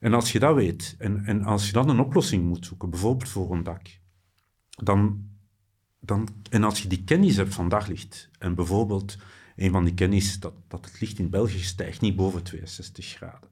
En 0.01 0.14
als 0.14 0.33
je 0.33 0.38
dat 0.38 0.55
weet, 0.55 0.94
en, 0.99 1.25
en 1.25 1.44
als 1.44 1.66
je 1.66 1.73
dan 1.73 1.88
een 1.88 2.01
oplossing 2.01 2.44
moet 2.44 2.66
zoeken, 2.66 2.90
bijvoorbeeld 2.90 3.29
voor 3.29 3.53
een 3.53 3.62
dak, 3.62 3.99
dan 4.68 5.29
dan, 6.01 6.29
en 6.51 6.64
als 6.64 6.83
je 6.83 6.88
die 6.88 7.05
kennis 7.05 7.37
hebt 7.37 7.55
van 7.55 7.68
daglicht, 7.68 8.31
en 8.38 8.55
bijvoorbeeld 8.55 9.16
een 9.57 9.71
van 9.71 9.85
die 9.85 9.94
kennis 9.94 10.40
dat, 10.40 10.55
dat 10.68 10.85
het 10.85 11.01
licht 11.01 11.18
in 11.18 11.31
België 11.31 11.62
stijgt 11.62 12.01
niet 12.01 12.16
boven 12.16 12.42
62 12.42 13.07
graden. 13.07 13.49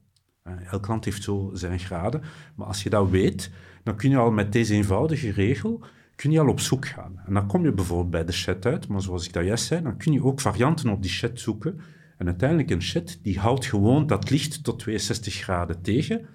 Elk 0.71 0.87
land 0.87 1.05
heeft 1.05 1.23
zo 1.23 1.49
zijn 1.53 1.79
graden, 1.79 2.21
maar 2.55 2.67
als 2.67 2.83
je 2.83 2.89
dat 2.89 3.09
weet, 3.09 3.51
dan 3.83 3.95
kun 3.95 4.09
je 4.09 4.17
al 4.17 4.31
met 4.31 4.51
deze 4.51 4.73
eenvoudige 4.73 5.31
regel 5.31 5.85
kun 6.15 6.31
je 6.31 6.39
al 6.39 6.47
op 6.47 6.59
zoek 6.59 6.87
gaan. 6.87 7.21
En 7.25 7.33
dan 7.33 7.47
kom 7.47 7.63
je 7.63 7.71
bijvoorbeeld 7.71 8.09
bij 8.09 8.25
de 8.25 8.31
chat 8.31 8.65
uit, 8.65 8.87
maar 8.87 9.01
zoals 9.01 9.25
ik 9.25 9.33
dat 9.33 9.45
juist 9.45 9.65
zei, 9.65 9.81
dan 9.81 9.97
kun 9.97 10.11
je 10.11 10.23
ook 10.23 10.41
varianten 10.41 10.89
op 10.89 11.01
die 11.01 11.11
chat 11.11 11.39
zoeken. 11.39 11.79
En 12.17 12.25
uiteindelijk 12.25 12.69
een 12.69 12.81
chat 12.81 13.19
die 13.21 13.39
houdt 13.39 13.65
gewoon 13.65 14.07
dat 14.07 14.29
licht 14.29 14.63
tot 14.63 14.79
62 14.79 15.33
graden 15.33 15.81
tegen 15.81 16.27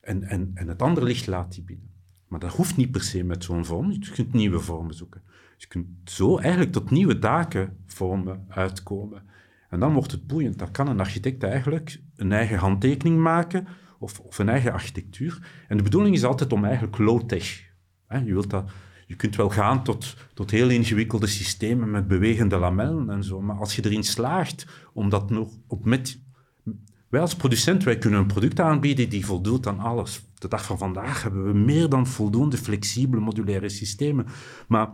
en, 0.00 0.22
en, 0.22 0.50
en 0.54 0.68
het 0.68 0.82
andere 0.82 1.06
licht 1.06 1.26
laat 1.26 1.54
die 1.54 1.64
binnen. 1.64 1.90
Maar 2.28 2.40
dat 2.40 2.52
hoeft 2.52 2.76
niet 2.76 2.90
per 2.90 3.02
se 3.02 3.24
met 3.24 3.44
zo'n 3.44 3.64
vorm. 3.64 3.90
Je 3.90 4.10
kunt 4.14 4.32
nieuwe 4.32 4.60
vormen 4.60 4.94
zoeken. 4.94 5.22
Je 5.56 5.66
kunt 5.66 5.86
zo 6.04 6.38
eigenlijk 6.38 6.72
tot 6.72 6.90
nieuwe 6.90 7.18
daken 7.18 7.76
vormen 7.86 8.44
uitkomen. 8.48 9.22
En 9.70 9.80
dan 9.80 9.92
wordt 9.92 10.10
het 10.10 10.26
boeiend. 10.26 10.58
Dan 10.58 10.70
kan 10.70 10.88
een 10.88 11.00
architect 11.00 11.42
eigenlijk 11.42 12.00
een 12.16 12.32
eigen 12.32 12.58
handtekening 12.58 13.18
maken 13.18 13.66
of, 13.98 14.20
of 14.20 14.38
een 14.38 14.48
eigen 14.48 14.72
architectuur. 14.72 15.64
En 15.68 15.76
de 15.76 15.82
bedoeling 15.82 16.14
is 16.14 16.24
altijd 16.24 16.52
om 16.52 16.64
eigenlijk 16.64 16.98
low-tech. 16.98 17.70
Je, 18.08 18.32
wilt 18.32 18.50
dat, 18.50 18.70
je 19.12 19.18
kunt 19.18 19.36
wel 19.36 19.50
gaan 19.50 19.84
tot, 19.84 20.16
tot 20.34 20.50
heel 20.50 20.68
ingewikkelde 20.68 21.26
systemen 21.26 21.90
met 21.90 22.08
bewegende 22.08 22.56
lamellen 22.56 23.10
en 23.10 23.24
zo. 23.24 23.40
Maar 23.40 23.56
als 23.56 23.76
je 23.76 23.84
erin 23.84 24.04
slaagt 24.04 24.66
om 24.92 25.08
dat 25.08 25.30
nog 25.30 25.48
op 25.66 25.84
met... 25.84 26.20
Wij 27.08 27.20
als 27.20 27.36
producent 27.36 27.84
wij 27.84 27.98
kunnen 27.98 28.20
een 28.20 28.26
product 28.26 28.60
aanbieden 28.60 29.08
die 29.08 29.26
voldoet 29.26 29.66
aan 29.66 29.78
alles. 29.78 30.28
De 30.34 30.48
dag 30.48 30.64
van 30.64 30.78
vandaag 30.78 31.22
hebben 31.22 31.44
we 31.44 31.52
meer 31.52 31.88
dan 31.88 32.06
voldoende 32.06 32.56
flexibele 32.56 33.22
modulaire 33.22 33.68
systemen. 33.68 34.26
Maar 34.68 34.90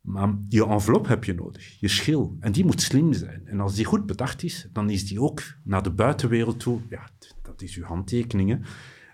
maar 0.00 0.34
je 0.48 0.66
envelop 0.66 1.06
heb 1.08 1.24
je 1.24 1.34
nodig, 1.34 1.80
je 1.80 1.88
schil. 1.88 2.36
En 2.40 2.52
die 2.52 2.64
moet 2.64 2.80
slim 2.80 3.12
zijn. 3.12 3.46
En 3.46 3.60
als 3.60 3.74
die 3.74 3.84
goed 3.84 4.06
bedacht 4.06 4.42
is, 4.42 4.68
dan 4.72 4.90
is 4.90 5.06
die 5.06 5.20
ook 5.20 5.42
naar 5.64 5.82
de 5.82 5.90
buitenwereld 5.90 6.60
toe. 6.60 6.80
Ja, 6.88 7.10
dat 7.42 7.62
is 7.62 7.76
uw 7.76 7.84
handtekeningen. 7.84 8.64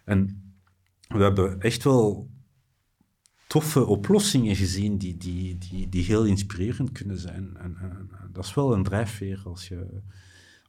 En 0.04 0.42
we 1.08 1.22
hebben 1.22 1.60
echt 1.60 1.84
wel 1.84 2.33
toffe 3.54 3.86
oplossingen 3.86 4.56
gezien 4.56 4.98
die, 4.98 5.16
die, 5.16 5.58
die, 5.58 5.88
die 5.88 6.04
heel 6.04 6.24
inspirerend 6.24 6.92
kunnen 6.92 7.18
zijn. 7.18 7.56
En, 7.56 7.76
en, 7.76 8.10
dat 8.32 8.44
is 8.44 8.54
wel 8.54 8.72
een 8.72 8.82
drijfveer 8.82 9.42
als 9.44 9.68
je, 9.68 9.86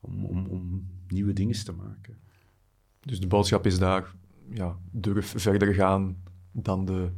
om, 0.02 0.26
om, 0.26 0.46
om 0.46 0.88
nieuwe 1.08 1.34
dingen 1.34 1.64
te 1.64 1.72
maken. 1.72 2.18
Dus 3.02 3.20
de 3.20 3.28
boodschap 3.28 3.66
is 3.66 3.80
daar, 3.80 4.16
ja, 4.50 4.78
durf 4.92 5.34
verder 5.38 5.74
gaan 5.74 6.18
dan 6.52 6.86
de 6.86 7.10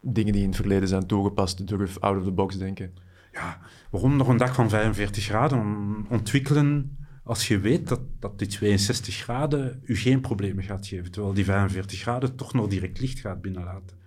dingen 0.00 0.32
die 0.32 0.42
in 0.42 0.48
het 0.48 0.56
verleden 0.56 0.88
zijn 0.88 1.06
toegepast, 1.06 1.66
durf 1.66 1.98
out 1.98 2.18
of 2.18 2.24
the 2.24 2.32
box 2.32 2.58
denken. 2.58 2.94
Ja, 3.32 3.60
waarom 3.90 4.16
nog 4.16 4.28
een 4.28 4.36
dag 4.36 4.54
van 4.54 4.68
45 4.68 5.24
graden 5.24 6.06
ontwikkelen 6.08 6.98
als 7.24 7.48
je 7.48 7.58
weet 7.58 7.88
dat, 7.88 8.00
dat 8.18 8.38
die 8.38 8.48
62 8.48 9.14
graden 9.14 9.80
u 9.84 9.96
geen 9.96 10.20
problemen 10.20 10.64
gaat 10.64 10.86
geven, 10.86 11.10
terwijl 11.10 11.34
die 11.34 11.44
45 11.44 12.00
graden 12.00 12.36
toch 12.36 12.52
nog 12.52 12.68
direct 12.68 13.00
licht 13.00 13.20
gaat 13.20 13.42
binnenlaten. 13.42 14.00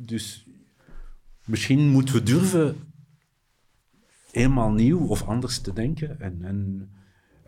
Dus 0.00 0.46
misschien 1.44 1.88
moeten 1.88 2.14
we 2.14 2.22
durven 2.22 2.76
helemaal 4.30 4.72
nieuw 4.72 5.06
of 5.06 5.22
anders 5.22 5.60
te 5.60 5.72
denken 5.72 6.20
en, 6.20 6.42
en 6.42 6.90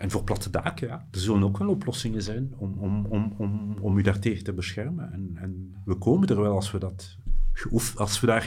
en 0.00 0.11
voor 0.11 0.24
platte 0.24 0.50
daken, 0.50 0.88
ja, 0.88 1.07
er 1.11 1.20
zullen 1.20 1.42
ook 1.42 1.59
wel 1.59 1.68
oplossingen 1.68 2.22
zijn 2.22 2.53
om, 2.57 2.79
om, 2.79 3.07
om, 3.07 3.35
om, 3.37 3.76
om 3.81 3.98
u 3.98 4.03
daartegen 4.03 4.44
te 4.44 4.53
beschermen. 4.53 5.12
En, 5.12 5.31
en 5.35 5.74
we 5.85 5.94
komen 5.94 6.29
er 6.29 6.40
wel 6.40 6.55
als 6.55 6.70
we, 6.70 6.79
dat 6.79 7.16
geoef, 7.53 7.96
als 7.96 8.20
we 8.20 8.26
daar 8.26 8.42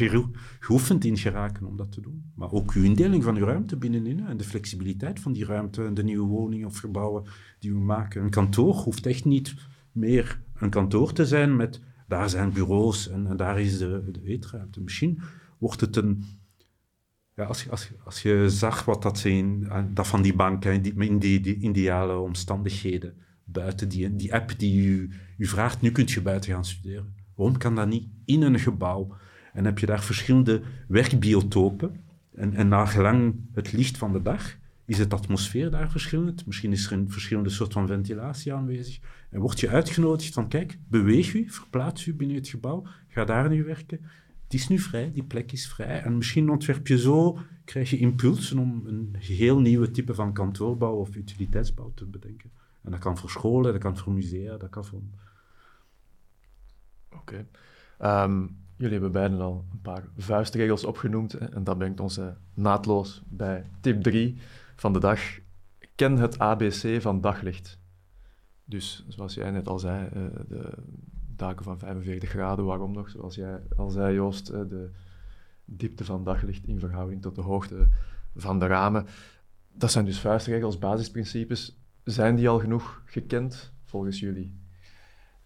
geoefend 0.60 1.06
in 1.06 1.18
geraken 1.18 1.66
om 1.66 1.78
dat 1.78 1.92
te 1.92 2.02
doen. 2.02 2.32
Maar 2.36 2.52
ook 2.52 2.72
uw 2.72 2.84
indeling 2.84 3.24
van 3.24 3.36
uw 3.36 3.46
ruimte 3.46 3.78
binnenin 3.78 4.28
en 4.28 4.38
de 4.38 4.44
flexibiliteit 4.44 5.20
van 5.20 5.34
die 5.34 5.46
ruimte 5.46 5.86
en 5.86 5.94
de 5.94 6.04
nieuwe 6.04 6.28
woningen 6.28 6.68
of 6.68 6.78
gebouwen 6.78 7.24
die 7.60 7.72
we 7.72 7.80
maken. 7.80 8.24
Een 8.24 8.30
kantoor 8.30 8.76
hoeft 8.76 9.06
echt 9.06 9.26
niet 9.26 9.56
meer 9.92 10.42
een 10.56 10.70
kantoor 10.70 11.14
te 11.14 11.26
zijn 11.26 11.56
met 11.56 11.82
daar 12.08 12.30
zijn 12.30 12.52
bureaus 12.52 13.10
en, 13.10 13.38
daar 13.38 13.60
is 13.60 13.78
de, 13.78 14.04
de 14.12 14.24
eetruimte. 14.24 14.82
Misschien 14.82 15.22
wordt 15.58 15.82
het 15.82 15.96
een 15.96 16.24
ja, 17.36 17.44
als, 17.44 17.64
je, 17.64 17.70
als, 17.70 17.92
als 18.04 18.22
je 18.22 18.50
zag 18.50 18.86
wat 18.86 19.02
dat 19.02 19.18
zijn, 19.18 19.70
dat 19.94 20.08
van 20.08 20.22
die 20.22 20.36
bank, 20.36 20.66
in 20.66 20.82
die, 20.82 20.94
in 20.94 21.20
die, 21.20 21.40
die 21.40 21.58
ideale 21.58 22.18
omstandigheden, 22.18 23.14
buiten 23.44 23.90
die, 23.90 24.16
die 24.16 24.34
app 24.34 24.60
die 24.60 24.86
u, 24.86 25.10
u 25.38 25.46
vraagt, 25.46 25.82
nu 25.82 25.92
kunt 25.92 26.12
je 26.12 26.22
buiten 26.22 26.52
gaan 26.52 26.66
studeren. 26.66 27.16
Waarom 27.36 27.58
kan 27.58 27.76
dat 27.76 27.88
niet 27.88 28.08
in 28.26 28.42
een 28.42 28.60
gebouw? 28.60 29.16
En 29.54 29.66
heb 29.66 29.80
je 29.80 29.86
daar 29.86 30.04
verschillende 30.04 30.62
werkbiotopen. 30.88 32.02
En, 32.34 32.54
en 32.54 32.68
naar 32.68 32.88
gelang 32.88 33.36
het 33.54 33.72
licht 33.72 33.98
van 33.98 34.14
de 34.14 34.22
dag 34.22 34.58
is 34.86 34.98
het 34.98 35.14
atmosfeer 35.14 35.72
daar 35.72 35.92
verschillend. 35.92 36.46
Misschien 36.46 36.72
is 36.72 36.86
er 36.86 36.92
een 36.92 37.12
verschillende 37.12 37.50
soort 37.50 37.74
van 37.74 37.88
ventilatie 37.88 38.54
aanwezig. 38.54 39.00
En 39.30 39.40
word 39.40 39.60
je 39.60 39.70
uitgenodigd 39.70 40.34
van, 40.34 40.48
kijk, 40.48 40.78
beweeg 40.88 41.34
u, 41.34 41.50
verplaats 41.50 42.06
u 42.06 42.14
binnen 42.14 42.38
het 42.38 42.48
gebouw, 42.48 42.86
ga 43.08 43.26
daar 43.26 43.50
nu 43.50 43.64
werken. 43.64 44.02
Het 44.44 44.54
is 44.54 44.68
nu 44.68 44.80
vrij, 44.80 45.12
die 45.12 45.24
plek 45.24 45.52
is 45.52 45.68
vrij. 45.68 46.02
En 46.02 46.18
misschien 46.18 46.50
ontwerp 46.50 46.88
je 46.88 46.98
zo, 46.98 47.40
krijg 47.66 47.90
je 47.90 47.98
impulsen 47.98 48.60
om 48.60 48.84
een 48.86 49.16
heel 49.20 49.60
nieuwe 49.60 49.92
type 49.92 50.14
van 50.14 50.34
kantoorbouw 50.34 50.96
of 50.96 51.16
utiliteitsbouw 51.16 51.92
te 51.96 52.06
bedenken. 52.06 52.52
En 52.82 52.92
dat 52.92 53.00
kan 53.00 53.18
voor 53.18 53.30
scholen, 53.30 53.72
dat 53.72 53.82
kan 53.82 53.98
voor 53.98 54.14
musea, 54.14 54.58
dat 54.58 54.70
kan 54.70 54.86
voor... 54.86 55.02
Oké. 57.12 57.46
Ehm, 57.98 58.48
jullie 58.78 58.94
hebben 58.94 59.12
beiden 59.12 59.42
al 59.42 59.66
een 59.72 59.82
paar 59.82 60.04
vuistregels 60.18 60.84
opgenoemd. 60.84 61.34
En 61.34 61.64
dat 61.64 61.78
brengt 61.78 62.00
ons 62.00 62.20
naadloos 62.54 63.22
bij 63.30 63.66
tip 63.82 64.04
3 64.04 64.38
van 64.84 64.94
de 64.94 65.00
dag. 65.00 65.20
Ken 65.96 66.18
het 66.18 66.40
ABC 66.40 67.02
van 67.02 67.22
daglicht. 67.22 67.80
Dus, 68.66 69.06
zoals 69.08 69.34
jij 69.34 69.52
net 69.52 69.68
al 69.68 69.80
zei, 69.80 70.06
uh, 70.06 70.26
de 70.48 70.74
daken 71.36 71.64
van 71.64 71.80
45 71.80 72.30
graden, 72.30 72.66
waarom 72.66 72.92
nog? 72.92 73.10
Zoals 73.10 73.36
jij 73.36 73.62
al 73.76 73.90
zei, 73.90 74.14
Joost, 74.14 74.52
uh, 74.52 74.62
de 74.70 74.92
diepte 75.66 76.06
van 76.06 76.24
daglicht 76.24 76.68
in 76.68 76.80
verhouding 76.80 77.22
tot 77.22 77.36
de 77.36 77.42
hoogte 77.42 77.88
van 78.36 78.60
de 78.60 78.66
ramen. 78.66 79.06
Dat 79.72 79.92
zijn 79.92 80.06
dus 80.06 80.20
vuistregels, 80.20 80.80
basisprincipes. 80.80 81.80
Zijn 82.04 82.36
die 82.36 82.50
al 82.50 82.60
genoeg 82.60 83.02
gekend 83.06 83.74
volgens 83.84 84.20
jullie? 84.20 84.63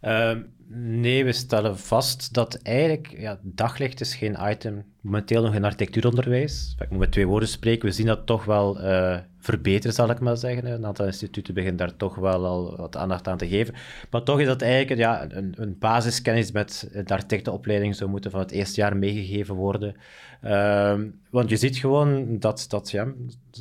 Uh, 0.01 0.31
nee, 0.69 1.25
we 1.25 1.31
stellen 1.31 1.77
vast 1.77 2.33
dat 2.33 2.55
eigenlijk 2.55 3.15
ja, 3.17 3.39
daglicht 3.43 4.01
is 4.01 4.15
geen 4.15 4.37
item 4.41 4.85
momenteel 5.01 5.41
nog 5.41 5.53
in 5.53 5.63
architectuuronderwijs. 5.63 6.75
Ik 6.79 6.89
moet 6.89 6.99
met 6.99 7.11
twee 7.11 7.27
woorden 7.27 7.49
spreken. 7.49 7.87
We 7.87 7.93
zien 7.93 8.05
dat 8.05 8.25
toch 8.25 8.45
wel 8.45 8.81
uh, 8.81 9.17
verbeteren, 9.39 9.95
zal 9.95 10.09
ik 10.09 10.19
maar 10.19 10.37
zeggen. 10.37 10.65
Een 10.65 10.85
aantal 10.85 11.05
instituten 11.05 11.53
beginnen 11.53 11.77
daar 11.77 11.95
toch 11.95 12.15
wel 12.15 12.45
al 12.45 12.77
wat 12.77 12.97
aandacht 12.97 13.27
aan 13.27 13.37
te 13.37 13.47
geven. 13.47 13.73
Maar 14.11 14.23
toch 14.23 14.39
is 14.39 14.47
dat 14.47 14.61
eigenlijk 14.61 15.01
ja, 15.01 15.31
een, 15.31 15.53
een 15.57 15.77
basiskennis 15.79 16.51
met 16.51 16.89
de 17.05 17.13
architectenopleiding 17.13 17.95
zou 17.95 18.09
moeten 18.09 18.31
van 18.31 18.39
het 18.39 18.51
eerste 18.51 18.81
jaar 18.81 18.97
meegegeven 18.97 19.55
worden. 19.55 19.95
Uh, 20.43 20.99
want 21.29 21.49
je 21.49 21.57
ziet 21.57 21.77
gewoon 21.77 22.39
dat, 22.39 22.65
dat, 22.69 22.91
ja, 22.91 23.07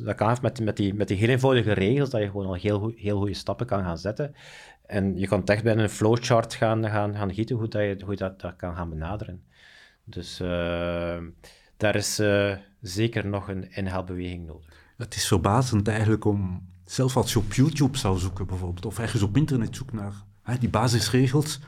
dat 0.03 0.15
kan 0.15 0.37
met, 0.41 0.59
met, 0.63 0.77
die, 0.77 0.93
met 0.93 1.07
die 1.07 1.17
heel 1.17 1.29
eenvoudige 1.29 1.73
regels, 1.73 2.09
dat 2.09 2.21
je 2.21 2.27
gewoon 2.29 2.45
al 2.45 2.53
heel, 2.53 2.93
heel 2.95 3.17
goede 3.17 3.33
stappen 3.33 3.65
kan 3.65 3.83
gaan 3.83 3.97
zetten. 3.97 4.35
En 4.87 5.17
je 5.17 5.27
kan 5.27 5.45
echt 5.45 5.63
bij 5.63 5.77
een 5.77 5.89
flowchart 5.89 6.53
gaan, 6.53 6.89
gaan, 6.89 7.15
gaan 7.15 7.33
gieten 7.33 7.55
hoe, 7.55 7.67
dat 7.67 7.81
je, 7.81 8.05
hoe 8.05 8.15
dat, 8.15 8.41
dat 8.41 8.55
kan 8.55 8.75
gaan 8.75 8.89
benaderen. 8.89 9.43
Dus 10.03 10.41
uh, 10.41 11.17
daar 11.77 11.95
is 11.95 12.19
uh, 12.19 12.55
zeker 12.81 13.27
nog 13.27 13.47
een 13.47 13.71
inhaalbeweging 13.71 14.45
nodig. 14.45 14.65
Het 14.97 15.15
is 15.15 15.27
verbazend 15.27 15.87
eigenlijk 15.87 16.25
om, 16.25 16.67
zelfs 16.85 17.15
als 17.15 17.33
je 17.33 17.39
op 17.39 17.53
YouTube 17.53 17.97
zou 17.97 18.17
zoeken 18.17 18.47
bijvoorbeeld, 18.47 18.85
of 18.85 18.99
ergens 18.99 19.21
op 19.21 19.37
internet 19.37 19.75
zoekt 19.75 19.93
naar 19.93 20.13
hè, 20.41 20.57
die 20.57 20.69
basisregels, 20.69 21.59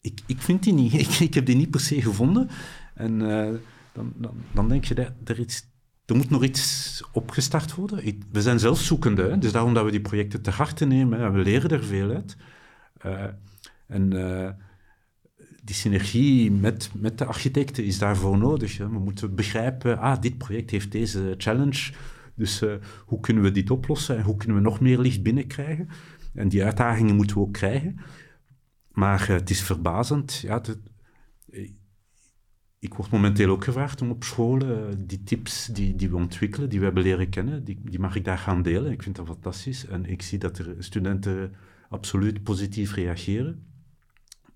ik, 0.00 0.20
ik 0.26 0.42
vind 0.42 0.62
die 0.62 0.72
niet. 0.72 0.92
Ik, 1.06 1.08
ik 1.08 1.34
heb 1.34 1.46
die 1.46 1.56
niet 1.56 1.70
per 1.70 1.80
se 1.80 2.02
gevonden. 2.02 2.48
En 2.94 3.20
uh, 3.20 3.54
dan, 3.92 4.12
dan, 4.16 4.34
dan 4.52 4.68
denk 4.68 4.84
je, 4.84 4.94
dat 4.94 5.12
er 5.24 5.38
iets 5.38 5.68
er 6.06 6.16
moet 6.16 6.30
nog 6.30 6.44
iets 6.44 7.02
opgestart 7.12 7.74
worden. 7.74 8.20
we 8.32 8.42
zijn 8.42 8.58
zelfzoekende, 8.58 9.22
hè? 9.22 9.38
dus 9.38 9.52
daarom 9.52 9.74
dat 9.74 9.84
we 9.84 9.90
die 9.90 10.00
projecten 10.00 10.42
te 10.42 10.50
harte 10.50 10.84
nemen. 10.84 11.32
We 11.32 11.38
leren 11.38 11.70
er 11.70 11.84
veel 11.84 12.10
uit. 12.10 12.36
Uh, 13.06 13.24
en 13.86 14.14
uh, 14.14 14.50
die 15.62 15.74
synergie 15.74 16.50
met, 16.50 16.90
met 16.94 17.18
de 17.18 17.24
architecten 17.24 17.84
is 17.84 17.98
daarvoor 17.98 18.38
nodig. 18.38 18.78
Hè? 18.78 18.88
We 18.88 18.98
moeten 18.98 19.34
begrijpen, 19.34 19.98
ah, 19.98 20.20
dit 20.20 20.38
project 20.38 20.70
heeft 20.70 20.92
deze 20.92 21.34
challenge, 21.36 21.92
dus 22.34 22.62
uh, 22.62 22.74
hoe 23.06 23.20
kunnen 23.20 23.42
we 23.42 23.50
dit 23.50 23.70
oplossen 23.70 24.16
en 24.16 24.22
hoe 24.22 24.36
kunnen 24.36 24.56
we 24.56 24.62
nog 24.62 24.80
meer 24.80 24.98
licht 24.98 25.22
binnenkrijgen? 25.22 25.88
En 26.34 26.48
die 26.48 26.64
uitdagingen 26.64 27.16
moeten 27.16 27.36
we 27.36 27.42
ook 27.42 27.52
krijgen. 27.52 27.98
Maar 28.90 29.28
het 29.28 29.50
is 29.50 29.62
verbazend. 29.62 30.34
Ja, 30.34 30.58
de, 30.58 30.78
ik 32.86 32.94
word 32.94 33.10
momenteel 33.10 33.50
ook 33.50 33.64
gevraagd 33.64 34.02
om 34.02 34.10
op 34.10 34.24
scholen 34.24 34.88
eh, 34.88 34.96
die 34.98 35.22
tips 35.22 35.66
die, 35.66 35.96
die 35.96 36.10
we 36.10 36.16
ontwikkelen, 36.16 36.68
die 36.68 36.78
we 36.78 36.84
hebben 36.84 37.02
leren 37.02 37.28
kennen, 37.28 37.64
die, 37.64 37.78
die 37.82 37.98
mag 37.98 38.16
ik 38.16 38.24
daar 38.24 38.38
gaan 38.38 38.62
delen. 38.62 38.92
Ik 38.92 39.02
vind 39.02 39.16
dat 39.16 39.26
fantastisch. 39.26 39.86
En 39.86 40.04
ik 40.04 40.22
zie 40.22 40.38
dat 40.38 40.58
er 40.58 40.74
studenten 40.78 41.54
absoluut 41.88 42.42
positief 42.42 42.94
reageren. 42.94 43.66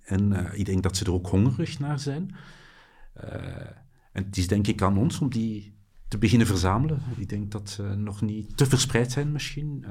En 0.00 0.32
uh, 0.32 0.58
ik 0.58 0.64
denk 0.64 0.82
dat 0.82 0.96
ze 0.96 1.04
er 1.04 1.12
ook 1.12 1.26
hongerig 1.26 1.78
naar 1.78 1.98
zijn. 1.98 2.34
Uh, 3.24 3.24
en 4.12 4.24
het 4.24 4.36
is 4.36 4.48
denk 4.48 4.66
ik 4.66 4.82
aan 4.82 4.98
ons 4.98 5.20
om 5.20 5.30
die 5.30 5.74
te 6.08 6.18
beginnen 6.18 6.46
verzamelen. 6.46 7.02
Ik 7.16 7.28
denk 7.28 7.50
dat 7.50 7.70
ze 7.70 7.82
nog 7.82 8.20
niet 8.20 8.56
te 8.56 8.66
verspreid 8.66 9.12
zijn 9.12 9.32
misschien. 9.32 9.84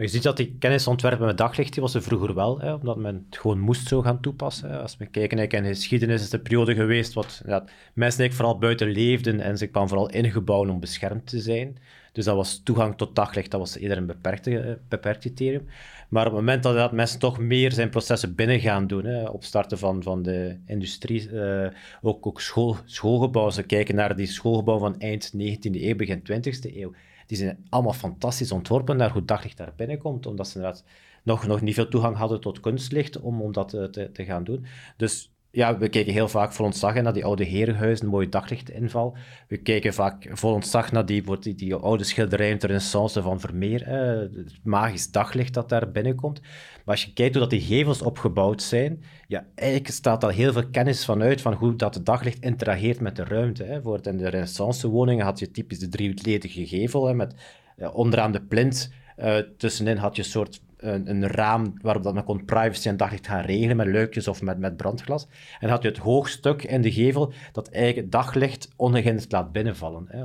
Maar 0.00 0.08
je 0.08 0.14
ziet 0.14 0.24
dat 0.24 0.36
die 0.36 0.56
kennisontwerpen 0.58 1.26
met 1.26 1.38
daglicht, 1.38 1.72
die 1.72 1.82
was 1.82 1.94
er 1.94 2.02
vroeger 2.02 2.34
wel, 2.34 2.60
hè, 2.60 2.72
omdat 2.72 2.96
men 2.96 3.26
het 3.28 3.38
gewoon 3.38 3.58
moest 3.58 3.88
zo 3.88 4.02
gaan 4.02 4.20
toepassen. 4.20 4.80
Als 4.80 4.96
we 4.96 5.06
kijken 5.06 5.36
naar 5.36 5.48
de 5.48 5.64
geschiedenis, 5.64 6.22
is 6.22 6.30
de 6.30 6.40
periode 6.40 6.74
geweest 6.74 7.12
wat 7.12 7.42
ja, 7.46 7.64
mensen 7.94 8.32
vooral 8.32 8.58
buiten 8.58 8.90
leefden 8.90 9.40
en 9.40 9.58
ze 9.58 9.66
kwamen 9.66 9.88
vooral 9.88 10.10
ingebouwd 10.10 10.68
om 10.68 10.80
beschermd 10.80 11.26
te 11.26 11.40
zijn. 11.40 11.78
Dus 12.12 12.24
dat 12.24 12.36
was 12.36 12.60
toegang 12.64 12.96
tot 12.96 13.16
daglicht, 13.16 13.50
dat 13.50 13.60
was 13.60 13.76
eerder 13.76 13.96
een 13.96 14.06
beperkte, 14.06 14.58
eh, 14.58 14.72
beperkt 14.88 15.20
criterium. 15.20 15.66
Maar 16.08 16.26
op 16.26 16.32
het 16.32 16.40
moment 16.40 16.62
dat, 16.62 16.92
mensen 16.92 17.18
toch 17.18 17.38
meer 17.38 17.72
zijn 17.72 17.90
processen 17.90 18.34
binnen 18.34 18.60
gaan 18.60 18.86
doen, 18.86 19.04
hè, 19.04 19.28
opstarten 19.28 19.78
van, 19.78 20.02
van 20.02 20.22
de 20.22 20.56
industrie, 20.66 21.30
uh, 21.30 21.66
ook, 22.02 22.26
ook 22.26 22.40
school, 22.40 22.76
schoolgebouwen, 22.84 23.54
ze 23.54 23.62
kijken 23.62 23.94
naar 23.94 24.16
die 24.16 24.26
schoolgebouwen 24.26 24.92
van 24.92 25.00
eind 25.00 25.32
19e 25.32 25.82
eeuw, 25.82 25.96
begin 25.96 26.22
20e 26.22 26.76
eeuw, 26.76 26.92
die 27.30 27.38
zijn 27.38 27.66
allemaal 27.68 27.92
fantastisch 27.92 28.52
ontworpen 28.52 28.96
naar 28.96 29.12
hoe 29.12 29.24
daglicht 29.24 29.56
daar 29.56 29.72
binnenkomt, 29.76 30.26
omdat 30.26 30.48
ze 30.48 30.56
inderdaad 30.56 30.84
nog, 31.22 31.46
nog 31.46 31.60
niet 31.60 31.74
veel 31.74 31.88
toegang 31.88 32.16
hadden 32.16 32.40
tot 32.40 32.60
kunstlicht 32.60 33.20
om, 33.20 33.42
om 33.42 33.52
dat 33.52 33.74
eh, 33.74 33.84
te, 33.84 34.12
te 34.12 34.24
gaan 34.24 34.44
doen. 34.44 34.64
Dus 34.96 35.29
ja, 35.52 35.78
we 35.78 35.88
kijken 35.88 36.12
heel 36.12 36.28
vaak 36.28 36.52
vol 36.52 36.64
ontzag 36.66 36.94
naar 36.94 37.12
die 37.12 37.24
oude 37.24 37.44
herenhuizen, 37.44 38.06
mooie 38.06 38.28
daglichtinval. 38.28 39.16
We 39.48 39.56
kijken 39.56 39.94
vaak 39.94 40.28
vol 40.32 40.52
ontzag 40.52 40.92
naar 40.92 41.06
die, 41.06 41.38
die, 41.40 41.54
die 41.54 41.74
oude 41.74 42.04
schilderijen 42.04 42.58
de 42.58 42.66
renaissance 42.66 43.22
van 43.22 43.40
Vermeer, 43.40 43.86
het 43.86 44.58
magisch 44.62 45.10
daglicht 45.10 45.54
dat 45.54 45.68
daar 45.68 45.90
binnenkomt. 45.90 46.40
Maar 46.40 46.94
als 46.94 47.04
je 47.04 47.12
kijkt 47.12 47.32
hoe 47.32 47.42
dat 47.42 47.50
die 47.50 47.60
gevels 47.60 48.02
opgebouwd 48.02 48.62
zijn, 48.62 49.04
ja, 49.26 49.46
eigenlijk 49.54 49.90
staat 49.90 50.24
al 50.24 50.30
heel 50.30 50.52
veel 50.52 50.68
kennis 50.70 51.04
vanuit 51.04 51.40
van 51.40 51.52
hoe 51.52 51.76
dat 51.76 51.94
het 51.94 52.06
daglicht 52.06 52.42
interageert 52.42 53.00
met 53.00 53.16
de 53.16 53.24
ruimte. 53.24 53.64
Hè. 53.64 53.82
Voor 53.82 53.98
in 54.02 54.16
de 54.16 54.28
renaissance 54.28 54.88
woningen 54.88 55.24
had 55.24 55.38
je 55.38 55.50
typisch 55.50 55.78
de 55.78 55.88
drieledige 55.88 56.66
gevel, 56.66 57.06
hè, 57.06 57.14
met 57.14 57.34
uh, 57.76 57.94
onderaan 57.94 58.32
de 58.32 58.42
plint, 58.42 58.92
uh, 59.18 59.36
tussenin 59.36 59.96
had 59.96 60.16
je 60.16 60.22
een 60.22 60.28
soort 60.28 60.60
een, 60.80 61.10
een, 61.10 61.26
raam 61.26 61.74
waarop 61.82 62.02
dat 62.02 62.14
men 62.14 62.24
kon 62.24 62.44
privacy 62.44 62.88
en 62.88 62.96
daglicht 62.96 63.26
gaan 63.26 63.44
regelen 63.44 63.76
met 63.76 63.86
luikjes 63.86 64.28
of 64.28 64.42
met, 64.42 64.58
met 64.58 64.76
brandglas. 64.76 65.28
En 65.60 65.68
had 65.68 65.82
je 65.82 65.88
het 65.88 65.98
hoogstuk 65.98 66.62
in 66.62 66.82
de 66.82 66.92
gevel 66.92 67.32
dat 67.52 67.68
eigenlijk 67.68 68.12
daglicht 68.12 68.72
ongehinderd 68.76 69.32
laat 69.32 69.52
binnenvallen. 69.52 70.04
Hè, 70.08 70.24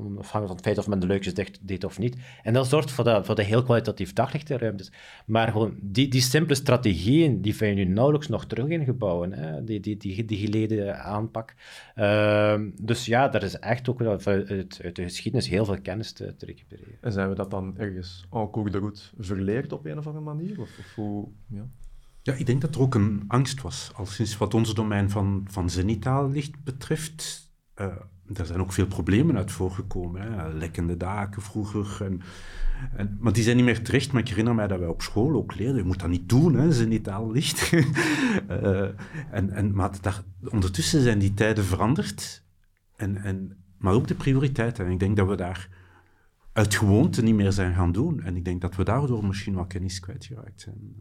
afhankelijk 0.00 0.46
van 0.46 0.56
het 0.56 0.60
feit 0.60 0.78
of 0.78 0.88
men 0.88 1.00
de 1.00 1.06
luikjes 1.06 1.34
dicht 1.34 1.58
deed 1.62 1.84
of 1.84 1.98
niet. 1.98 2.16
En 2.42 2.52
dat 2.52 2.68
zorgt 2.68 2.90
voor 2.90 3.04
de, 3.04 3.24
voor 3.24 3.34
de 3.34 3.42
heel 3.42 3.62
kwalitatief 3.62 4.12
daglicht 4.12 4.50
in 4.50 4.56
ruimtes. 4.56 4.92
Maar 5.26 5.52
gewoon 5.52 5.74
die, 5.80 6.08
die 6.08 6.20
simpele 6.20 6.54
strategieën, 6.54 7.40
die 7.40 7.56
vind 7.56 7.78
je 7.78 7.84
nu 7.84 7.92
nauwelijks 7.92 8.28
nog 8.28 8.46
terug 8.46 8.68
in 8.68 8.84
gebouwen. 8.84 9.32
Hè? 9.32 9.64
Die, 9.64 9.80
die, 9.80 9.96
die, 9.96 10.24
die 10.24 10.38
geleden 10.38 11.04
aanpak. 11.04 11.54
Uh, 11.96 12.60
dus 12.80 13.06
ja, 13.06 13.28
daar 13.28 13.42
is 13.42 13.58
echt 13.58 13.88
ook 13.88 14.02
uit, 14.02 14.26
uit 14.82 14.96
de 14.96 15.02
geschiedenis 15.02 15.48
heel 15.48 15.64
veel 15.64 15.80
kennis 15.80 16.12
te, 16.12 16.36
te, 16.36 16.46
recupereren. 16.46 16.98
En 17.00 17.12
zijn 17.12 17.28
we 17.28 17.34
dat 17.34 17.50
dan 17.50 17.78
ergens 17.78 18.26
en 18.32 18.50
cours 18.50 18.72
de 18.72 18.78
route 18.78 19.02
verleerd 19.18 19.72
op 19.72 19.86
een 19.86 19.98
of 19.98 20.06
andere 20.06 20.24
manier? 20.24 20.60
Of, 20.60 20.78
of 20.78 20.94
hoe, 20.94 21.28
ja? 21.46 21.68
Ja, 22.22 22.32
ik 22.32 22.46
denk 22.46 22.60
dat 22.60 22.74
er 22.74 22.80
ook 22.80 22.94
een 22.94 23.24
angst 23.28 23.62
was, 23.62 23.90
al 23.94 24.06
sinds 24.06 24.36
wat 24.36 24.54
ons 24.54 24.74
domein 24.74 25.10
van, 25.10 25.44
van 25.48 25.70
zenitaal 25.70 26.30
licht 26.30 26.64
betreft. 26.64 27.50
Uh, 27.76 27.96
er 28.34 28.46
zijn 28.46 28.60
ook 28.60 28.72
veel 28.72 28.86
problemen 28.86 29.36
uit 29.36 29.52
voorgekomen. 29.52 30.22
Hè. 30.22 30.52
Lekkende 30.52 30.96
daken 30.96 31.42
vroeger. 31.42 32.06
En, 32.06 32.20
en, 32.96 33.16
maar 33.20 33.32
die 33.32 33.42
zijn 33.42 33.56
niet 33.56 33.64
meer 33.64 33.82
terecht. 33.82 34.12
Maar 34.12 34.22
ik 34.22 34.28
herinner 34.28 34.54
mij 34.54 34.66
dat 34.66 34.78
wij 34.78 34.88
op 34.88 35.02
school 35.02 35.34
ook 35.34 35.54
leerden. 35.54 35.76
Je 35.76 35.84
moet 35.84 36.00
dat 36.00 36.08
niet 36.08 36.28
doen, 36.28 36.54
hè, 36.54 36.72
ze 36.72 36.86
niet 36.86 37.08
al 37.08 37.30
licht. 37.30 37.72
uh, 37.72 37.82
en, 39.38 39.50
en, 39.50 39.74
maar 39.74 39.90
dat, 40.00 40.24
ondertussen 40.48 41.02
zijn 41.02 41.18
die 41.18 41.34
tijden 41.34 41.64
veranderd. 41.64 42.44
En, 42.96 43.16
en, 43.16 43.56
maar 43.78 43.92
ook 43.94 44.08
de 44.08 44.14
prioriteiten. 44.14 44.86
En 44.86 44.92
ik 44.92 44.98
denk 44.98 45.16
dat 45.16 45.28
we 45.28 45.36
daar 45.36 45.68
uit 46.52 46.74
gewoonte 46.74 47.22
niet 47.22 47.34
meer 47.34 47.52
zijn 47.52 47.74
gaan 47.74 47.92
doen. 47.92 48.22
En 48.22 48.36
ik 48.36 48.44
denk 48.44 48.60
dat 48.60 48.76
we 48.76 48.84
daardoor 48.84 49.26
misschien 49.26 49.54
wat 49.54 49.66
kennis 49.66 50.00
kwijtgeraakt 50.00 50.60
zijn. 50.60 50.96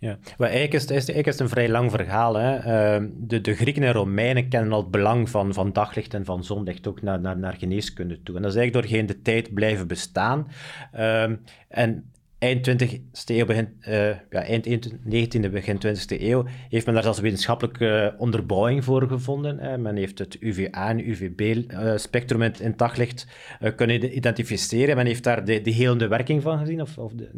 Ja, 0.00 0.18
maar 0.38 0.48
eigenlijk 0.48 0.90
is, 0.90 1.06
het, 1.06 1.26
is 1.26 1.38
een 1.38 1.48
vrij 1.48 1.68
lang 1.68 1.90
verhaal. 1.90 2.34
Hè. 2.34 2.56
Ehm, 2.56 3.08
de, 3.12 3.40
de 3.40 3.54
Grieken 3.54 3.82
en 3.82 3.92
Romeinen 3.92 4.48
kennen 4.48 4.72
al 4.72 4.80
het 4.80 4.90
belang 4.90 5.30
van, 5.30 5.54
van 5.54 5.72
daglicht 5.72 6.14
en 6.14 6.24
van 6.24 6.44
zonlicht 6.44 6.86
ook 6.86 7.02
naar, 7.02 7.20
naar, 7.20 7.38
naar 7.38 7.54
geneeskunde 7.58 8.22
toe. 8.22 8.36
En 8.36 8.42
dat 8.42 8.50
is 8.50 8.56
eigenlijk 8.56 8.86
doorheen 8.86 9.06
de 9.06 9.22
tijd 9.22 9.54
blijven 9.54 9.86
bestaan. 9.86 10.48
Ehm, 10.92 11.36
en 11.68 12.10
eind 12.38 12.68
20e 12.68 13.02
eeuw, 13.24 13.46
begin, 13.46 13.68
uh, 13.88 14.08
ja, 14.08 14.42
eind 14.42 14.66
19e, 15.04 15.50
begin 15.50 15.78
20e 15.86 16.20
eeuw, 16.20 16.44
heeft 16.68 16.84
men 16.84 16.94
daar 16.94 17.02
zelfs 17.02 17.20
wetenschappelijke 17.20 18.14
onderbouwing 18.18 18.84
voor 18.84 19.08
gevonden. 19.08 19.82
Men 19.82 19.96
heeft 19.96 20.18
het 20.18 20.36
UVA 20.40 20.88
en 20.88 21.08
UVB-spectrum 21.10 22.42
in, 22.42 22.60
in 22.60 22.72
daglicht 22.76 23.26
kunnen 23.76 24.16
identificeren. 24.16 24.96
Men 24.96 25.06
heeft 25.06 25.24
daar 25.24 25.44
de, 25.44 25.60
de 25.60 25.70
helende 25.70 26.08
werking 26.08 26.42
van 26.42 26.58
gezien. 26.58 26.80
Of, 26.80 26.98
of 26.98 27.12
de, 27.12 27.30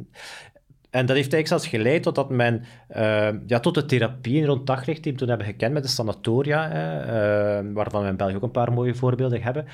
en 0.92 1.06
dat 1.06 1.16
heeft 1.16 1.32
eigenlijk 1.32 1.46
zelfs 1.46 1.66
geleid 1.66 2.02
tot 2.02 2.14
dat 2.14 2.30
men, 2.30 2.62
uh, 2.96 3.28
ja, 3.46 3.60
tot 3.60 3.74
de 3.74 3.84
therapieën 3.84 4.46
rond 4.46 4.66
daglicht, 4.66 5.02
die 5.02 5.12
we 5.12 5.18
toen 5.18 5.28
hebben 5.28 5.46
gekend 5.46 5.72
met 5.72 5.82
de 5.82 5.88
sanatoria, 5.88 6.68
uh, 6.68 7.72
waarvan 7.74 8.02
we 8.02 8.08
in 8.08 8.16
België 8.16 8.34
ook 8.34 8.42
een 8.42 8.50
paar 8.50 8.72
mooie 8.72 8.94
voorbeelden 8.94 9.42
hebben. 9.42 9.66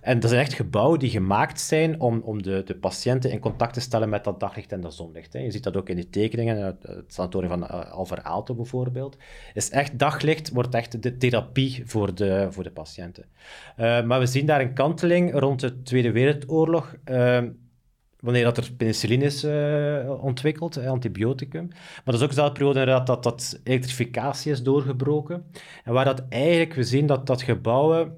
En 0.00 0.20
dat 0.20 0.30
zijn 0.30 0.42
echt 0.42 0.52
gebouwen 0.52 0.98
die 0.98 1.10
gemaakt 1.10 1.60
zijn 1.60 2.00
om, 2.00 2.20
om 2.24 2.42
de, 2.42 2.62
de 2.64 2.74
patiënten 2.74 3.30
in 3.30 3.38
contact 3.38 3.74
te 3.74 3.80
stellen 3.80 4.08
met 4.08 4.24
dat 4.24 4.40
daglicht 4.40 4.72
en 4.72 4.80
dat 4.80 4.94
zonlicht. 4.94 5.32
Hè. 5.32 5.38
Je 5.38 5.50
ziet 5.50 5.62
dat 5.62 5.76
ook 5.76 5.88
in 5.88 5.96
die 5.96 6.10
tekeningen, 6.10 6.76
het 6.82 7.04
sanatorium 7.06 7.50
van 7.50 7.62
uh, 7.62 8.18
Aalto 8.22 8.54
bijvoorbeeld. 8.54 9.16
Is 9.54 9.70
echt 9.70 9.98
daglicht 9.98 10.50
wordt 10.52 10.74
echt 10.74 11.02
de 11.02 11.16
therapie 11.16 11.82
voor 11.86 12.14
de, 12.14 12.46
voor 12.50 12.62
de 12.62 12.70
patiënten. 12.70 13.24
maar 13.76 14.18
we 14.18 14.26
zien 14.26 14.46
daar 14.46 14.60
een 14.60 14.74
kanteling 14.74 15.38
rond 15.38 15.60
de 15.60 15.82
Tweede 15.82 16.12
Wereldoorlog 16.12 16.94
wanneer 18.26 18.44
dat 18.44 18.56
er 18.56 18.72
penicilline 18.76 19.24
is 19.24 19.44
uh, 19.44 20.22
ontwikkeld, 20.22 20.86
antibioticum. 20.86 21.66
Maar 21.68 22.02
dat 22.04 22.14
is 22.14 22.22
ook 22.22 22.28
dezelfde 22.28 22.52
periode 22.52 22.78
inderdaad 22.78 23.06
dat, 23.06 23.22
dat 23.22 23.60
elektrificatie 23.64 24.52
is 24.52 24.62
doorgebroken. 24.62 25.44
En 25.84 25.92
waar 25.92 26.04
dat 26.04 26.22
eigenlijk, 26.28 26.74
we 26.74 26.84
zien 26.84 27.06
dat, 27.06 27.26
dat 27.26 27.42
gebouwen, 27.42 28.16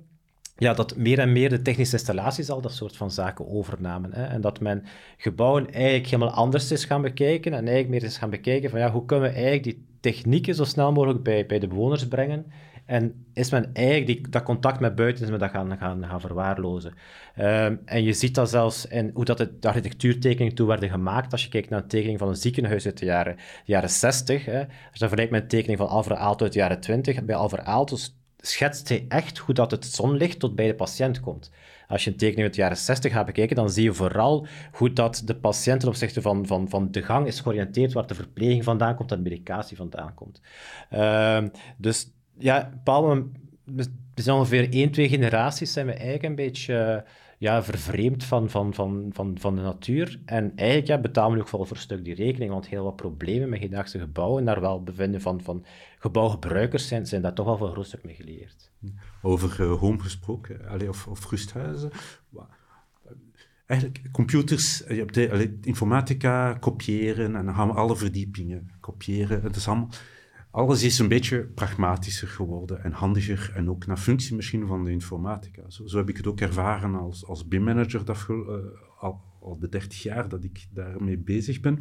ja, 0.56 0.74
dat 0.74 0.96
meer 0.96 1.18
en 1.18 1.32
meer 1.32 1.48
de 1.48 1.62
technische 1.62 1.96
installaties 1.96 2.50
al 2.50 2.60
dat 2.60 2.72
soort 2.72 2.96
van 2.96 3.10
zaken 3.10 3.48
overnamen. 3.48 4.12
Hè. 4.12 4.24
En 4.24 4.40
dat 4.40 4.60
men 4.60 4.84
gebouwen 5.16 5.72
eigenlijk 5.72 6.06
helemaal 6.06 6.34
anders 6.34 6.72
is 6.72 6.84
gaan 6.84 7.02
bekijken 7.02 7.52
en 7.52 7.58
eigenlijk 7.58 7.88
meer 7.88 8.02
is 8.02 8.18
gaan 8.18 8.30
bekijken 8.30 8.70
van 8.70 8.80
ja, 8.80 8.90
hoe 8.90 9.04
kunnen 9.04 9.28
we 9.28 9.34
eigenlijk 9.34 9.64
die 9.64 9.86
technieken 10.00 10.54
zo 10.54 10.64
snel 10.64 10.92
mogelijk 10.92 11.22
bij, 11.22 11.46
bij 11.46 11.58
de 11.58 11.68
bewoners 11.68 12.08
brengen 12.08 12.46
en 12.88 13.26
is 13.32 13.50
men 13.50 13.70
eigenlijk 13.72 14.32
dat 14.32 14.42
contact 14.42 14.80
met 14.80 14.94
buiten 14.94 15.24
is 15.24 15.30
men 15.30 15.38
dat 15.38 15.50
gaan, 15.50 15.78
gaan, 15.78 16.04
gaan 16.06 16.20
verwaarlozen. 16.20 16.94
Ehm, 17.34 17.76
en 17.84 18.02
je 18.02 18.12
ziet 18.12 18.34
dat 18.34 18.50
zelfs 18.50 18.86
in 18.86 19.10
hoe 19.14 19.24
dat 19.24 19.38
de 19.38 19.68
architectuurtekeningen 19.68 20.54
toe 20.54 20.66
werden 20.66 20.90
gemaakt. 20.90 21.32
Als 21.32 21.42
je 21.42 21.48
kijkt 21.48 21.70
naar 21.70 21.82
een 21.82 21.88
tekening 21.88 22.18
van 22.18 22.28
een 22.28 22.36
ziekenhuis 22.36 22.86
uit 22.86 22.98
de 22.98 23.04
jaren, 23.04 23.36
jaren 23.64 23.90
60, 23.90 24.44
hè, 24.44 24.58
als 24.58 24.68
je 24.68 24.98
dat 24.98 25.08
vergelijkt 25.08 25.30
met 25.30 25.42
een 25.42 25.48
tekening 25.48 25.78
van 25.78 25.88
Alvar 25.88 26.16
Aalto 26.16 26.44
uit 26.44 26.52
de 26.52 26.58
jaren 26.58 26.80
20, 26.80 27.24
bij 27.24 27.36
Alvar 27.36 27.62
Aalto 27.62 27.96
schetst 28.36 28.88
hij 28.88 29.04
echt 29.08 29.38
hoe 29.38 29.54
dat 29.54 29.70
het 29.70 29.84
zonlicht 29.84 30.38
tot 30.38 30.54
bij 30.54 30.66
de 30.66 30.74
patiënt 30.74 31.20
komt. 31.20 31.50
Als 31.88 32.04
je 32.04 32.10
een 32.10 32.16
tekening 32.16 32.44
uit 32.44 32.54
de 32.54 32.60
jaren 32.60 32.76
60 32.76 33.12
gaat 33.12 33.26
bekijken, 33.26 33.56
dan 33.56 33.70
zie 33.70 33.82
je 33.82 33.92
vooral 33.92 34.46
hoe 34.72 34.92
dat 34.92 35.22
de 35.24 35.36
patiënt 35.36 35.80
ten 35.80 35.88
opzichte 35.88 36.22
van, 36.22 36.46
van, 36.46 36.68
van 36.68 36.90
de 36.90 37.02
gang 37.02 37.26
is 37.26 37.40
georiënteerd, 37.40 37.92
waar 37.92 38.06
de 38.06 38.14
verpleging 38.14 38.64
vandaan 38.64 38.94
komt, 38.94 39.10
en 39.10 39.22
de 39.22 39.30
medicatie 39.30 39.76
vandaan 39.76 40.14
komt. 40.14 40.40
Ehm, 40.90 41.48
dus 41.76 42.10
ja, 42.38 42.80
moment, 42.84 43.36
we 44.14 44.22
zijn 44.22 44.36
ongeveer 44.36 44.72
één, 44.72 44.90
twee 44.90 45.08
generaties 45.08 45.72
zijn 45.72 45.86
we 45.86 45.92
eigenlijk 45.92 46.22
een 46.22 46.34
beetje 46.34 47.04
ja, 47.38 47.62
vervreemd 47.62 48.24
van, 48.24 48.50
van, 48.50 48.74
van, 48.74 49.10
van, 49.12 49.36
van 49.40 49.56
de 49.56 49.62
natuur. 49.62 50.20
En 50.24 50.52
eigenlijk 50.56 50.88
ja, 50.88 50.98
betalen 50.98 51.36
we 51.36 51.42
ook 51.42 51.50
wel 51.50 51.64
voor 51.64 51.76
een 51.76 51.82
stuk 51.82 52.04
die 52.04 52.14
rekening, 52.14 52.50
want 52.50 52.68
heel 52.68 52.84
wat 52.84 52.96
problemen 52.96 53.48
met 53.48 53.58
hedendaagse 53.58 53.98
gebouwen 53.98 54.38
en 54.38 54.44
daar 54.44 54.60
wel 54.60 54.82
bevinden 54.82 55.20
van, 55.20 55.42
van 55.42 55.64
gebouwgebruikers 55.98 56.88
zijn, 56.88 57.06
zijn 57.06 57.22
daar 57.22 57.34
toch 57.34 57.46
wel 57.46 57.56
voor 57.56 57.66
een 57.66 57.72
groot 57.72 57.86
stuk 57.86 58.04
mee 58.04 58.14
geleerd. 58.14 58.70
Over 59.22 59.60
uh, 59.60 59.78
home 59.78 59.98
gesproken, 59.98 60.88
of, 60.88 61.06
of 61.06 61.30
rusthuizen. 61.30 61.90
Eigenlijk, 63.66 64.08
computers, 64.12 64.78
je 64.78 65.06
hebt 65.08 65.66
informatica, 65.66 66.54
kopiëren 66.54 67.36
en 67.36 67.44
dan 67.44 67.54
gaan 67.54 67.68
we 67.68 67.74
alle 67.74 67.96
verdiepingen 67.96 68.70
kopiëren. 68.80 69.42
Het 69.42 69.56
is 69.56 69.68
allemaal 69.68 69.88
alles 70.50 70.82
is 70.82 70.98
een 70.98 71.08
beetje 71.08 71.40
pragmatischer 71.44 72.28
geworden 72.28 72.84
en 72.84 72.92
handiger 72.92 73.52
en 73.54 73.70
ook 73.70 73.86
naar 73.86 73.96
functie 73.96 74.36
misschien 74.36 74.66
van 74.66 74.84
de 74.84 74.90
informatica. 74.90 75.62
Zo, 75.68 75.98
heb 75.98 76.08
ik 76.08 76.16
het 76.16 76.26
ook 76.26 76.40
ervaren 76.40 76.94
als, 76.94 77.26
als 77.26 77.48
BIM-manager 77.48 78.02
uh, 78.28 78.56
al, 78.98 79.20
al 79.40 79.58
de 79.58 79.68
30 79.68 80.02
jaar 80.02 80.28
dat 80.28 80.44
ik 80.44 80.66
daarmee 80.70 81.18
bezig 81.18 81.60
ben. 81.60 81.78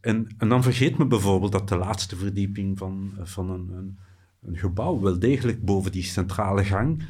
En, 0.00 0.26
en 0.38 0.48
dan 0.48 0.62
vergeet 0.62 0.98
me 0.98 1.06
bijvoorbeeld 1.06 1.52
dat 1.52 1.68
de 1.68 1.76
laatste 1.76 2.16
verdieping 2.16 2.78
van, 2.78 3.12
van 3.22 3.50
een, 3.50 3.70
een, 3.70 3.98
een 4.42 4.56
gebouw 4.56 5.00
wel 5.00 5.18
degelijk 5.18 5.64
boven 5.64 5.92
die 5.92 6.02
centrale 6.02 6.64
gang 6.64 7.02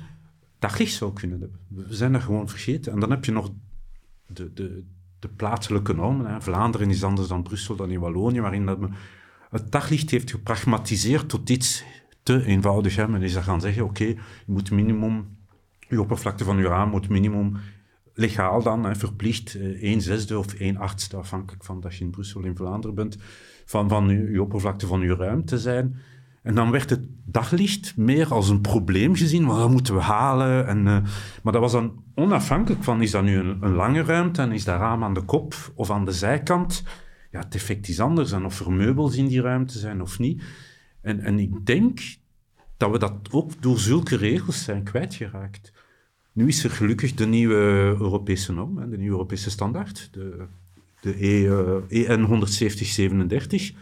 daglicht 0.59 0.94
zou 0.94 1.12
kunnen 1.12 1.40
hebben. 1.40 1.61
We 1.68 1.94
zijn 1.94 2.12
dat 2.12 2.22
gewoon 2.22 2.48
vergeten. 2.48 2.92
En 2.92 3.00
dan 3.00 3.11
heb 3.11 3.24
je 3.24 3.32
nog 3.32 3.52
de, 4.26 4.52
de, 4.52 4.84
de 5.18 5.28
plaatselijke 5.28 5.94
normen. 5.94 6.26
Hè. 6.26 6.40
Vlaanderen 6.40 6.90
is 6.90 7.05
anders 7.05 7.28
dan 7.28 7.42
Brussel, 7.42 7.76
dan 7.76 7.90
in 7.90 8.00
Wallonië, 8.00 8.40
waarin 8.40 8.66
dat 8.66 8.78
het 9.55 9.72
daglicht 9.72 10.11
heeft 10.11 10.30
gepragmatiseerd 10.30 11.28
tot 11.28 11.50
iets 11.50 11.84
te 12.22 12.44
eenvoudig. 12.44 12.96
Hè. 12.96 13.09
Men 13.09 13.22
is 13.22 13.36
gaan 13.36 13.61
zeggen, 13.61 13.84
oké, 13.84 14.05
je 14.05 14.16
moet 14.46 14.70
minimum, 14.70 15.36
je 15.88 16.00
oppervlakte 16.00 16.44
van 16.44 16.57
je 16.57 16.66
raam 16.66 16.90
moet 16.90 17.09
minimum 17.09 17.57
legaal 18.14 18.62
dan, 18.62 18.84
hè, 18.84 18.94
verplicht, 18.94 19.55
eh, 19.55 19.82
1 19.82 20.00
zesde 20.00 20.38
of 20.38 20.55
1 20.59 20.76
achtste, 20.76 21.16
afhankelijk 21.16 21.64
van 21.64 21.80
dat 21.80 21.94
je 21.96 22.05
in 22.05 22.11
Brussel 22.11 22.42
in 22.42 22.57
Vlaanderen 22.57 22.94
bent, 22.94 23.16
van, 23.64 23.88
van 23.88 24.09
je, 24.09 24.42
oppervlakte 24.42 24.86
van 24.86 25.00
je 25.00 25.14
ruimte 25.14 25.59
zijn. 25.59 25.96
En 26.42 26.55
dan 26.55 26.70
werd 26.70 26.90
het 26.90 27.07
daglicht 27.24 27.96
meer 27.96 28.32
als 28.32 28.48
een 28.48 28.61
probleem 28.61 29.14
gezien, 29.14 29.46
dat 29.46 29.70
moeten 29.70 29.94
we 29.94 30.00
halen. 30.00 30.66
En, 30.66 30.78
uh, 30.78 30.98
maar 31.42 31.52
dat 31.52 31.62
was 31.62 31.72
dan 31.72 32.02
onafhankelijk 32.14 32.84
van, 32.84 33.02
is 33.02 33.11
dat 33.11 33.22
nu 33.22 33.36
een, 33.36 33.57
een 33.61 33.74
lange 33.74 34.02
ruimte 34.02 34.42
en 34.42 34.52
is 34.52 34.64
dat 34.64 34.78
raam 34.78 35.05
aan 35.05 35.14
de 35.14 35.22
kop 35.22 35.55
of 35.74 35.90
aan 35.90 36.05
de 36.05 36.12
zijkant? 36.12 36.82
Ja, 37.35 37.41
het 37.41 37.55
effect 37.55 37.89
is 37.89 38.01
anders 38.01 38.32
en 38.32 38.45
of 38.45 38.61
er 38.61 38.72
meubels 38.72 39.16
in 39.16 39.26
die 39.26 39.41
ruimte 39.41 39.78
zijn 39.78 40.01
of 40.01 40.18
niet. 40.18 40.43
En, 41.01 41.20
en 41.20 41.39
ik 41.39 41.66
denk 41.66 42.01
dat 42.76 42.91
we 42.91 42.99
dat 42.99 43.28
ook 43.30 43.62
door 43.62 43.78
zulke 43.78 44.16
regels 44.16 44.64
zijn 44.64 44.82
kwijtgeraakt. 44.82 45.72
Nu 46.32 46.49
is 46.49 46.64
er 46.64 46.70
gelukkig 46.70 47.14
de 47.14 47.26
nieuwe 47.26 47.55
Europese 47.99 48.53
norm, 48.53 48.91
de 48.91 48.97
nieuwe 48.97 49.16
Europese 49.16 49.51
standaard, 49.51 50.09
de, 50.12 50.47
de 51.01 51.24
e, 51.89 52.05
EN 52.05 52.26
17037. 52.47 53.72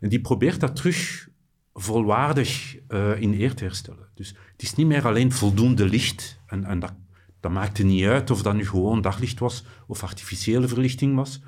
En 0.00 0.08
die 0.08 0.20
probeert 0.20 0.60
dat 0.60 0.76
terug 0.76 1.28
volwaardig 1.74 2.78
uh, 2.88 3.20
in 3.20 3.40
eer 3.40 3.54
te 3.54 3.64
herstellen. 3.64 4.08
Dus 4.14 4.28
het 4.52 4.62
is 4.62 4.74
niet 4.74 4.86
meer 4.86 5.06
alleen 5.06 5.32
voldoende 5.32 5.88
licht. 5.88 6.40
En, 6.46 6.64
en 6.64 6.78
dat, 6.78 6.94
dat 7.40 7.52
maakte 7.52 7.82
niet 7.82 8.04
uit 8.04 8.30
of 8.30 8.42
dat 8.42 8.54
nu 8.54 8.66
gewoon 8.66 9.00
daglicht 9.00 9.38
was 9.38 9.64
of 9.86 10.02
artificiële 10.02 10.68
verlichting 10.68 11.14
was. 11.14 11.42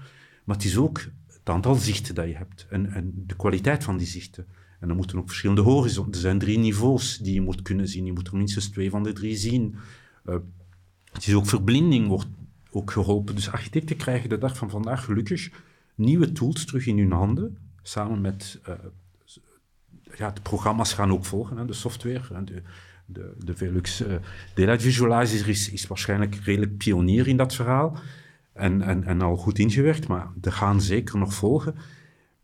Maar 0.45 0.57
het 0.57 0.65
is 0.65 0.77
ook 0.77 1.07
het 1.47 1.55
aantal 1.55 1.75
zichten 1.75 2.15
dat 2.15 2.27
je 2.27 2.35
hebt 2.35 2.67
en, 2.71 2.93
en 2.93 3.13
de 3.27 3.37
kwaliteit 3.37 3.85
van 3.85 3.97
die 3.97 4.07
zichten. 4.07 4.47
En 4.81 4.89
dan 4.89 4.97
moeten 4.97 5.19
ook 5.19 5.27
verschillende 5.27 5.63
horizonten. 5.63 6.13
Er 6.13 6.21
zijn 6.21 6.39
drie 6.39 6.59
niveaus 6.59 7.19
die 7.19 7.35
je 7.35 7.41
moet 7.41 7.63
kunnen 7.63 7.89
zien. 7.89 8.05
Je 8.05 8.13
moet 8.13 8.29
er 8.29 8.37
minstens 8.37 8.69
twee 8.69 8.91
van 8.91 9.03
de 9.03 9.13
drie 9.13 9.37
zien. 9.37 9.75
Uh, 10.25 10.35
het 11.13 11.27
is 11.27 11.35
ook 11.35 11.47
verblinding 11.47 12.07
wordt 12.07 12.27
ook 12.71 12.91
geholpen. 12.91 13.35
Dus 13.35 13.51
architecten 13.51 13.97
krijgen 13.97 14.29
de 14.29 14.39
dag 14.39 14.57
van 14.57 14.71
vandaag 14.71 15.05
gelukkig 15.05 15.51
nieuwe 15.95 16.33
tools 16.33 16.65
terug 16.65 16.87
in 16.87 16.99
hun 16.99 17.13
handen. 17.13 17.59
Samen 17.83 18.21
met 18.21 18.61
uh, 18.69 18.75
ja, 20.17 20.31
de 20.31 20.41
programma's 20.41 20.93
gaan 20.93 21.13
ook 21.13 21.25
volgen, 21.25 21.57
hè, 21.57 21.65
de 21.65 21.73
software. 21.73 22.45
De, 22.45 22.63
de, 23.07 23.35
de 23.45 23.57
Velux 23.57 24.01
uh, 24.01 24.15
Daylight 24.55 24.83
Visualizer 24.83 25.49
is, 25.49 25.71
is 25.71 25.87
waarschijnlijk 25.87 26.35
redelijk 26.35 26.77
pionier 26.77 27.29
in 27.29 27.37
dat 27.37 27.55
verhaal 27.55 27.99
en, 28.57 28.83
en, 28.83 29.05
en 29.05 29.23
al 29.23 29.37
goed 29.37 29.59
ingewerkt, 29.59 30.09
maar 30.09 30.29
er 30.41 30.53
gaan 30.53 30.81
zeker 30.81 31.19
nog 31.19 31.35
volgen. 31.35 31.75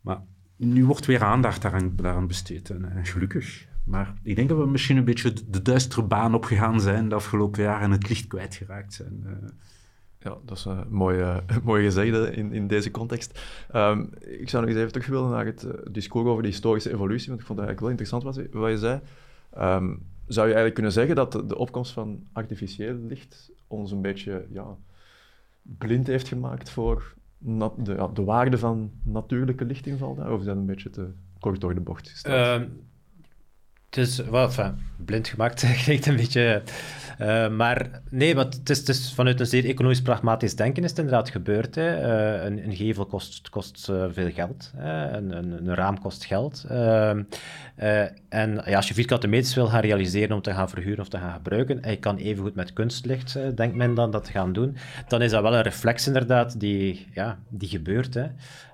Maar 0.01 0.21
nu 0.57 0.85
wordt 0.85 1.07
weer 1.07 1.23
aandacht 1.23 1.63
daaraan, 1.63 2.27
besteed 2.27 2.71
en, 2.71 2.91
gelukkig. 3.03 3.67
Maar 3.85 4.15
ik 4.23 4.37
denk 4.37 4.49
dat 4.49 4.59
we 4.59 4.67
misschien 4.67 4.97
een 4.97 5.05
beetje 5.05 5.33
de 5.49 5.63
duistere 5.63 6.03
baan 6.03 6.35
opgegaan 6.35 6.81
zijn 6.81 7.09
de 7.09 7.15
afgelopen 7.15 7.63
jaren 7.63 7.83
en 7.83 7.91
het 7.91 8.09
licht 8.09 8.27
kwijtgeraakt 8.27 8.95
zijn. 8.95 9.23
Eh. 9.27 9.33
Ja, 10.19 10.37
dat 10.45 10.57
is 10.57 10.65
een 10.65 10.85
mooie, 10.89 11.43
mooie 11.65 11.85
gezegde 11.85 12.31
in, 12.31 12.53
in 12.53 12.67
deze 12.67 12.91
context. 12.91 13.41
Um, 13.75 14.11
ik 14.21 14.49
zou 14.49 14.63
nog 14.63 14.73
eens 14.73 14.81
even 14.81 14.93
terug 14.93 15.07
willen 15.07 15.31
naar 15.31 15.47
het 15.47 15.67
discours 15.91 16.29
over 16.29 16.43
de 16.43 16.49
historische 16.49 16.93
evolutie, 16.93 17.29
want 17.29 17.41
ik 17.41 17.47
vond 17.47 17.59
het 17.59 17.69
eigenlijk 17.69 17.81
wel 17.81 17.89
interessant 17.89 18.23
wat, 18.23 18.61
wat 18.61 18.71
je 18.71 18.79
zei. 18.79 19.01
Um, 19.59 20.03
zou 20.27 20.47
je 20.47 20.55
eigenlijk 20.55 20.75
kunnen 20.75 20.93
zeggen 20.93 21.15
dat 21.15 21.33
de, 21.33 21.47
de 21.47 21.59
opkomst 21.59 21.93
van 21.93 22.27
artificieel 22.33 22.95
licht 22.95 23.51
ons 23.67 23.91
een 23.91 24.03
beetje 24.03 24.47
ja, 24.51 24.77
blind 25.63 26.07
heeft 26.07 26.29
gemaakt 26.29 26.71
voor 26.71 27.15
de, 27.39 28.11
de 28.13 28.25
waarde 28.25 28.59
van 28.59 28.91
natuurlijke 29.03 29.65
lichtinval? 29.65 30.11
Of 30.11 30.41
is 30.41 30.45
dat 30.45 30.57
een 30.57 30.67
beetje 30.67 30.91
te 30.91 31.13
kort 31.39 31.61
door 31.61 31.75
de 31.75 31.81
bocht 31.81 32.09
gesteld? 32.09 32.61
Uh, 32.61 32.69
Is 33.97 34.17
wel, 34.17 34.45
enfin, 34.45 34.79
blind 35.05 35.29
gemaakt, 35.29 35.67
klinkt 35.85 36.07
een 36.07 36.17
beetje 36.17 36.63
uh, 37.23 37.49
maar 37.49 38.01
nee, 38.11 38.35
want 38.35 38.55
het 38.55 38.71
is, 38.71 38.87
het 38.87 39.13
vanuit 39.15 39.41
een 39.41 39.47
zeer 39.47 39.65
economisch 39.65 40.03
pragmatisch 40.03 40.57
denken 40.57 40.85
is 40.85 40.91
het 40.91 40.99
inderdaad 40.99 41.31
gebeurd. 41.31 41.75
Hè. 41.75 41.97
Uh, 41.97 42.45
een, 42.45 42.65
een, 42.65 42.77
gevel 42.77 43.07
kost, 43.07 43.49
kost 43.49 43.89
uh, 43.91 44.05
veel 44.11 44.31
geld, 44.31 44.73
hè. 44.77 45.17
Een, 45.17 45.37
een, 45.37 45.53
een, 45.53 45.75
raam 45.75 46.01
kost 46.01 46.25
geld. 46.25 46.65
Ehm, 46.69 47.23
en 48.29 48.63
ja, 48.65 48.77
als 48.77 48.89
je 48.89 48.95
vierkante 48.95 49.27
meters 49.27 49.55
wil 49.55 49.67
gaan 49.67 49.81
realiseren 49.81 50.37
om 50.37 50.43
te 50.43 50.53
gaan 50.53 50.69
verhuren 50.69 51.01
of 51.01 51.09
te 51.09 51.19
gaan 51.19 51.33
gebruiken, 51.33 51.83
en 51.83 51.91
je 51.91 51.99
kan 51.99 52.17
evengoed 52.17 52.55
met 52.55 52.73
kunstlicht, 52.73 53.57
denkt 53.57 53.77
men 53.77 53.95
dan, 53.95 54.11
dat 54.11 54.29
gaan 54.29 54.53
doen, 54.53 54.77
dan 55.09 55.23
is 55.23 55.31
dat 55.31 55.43
wel 55.43 55.55
een 55.55 55.63
reflex 55.63 56.07
inderdaad 56.07 56.61
die, 56.61 57.07
ja, 57.15 57.39
die 57.49 57.69
gebeurt. 57.69 58.15
Hè. 58.15 58.27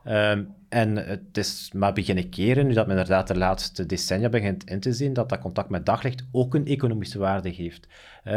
Ehm, 0.05 0.43
en 0.69 0.97
het 0.97 1.37
is 1.37 1.71
maar 1.75 1.93
beginnen 1.93 2.29
keren, 2.29 2.67
nu 2.67 2.73
dat 2.73 2.87
men 2.87 2.97
inderdaad 2.97 3.29
de 3.29 3.37
laatste 3.37 3.87
decennia 3.87 4.29
begint 4.29 4.71
in 4.71 4.81
te 4.81 4.93
zien, 4.93 5.13
dat 5.13 5.29
dat 5.29 5.39
contact 5.39 5.71
met 5.71 5.87
daglicht 5.87 6.25
ook 6.33 6.55
een 6.55 6.67
economische 6.67 7.19
waarde 7.19 7.49
heeft. 7.49 7.87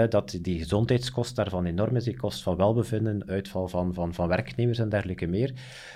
dat 0.09 0.37
die 0.41 0.59
gezondheidskost 0.59 1.35
daarvan 1.35 1.65
enorm 1.65 1.95
is, 1.95 2.03
die 2.03 2.17
kost 2.17 2.43
van 2.43 2.55
welbevinden, 2.55 3.27
uitval 3.27 3.67
van, 3.67 3.93
van, 3.93 4.13
van 4.13 4.27
werknemers 4.27 4.79
en 4.79 4.89
dergelijke 4.89 5.27
meer. 5.27 5.53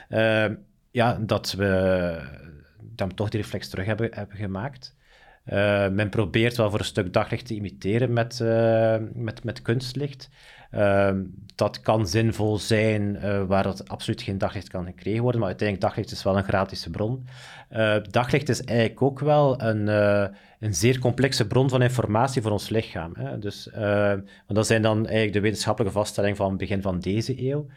Uh, 0.09 0.45
ja, 0.91 1.19
dat 1.21 1.51
we, 1.51 2.21
dan 2.81 3.13
toch 3.13 3.29
die 3.29 3.41
reflex 3.41 3.69
terug 3.69 3.85
hebben, 3.85 4.09
hebben 4.13 4.37
gemaakt. 4.37 4.95
Uh, 5.45 5.89
men 5.89 6.09
probeert 6.09 6.57
wel 6.57 6.69
voor 6.69 6.79
een 6.79 6.85
stuk 6.85 7.13
daglicht 7.13 7.45
te 7.45 7.53
imiteren 7.53 8.13
met, 8.13 8.39
uh, 8.41 8.95
met, 9.13 9.43
met 9.43 9.61
kunstlicht. 9.61 10.29
Ehm, 10.75 11.23
dat 11.55 11.81
kan 11.81 12.07
zinvol 12.07 12.57
zijn 12.57 13.01
uh, 13.15 13.43
waar 13.43 13.63
dat 13.63 13.89
absoluut 13.89 14.21
geen 14.21 14.37
daglicht 14.37 14.69
kan 14.69 14.85
gekregen 14.85 15.21
worden, 15.21 15.39
maar 15.39 15.49
uiteindelijk 15.49 15.87
daglicht 15.87 16.11
is 16.11 16.23
wel 16.23 16.37
een 16.37 16.43
gratis 16.43 16.87
bron. 16.91 17.27
Uh, 17.71 17.95
daglicht 18.09 18.49
is 18.49 18.63
eigenlijk 18.63 19.01
ook 19.01 19.19
wel 19.19 19.61
een, 19.61 19.87
uh, 19.87 20.25
een 20.59 20.73
zeer 20.73 20.99
complexe 20.99 21.47
bron 21.47 21.69
van 21.69 21.81
informatie 21.81 22.41
voor 22.41 22.51
ons 22.51 22.69
lichaam. 22.69 23.11
Hè. 23.15 23.39
Dus, 23.39 23.69
want 23.73 24.25
dat 24.47 24.67
zijn 24.67 24.81
dan 24.81 24.97
eigenlijk 24.97 25.33
de 25.33 25.39
wetenschappelijke 25.39 25.97
vaststellingen 25.97 26.37
van 26.37 26.49
het 26.49 26.57
begin 26.57 26.81
van 26.81 26.99
deze 26.99 27.49
eeuw. 27.49 27.67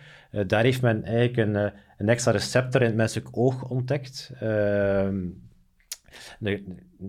daar 0.46 0.62
heeft 0.62 0.82
men 0.82 1.04
eigenlijk 1.04 1.36
een, 1.36 1.72
een 1.98 2.08
extra 2.08 2.32
receptor 2.32 2.80
in 2.80 2.86
het 2.86 2.96
menselijk 2.96 3.28
oog 3.30 3.68
ontdekt 3.68 4.32
ehm, 4.40 5.16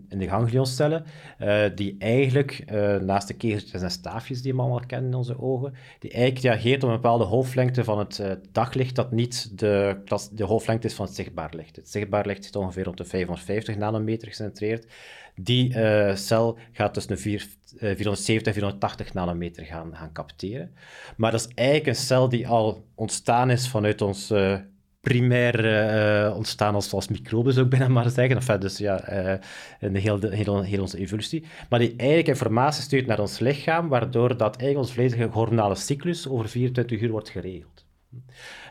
in 0.10 0.20
de 0.20 0.28
ganglioncellen, 0.28 1.06
uh, 1.40 1.66
die 1.76 1.96
eigenlijk, 2.00 2.64
uh, 2.72 2.98
naast 2.98 3.28
de 3.28 3.34
kegeltjes 3.34 3.82
en 3.82 3.92
staafjes 3.92 4.42
die 4.42 4.54
we 4.54 4.60
allemaal 4.60 4.86
kennen 4.86 5.12
in 5.12 5.18
onze 5.18 5.40
ogen, 5.40 5.74
die 6.00 6.12
eigenlijk 6.12 6.46
reageert 6.46 6.84
op 6.84 6.90
een 6.90 6.96
bepaalde 6.96 7.24
golflengte 7.24 7.84
van 7.84 8.00
het 8.00 8.20
uh, 8.20 8.32
daglicht 8.52 8.96
dat 8.96 9.12
niet 9.12 9.60
de, 9.60 9.98
de 10.32 10.46
golflengte 10.46 10.88
is 10.88 10.94
van 10.94 11.06
het 11.06 11.16
zichtbaar 11.16 11.54
licht. 11.56 11.76
Het 11.76 11.90
zichtbaar 11.90 12.26
licht 12.26 12.44
zit 12.44 12.56
ongeveer 12.56 12.84
rond 12.84 12.98
de 12.98 13.06
550 13.06 13.78
nanometer 13.78 14.28
gecentreerd. 14.28 14.88
Die 15.36 15.74
cel 16.16 16.58
gaat 16.72 16.94
tussen 16.94 17.16
de 17.16 17.22
4, 17.22 17.48
470 17.78 18.48
en 18.48 18.54
480 18.54 19.14
nanometer 19.14 19.66
gaan, 19.66 19.96
gaan 19.96 20.12
capteren. 20.12 20.74
Maar 21.18 21.32
dat 21.32 21.40
is 21.40 21.54
eigenlijk 21.56 21.88
een 21.88 22.04
cel 22.04 22.30
die 22.30 22.48
al 22.48 22.86
ontstaan 22.96 23.50
is 23.50 23.70
vanuit 23.70 24.02
ons 24.02 24.34
primair 25.02 25.66
uh, 25.66 26.36
ontstaan 26.36 26.76
als, 26.76 26.94
als 26.94 27.08
microben, 27.08 27.54
zou 27.54 27.66
ik 27.66 27.72
bijna 27.72 27.88
maar 27.88 28.10
zeggen. 28.10 28.36
Enfin, 28.36 28.60
dus 28.60 28.78
ja, 28.78 29.14
uh, 29.14 29.40
in 29.80 29.96
heel, 29.96 30.20
de, 30.20 30.36
heel, 30.36 30.62
heel, 30.62 30.82
onze 30.82 30.98
evolutie. 30.98 31.46
Maar 31.70 31.80
die 31.80 31.94
eigenlijk 31.98 32.28
informatie 32.28 32.84
stuurt 32.84 33.06
naar 33.06 33.20
ons 33.20 33.40
lichaam, 33.40 33.88
waardoor 33.88 34.38
dat 34.38 34.56
eigenlijk 34.56 34.78
ons 34.78 34.94
volledige 34.94 35.24
hormonale 35.24 35.76
cyclus 35.76 36.28
over 36.28 36.50
24 36.50 37.02
uur 37.02 37.12
wordt 37.12 37.30
geregeld. 37.30 37.88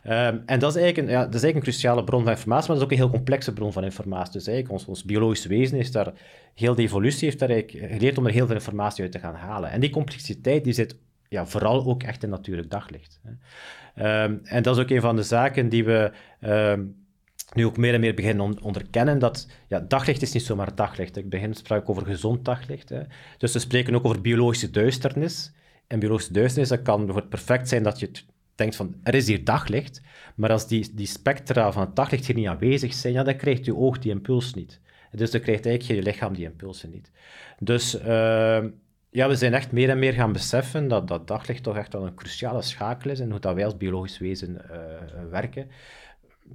Um, 0.05 0.43
en 0.47 0.59
dat 0.59 0.77
is, 0.77 0.83
eigenlijk 0.83 0.97
een, 0.97 1.15
ja, 1.15 1.25
dat 1.25 1.35
is 1.35 1.43
eigenlijk 1.43 1.55
een 1.55 1.73
cruciale 1.73 2.05
bron 2.05 2.23
van 2.23 2.33
informatie, 2.33 2.69
maar 2.69 2.79
dat 2.79 2.87
is 2.87 2.93
ook 2.93 3.01
een 3.01 3.07
heel 3.07 3.17
complexe 3.17 3.53
bron 3.53 3.73
van 3.73 3.85
informatie. 3.85 4.33
Dus 4.33 4.47
eigenlijk 4.47 4.79
ons, 4.79 4.89
ons 4.89 5.05
biologisch 5.05 5.47
wezen 5.47 5.79
is 5.79 5.93
daar, 5.93 6.13
heel 6.55 6.75
de 6.75 6.83
evolutie 6.83 7.25
heeft 7.29 7.39
daar 7.39 7.51
eigenlijk 7.51 7.93
geleerd 7.93 8.19
om 8.19 8.27
er 8.27 8.33
heel 8.33 8.47
veel 8.47 8.55
informatie 8.55 9.03
uit 9.03 9.13
te 9.13 9.19
gaan 9.19 9.35
halen. 9.35 9.71
En 9.71 9.81
die 9.81 9.91
complexiteit 9.91 10.65
die 10.65 10.73
zit 10.73 10.97
ja, 11.29 11.47
vooral 11.47 11.87
ook 11.87 12.03
echt 12.03 12.23
in 12.23 12.31
natuurlijk 12.31 12.71
daglicht. 12.71 13.21
Hè. 13.23 13.31
Um, 13.99 14.41
en 14.45 14.63
dat 14.63 14.77
is 14.77 14.83
ook 14.83 14.91
een 14.91 15.01
van 15.01 15.17
de 15.17 15.23
zaken 15.23 15.69
die 15.69 15.85
we 15.85 16.13
um, 16.41 17.07
nu 17.55 17.67
ook 17.67 17.77
meer 17.77 17.95
en 17.95 18.01
meer 18.01 18.15
beginnen 18.15 18.63
onderkennen, 18.63 19.19
dat 19.19 19.49
ja, 19.69 19.81
daglicht 19.81 20.23
is 20.23 20.33
niet 20.33 20.43
zomaar 20.43 20.75
daglicht. 20.75 21.17
Ik 21.17 21.29
begin 21.29 21.55
sprake 21.55 21.89
over 21.91 22.07
gezond 22.07 22.45
daglicht. 22.45 22.89
Hè. 22.89 23.01
Dus 23.39 23.53
we 23.53 23.59
spreken 23.59 23.95
ook 23.95 24.05
over 24.05 24.21
biologische 24.21 24.71
duisternis. 24.71 25.53
En 25.87 25.99
biologische 25.99 26.33
duisternis, 26.33 26.69
dat 26.69 26.83
kan 26.83 26.97
bijvoorbeeld 26.97 27.29
perfect 27.29 27.69
zijn 27.69 27.83
dat 27.83 28.01
je 28.01 28.11
denkt 28.55 28.77
van, 28.77 28.95
er 29.03 29.15
is 29.15 29.27
hier 29.27 29.45
daglicht, 29.45 30.01
maar 30.35 30.51
als 30.51 30.69
die, 30.69 30.91
die 30.95 31.07
spectra 31.07 31.73
van 31.73 31.83
het 31.83 31.97
daglicht 31.97 32.27
hier 32.27 32.37
niet 32.37 32.47
aanwezig 32.47 32.95
zijn, 32.95 33.13
ja, 33.13 33.23
dan 33.23 33.37
krijgt 33.37 33.65
je 33.65 33.77
oog 33.77 33.99
die 33.99 34.11
impuls 34.11 34.55
niet. 34.55 34.81
Dus 35.11 35.31
dan 35.31 35.41
krijgt 35.41 35.67
eigenlijk 35.67 36.01
je 36.01 36.11
lichaam 36.11 36.35
die 36.35 36.45
impulsen 36.45 36.91
niet. 36.91 37.11
Dus... 37.59 38.01
Uh, 38.03 38.65
ja, 39.11 39.29
we 39.29 39.37
zijn 39.37 39.55
echt 39.55 39.73
meer 39.73 39.91
en 39.91 39.99
meer 39.99 40.13
gaan 40.13 40.33
beseffen 40.33 40.89
dat, 40.89 41.09
dat 41.09 41.27
daglicht 41.27 41.63
toch 41.63 41.77
echt 41.77 41.93
wel 41.93 42.07
een 42.07 42.15
cruciale 42.15 42.63
schakel 42.63 43.11
is 43.11 43.21
en 43.21 43.31
hoe 43.31 43.41
dat 43.41 43.55
wij 43.55 43.65
als 43.65 43.77
biologisch 43.77 44.19
wezen 44.19 44.61
uh, 44.71 45.31
werken. 45.31 45.69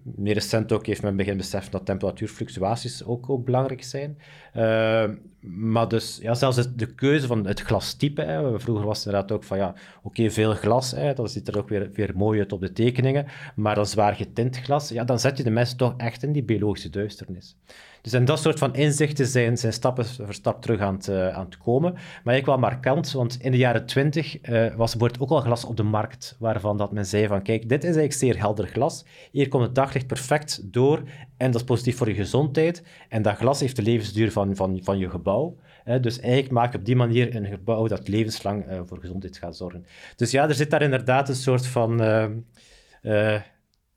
Meer 0.04 0.34
recent 0.34 0.72
ook 0.72 0.86
heeft 0.86 1.02
men 1.02 1.16
begin 1.16 1.38
beseffen 1.38 1.72
dat 1.72 1.86
temperatuurfluctuaties 1.86 3.04
ook, 3.04 3.30
ook 3.30 3.46
belangrijk 3.46 3.84
zijn. 3.84 4.18
Uh, 4.56 5.10
maar 5.40 5.88
dus, 5.88 6.20
ja, 6.22 6.34
zelfs 6.34 6.76
de 6.76 6.94
keuze 6.94 7.28
van 7.28 7.46
het 7.46 7.60
glastype. 7.60 8.22
Hè. 8.22 8.60
Vroeger 8.60 8.86
was 8.86 8.98
het 8.98 9.06
inderdaad 9.06 9.32
ook 9.32 9.44
van, 9.44 9.58
ja, 9.58 9.76
oké, 10.04 10.30
veel 10.30 10.54
glas. 10.54 10.92
Hè, 10.92 11.14
dat 11.14 11.32
ziet 11.32 11.48
er 11.48 11.58
ook 11.58 11.70
weer, 11.70 11.92
weer 11.92 12.12
mooi 12.16 12.40
uit 12.40 12.52
op 12.52 12.62
de 12.62 12.72
tekeningen. 12.72 13.26
Maar 13.56 13.78
een 13.78 13.86
zwaar 13.86 14.16
getint 14.16 14.58
glas, 14.58 14.90
ja, 14.90 15.04
dan 15.04 15.20
zet 15.20 15.38
je 15.38 15.44
de 15.44 15.50
mensen 15.50 15.78
toch 15.78 15.94
echt 15.98 16.24
in 16.24 16.32
die 16.32 16.44
biologische 16.44 16.90
duisternis. 16.90 17.58
Dus 18.04 18.14
en 18.14 18.26
dat 18.26 18.40
soort 18.40 18.60
van 18.60 18.76
inzichten 18.76 19.28
zijn, 19.28 19.58
zijn 19.58 19.74
stappen 19.74 20.06
voor 20.06 20.34
stap 20.34 20.62
terug 20.62 20.80
aan 20.80 20.94
het, 20.94 21.08
uh, 21.08 21.28
aan 21.30 21.50
komen. 21.64 21.96
Maar 22.24 22.36
ik 22.36 22.46
wel 22.46 22.58
markant, 22.58 23.12
want 23.12 23.38
in 23.42 23.52
de 23.52 23.58
jaren 23.58 23.86
twintig 23.86 24.50
uh, 24.50 24.76
was 24.76 24.92
bijvoorbeeld 24.92 25.20
ook 25.20 25.30
al 25.30 25.42
glas 25.42 25.66
op 25.66 25.78
de 25.78 25.84
markt, 25.84 26.36
waarvan 26.40 26.78
dat 26.78 26.92
men 26.92 27.06
zei 27.06 27.28
van, 27.28 27.42
kijk, 27.42 27.70
dit 27.70 27.80
is 27.80 27.96
eigenlijk 27.96 28.14
zeer 28.14 28.38
helder 28.38 28.68
glas. 28.68 29.06
Hier 29.32 29.48
komt 29.48 29.64
het 29.64 29.76
daglicht 29.76 30.08
perfect 30.08 30.74
door 30.74 31.02
en 31.38 31.52
dat 31.52 31.62
is 31.62 31.68
positief 31.68 31.98
voor 31.98 32.08
je 32.08 32.14
gezondheid. 32.14 32.84
En 33.10 33.22
dat 33.22 33.36
glas 33.36 33.60
heeft 33.60 33.76
de 33.76 33.82
levensduur 33.82 34.32
van, 34.32 34.56
van, 34.56 34.80
van 34.84 34.98
je 34.98 35.10
gebouw. 35.10 35.56
dus 36.02 36.20
eigenlijk 36.20 36.52
maak 36.52 36.72
je 36.72 36.78
op 36.78 36.86
die 36.86 36.96
manier 36.96 37.36
een 37.36 37.46
gebouw 37.48 37.88
dat 37.88 38.08
levenslang 38.08 38.72
uh, 38.72 38.80
voor 38.86 39.00
gezondheid 39.00 39.38
gaat 39.38 39.56
zorgen. 39.56 39.86
Dus 40.16 40.32
ja, 40.32 40.48
er 40.48 40.56
zit 40.56 40.70
daar 40.70 40.82
inderdaad 40.82 41.30
een 41.30 41.36
soort 41.36 41.68
van 41.68 42.02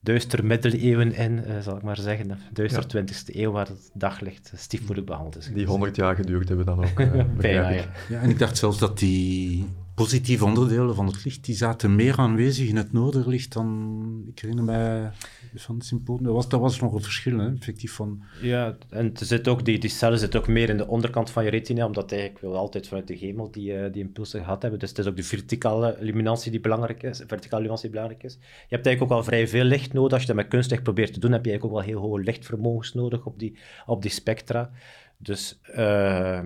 duister 0.07 0.45
middeleeuwen 0.45 1.15
in, 1.15 1.45
uh, 1.47 1.59
zal 1.61 1.77
ik 1.77 1.83
maar 1.83 1.97
zeggen. 1.97 2.39
Duister 2.53 2.85
ja. 2.89 3.03
20e 3.03 3.35
eeuw, 3.35 3.51
waar 3.51 3.67
het 3.67 3.91
daglicht 3.93 4.53
stiefmoedig 4.57 5.05
behandeld 5.05 5.37
is. 5.37 5.51
Die 5.55 5.67
100 5.67 5.97
jaar 5.97 6.15
geduurd 6.15 6.49
hebben 6.49 6.67
dan 6.67 6.79
ook. 6.79 7.01
Uh, 7.07 7.25
Bijna, 7.37 7.69
ja. 7.69 7.85
ja. 8.09 8.21
en 8.21 8.31
ik 8.31 8.39
dacht 8.39 8.57
zelfs 8.57 8.79
dat 8.79 8.99
die 8.99 9.67
positieve 9.97 10.45
onderdelen 10.45 10.95
van 10.95 11.07
het 11.07 11.25
licht, 11.25 11.45
die 11.45 11.55
zaten 11.55 11.95
meer 11.95 12.19
aanwezig 12.19 12.69
in 12.69 12.77
het 12.77 12.93
noorderlicht 12.93 13.53
dan, 13.53 14.25
ik 14.29 14.39
herinner 14.39 14.65
mij 14.65 15.11
van 15.55 15.75
het 15.75 15.85
symposium, 15.85 16.25
dat 16.25 16.35
was, 16.35 16.61
was 16.61 16.81
nog 16.81 16.93
een 16.93 17.03
verschil, 17.03 17.39
hè, 17.39 17.55
effectief 17.55 17.93
van... 17.93 18.23
Ja, 18.43 18.77
en 18.91 19.13
zit 19.15 19.49
ook, 19.49 19.65
die, 19.65 19.79
die 19.79 19.91
cellen 19.91 20.19
zitten 20.19 20.41
ook 20.41 20.49
meer 20.49 20.69
in 20.69 20.77
de 20.77 20.87
onderkant 20.87 21.31
van 21.31 21.45
je 21.45 21.51
retina, 21.51 21.87
omdat 21.87 22.13
eigenlijk 22.13 22.41
wel 22.41 22.57
altijd 22.57 22.89
vanuit 22.89 23.09
de 23.09 23.15
hemel 23.15 23.51
die, 23.51 23.73
uh, 23.73 23.93
die 23.93 24.03
impulsen 24.03 24.41
gehad 24.41 24.63
hebben. 24.63 24.81
Dus 24.81 24.89
het 24.89 24.99
is 24.99 25.07
ook 25.07 25.17
de 25.17 25.23
verticale 25.23 25.97
illuminatie 26.01 26.51
die 26.51 26.61
belangrijk 26.61 27.03
is, 27.03 27.17
verticale 27.17 27.63
illuminatie 27.63 27.91
die 27.91 28.01
belangrijk 28.01 28.23
is. 28.23 28.33
Je 28.43 28.75
hebt 28.75 28.87
eigenlijk 28.87 29.03
ook 29.03 29.19
al 29.19 29.25
vrij 29.25 29.49
veel 29.49 29.65
licht 29.65 29.93
nodig. 29.93 30.13
Als 30.13 30.21
je 30.21 30.27
dat 30.27 30.37
met 30.37 30.49
kunstlicht 30.49 30.83
probeert 30.83 31.13
te 31.13 31.21
doen, 31.21 31.33
heb 31.33 31.45
je 31.45 31.51
eigenlijk 31.51 31.79
ook 31.79 31.85
wel 31.85 31.95
heel 31.95 32.09
hoge 32.09 32.23
lichtvermogens 32.23 32.95
nodig 32.95 33.27
op 33.27 33.39
die, 33.39 33.59
op 33.87 34.03
die 34.03 34.11
spectra. 34.11 34.71
Dus 35.19 35.61
uh, 35.71 36.41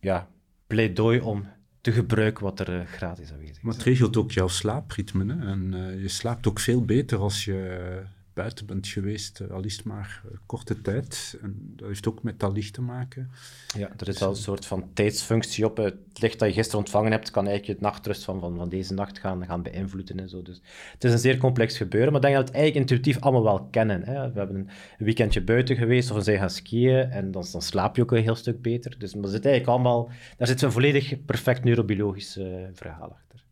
ja, 0.00 0.28
pleidooi 0.66 1.20
om 1.20 1.46
te 1.84 1.92
gebruiken 1.92 2.44
wat 2.44 2.60
er 2.60 2.74
uh, 2.74 2.86
gratis 2.86 3.32
aanwezig 3.32 3.56
is. 3.56 3.62
Maar 3.62 3.74
het 3.74 3.82
regelt 3.82 4.16
ook 4.16 4.32
jouw 4.32 4.48
slaapritme. 4.48 5.34
Hè? 5.34 5.46
En 5.46 5.72
uh, 5.74 6.02
je 6.02 6.08
slaapt 6.08 6.46
ook 6.46 6.60
veel 6.60 6.84
beter 6.84 7.18
als 7.18 7.44
je 7.44 8.02
buiten 8.34 8.66
bent 8.66 8.86
geweest, 8.86 9.40
uh, 9.40 9.50
al 9.50 9.62
is 9.62 9.76
het 9.76 9.84
maar 9.84 10.22
korte 10.46 10.80
tijd. 10.80 11.38
En 11.42 11.72
dat 11.76 11.88
heeft 11.88 12.08
ook 12.08 12.22
met 12.22 12.40
dat 12.40 12.52
licht 12.52 12.72
te 12.72 12.80
maken. 12.80 13.30
Ja, 13.76 13.90
er 13.96 14.08
is 14.08 14.18
wel 14.18 14.28
een 14.28 14.36
soort 14.36 14.66
van 14.66 14.90
tijdsfunctie 14.92 15.64
op. 15.64 15.76
Het 15.76 15.96
licht 16.14 16.38
dat 16.38 16.48
je 16.48 16.54
gisteren 16.54 16.80
ontvangen 16.80 17.10
hebt, 17.10 17.30
kan 17.30 17.46
eigenlijk 17.46 17.78
het 17.78 17.90
nachtrust 17.90 18.24
van, 18.24 18.40
van, 18.40 18.56
van 18.56 18.68
deze 18.68 18.94
nacht 18.94 19.18
gaan, 19.18 19.46
gaan 19.46 19.62
beïnvloeden 19.62 20.20
en 20.20 20.28
zo. 20.28 20.42
Dus 20.42 20.60
het 20.92 21.04
is 21.04 21.12
een 21.12 21.18
zeer 21.18 21.36
complex 21.36 21.76
gebeuren, 21.76 22.12
maar 22.12 22.20
ik 22.20 22.26
denk 22.26 22.34
dat 22.34 22.44
we 22.44 22.50
het 22.50 22.60
eigenlijk 22.60 22.90
intuïtief 22.90 23.22
allemaal 23.22 23.44
wel 23.44 23.68
kennen. 23.70 24.02
Hè. 24.04 24.32
We 24.32 24.38
hebben 24.38 24.56
een 24.56 24.68
weekendje 24.98 25.42
buiten 25.42 25.76
geweest 25.76 26.10
of 26.10 26.16
we 26.16 26.22
zijn 26.22 26.38
gaan 26.38 26.50
skiën 26.50 27.10
en 27.10 27.30
dan, 27.30 27.44
dan 27.52 27.62
slaap 27.62 27.96
je 27.96 28.02
ook 28.02 28.12
een 28.12 28.22
heel 28.22 28.34
stuk 28.34 28.62
beter. 28.62 28.98
Dus 28.98 29.14
maar 29.14 29.28
zit 29.28 29.44
eigenlijk 29.44 29.74
allemaal, 29.74 30.10
daar 30.36 30.48
zit 30.48 30.62
een 30.62 30.72
volledig 30.72 31.24
perfect 31.24 31.64
neurobiologisch 31.64 32.38
verhaal 32.72 33.12
achter 33.12 33.43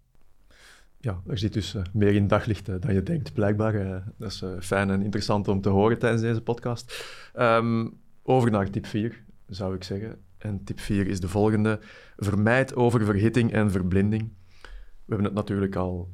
ja, 1.03 1.22
er 1.26 1.38
zit 1.38 1.53
dus 1.53 1.74
uh, 1.74 1.82
meer 1.92 2.14
in 2.14 2.26
daglicht 2.26 2.68
uh, 2.68 2.74
dan 2.80 2.94
je 2.94 3.03
denkt, 3.03 3.32
blijkbaar. 3.32 3.74
Uh, 3.74 3.96
dat 4.16 4.30
is 4.30 4.44
fijn 4.61 4.90
en 4.90 5.03
interessant 5.03 5.48
om 5.48 5.61
te 5.61 5.68
horen 5.68 5.98
tijdens 5.98 6.22
deze 6.22 6.42
podcast. 6.42 7.05
Um, 7.38 8.00
over 8.22 8.50
naar 8.50 8.70
tip 8.70 8.86
4, 8.86 9.22
zou 9.46 9.74
ik 9.74 9.84
zeggen. 9.84 10.16
En 10.38 10.64
tip 10.64 10.80
4 10.80 11.07
is 11.07 11.20
de 11.20 11.28
volgende. 11.28 11.78
Vermijd 12.16 12.74
oververhitting 12.74 13.53
en 13.53 13.70
verblinding. 13.70 14.32
We 14.62 15.14
hebben 15.14 15.26
het 15.26 15.34
natuurlijk 15.34 15.76
al 15.76 16.11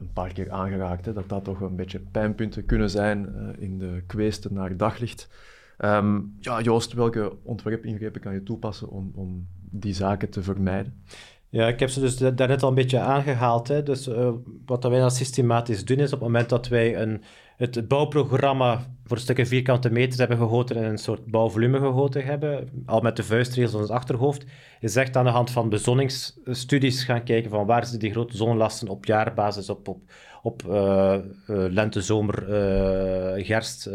een 0.00 0.12
paar 0.12 0.32
keer 0.32 0.50
aangeraakt, 0.50 1.04
hè, 1.04 1.12
dat 1.12 1.28
dat 1.28 1.44
toch 1.44 1.60
een 1.60 1.76
beetje 1.76 2.00
pijnpunten 2.00 2.64
kunnen 2.66 2.90
zijn 2.90 3.34
in 3.58 3.78
de 3.78 4.02
kweesten 4.06 4.54
naar 4.54 4.76
daglicht. 4.76 5.28
Ehm, 5.78 6.20
ja, 6.40 6.60
Joost, 6.60 6.92
welke 6.92 7.36
ontwerpingrepen 7.42 8.20
kan 8.20 8.32
je 8.34 8.42
toepassen 8.42 8.88
om, 8.88 9.12
om 9.14 9.46
die 9.70 9.94
zaken 9.94 10.30
te 10.30 10.42
vermijden? 10.42 11.02
Ja, 11.52 11.68
ik 11.68 11.80
heb 11.80 11.90
ze 11.90 12.00
dus 12.00 12.16
daarnet 12.16 12.62
al 12.62 12.68
een 12.68 12.74
beetje 12.74 12.98
aangehaald. 12.98 13.68
Hè. 13.68 13.82
Dus 13.82 14.08
uh, 14.08 14.30
wat 14.66 14.84
wij 14.84 14.98
dan 14.98 15.10
systematisch 15.10 15.84
doen, 15.84 15.98
is 15.98 16.12
op 16.12 16.18
het 16.18 16.28
moment 16.28 16.48
dat 16.48 16.68
wij 16.68 17.00
een, 17.00 17.22
het 17.56 17.88
bouwprogramma 17.88 18.86
voor 19.04 19.18
stukken 19.18 19.46
vierkante 19.46 19.90
meters 19.90 20.18
hebben 20.18 20.36
gegoten 20.36 20.76
en 20.76 20.84
een 20.84 20.98
soort 20.98 21.26
bouwvolume 21.26 21.78
gegoten 21.78 22.24
hebben, 22.24 22.68
al 22.86 23.00
met 23.00 23.16
de 23.16 23.22
vuistregels 23.22 23.74
in 23.74 23.80
het 23.80 23.90
achterhoofd, 23.90 24.44
is 24.80 24.96
echt 24.96 25.16
aan 25.16 25.24
de 25.24 25.30
hand 25.30 25.50
van 25.50 25.68
bezonningsstudies 25.68 27.04
gaan 27.04 27.24
kijken 27.24 27.50
van 27.50 27.66
waar 27.66 27.82
zitten 27.82 28.00
die 28.00 28.12
grote 28.12 28.36
zonnelasten 28.36 28.88
op 28.88 29.04
jaarbasis, 29.04 29.70
op, 29.70 29.88
op, 29.88 30.00
op 30.42 30.62
uh, 30.68 30.74
uh, 30.74 31.64
lente, 31.70 32.00
zomer, 32.00 32.44
gerst, 33.44 33.90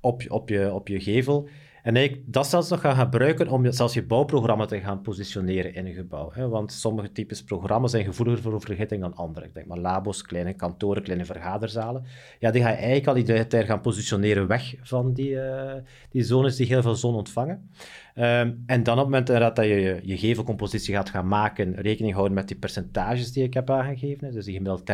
op, 0.00 0.22
op, 0.28 0.48
je, 0.48 0.72
op 0.72 0.88
je 0.88 1.00
gevel. 1.00 1.48
En 1.86 1.96
eigenlijk 1.96 2.32
dat 2.32 2.46
zelfs 2.46 2.70
nog 2.70 2.80
gaan 2.80 2.96
gebruiken 2.96 3.48
om 3.48 3.72
zelfs 3.72 3.94
je 3.94 4.02
bouwprogramma 4.02 4.64
te 4.64 4.80
gaan 4.80 5.00
positioneren 5.00 5.74
in 5.74 5.86
een 5.86 5.94
gebouw. 5.94 6.30
Hè? 6.32 6.48
Want 6.48 6.72
sommige 6.72 7.12
types 7.12 7.44
programma's 7.44 7.90
zijn 7.90 8.04
gevoeliger 8.04 8.42
voor 8.42 8.52
overhitting 8.52 9.00
dan 9.00 9.14
andere. 9.14 9.46
Ik 9.46 9.54
denk 9.54 9.66
maar 9.66 9.78
labos, 9.78 10.22
kleine 10.22 10.52
kantoren, 10.52 11.02
kleine 11.02 11.24
vergaderzalen. 11.24 12.04
Ja, 12.38 12.50
die 12.50 12.62
ga 12.62 12.68
je 12.68 12.74
eigenlijk 12.74 13.06
al 13.06 13.16
identitair 13.16 13.64
gaan 13.64 13.80
positioneren 13.80 14.46
weg 14.46 14.74
van 14.80 15.12
die, 15.12 15.30
uh, 15.30 15.72
die 16.10 16.22
zones 16.22 16.56
die 16.56 16.66
heel 16.66 16.82
veel 16.82 16.94
zon 16.94 17.14
ontvangen. 17.14 17.70
Um, 18.14 18.62
en 18.66 18.82
dan 18.82 18.98
op 18.98 19.12
het 19.12 19.26
moment 19.28 19.56
dat 19.56 19.64
je 19.64 20.00
je 20.02 20.18
gevelcompositie 20.18 20.94
gaat 20.94 21.10
gaan 21.10 21.28
maken, 21.28 21.74
rekening 21.74 22.14
houden 22.14 22.34
met 22.34 22.48
die 22.48 22.56
percentages 22.56 23.32
die 23.32 23.44
ik 23.44 23.54
heb 23.54 23.70
aangegeven, 23.70 24.32
dus 24.32 24.44
die 24.44 24.54
gemiddeld 24.54 24.90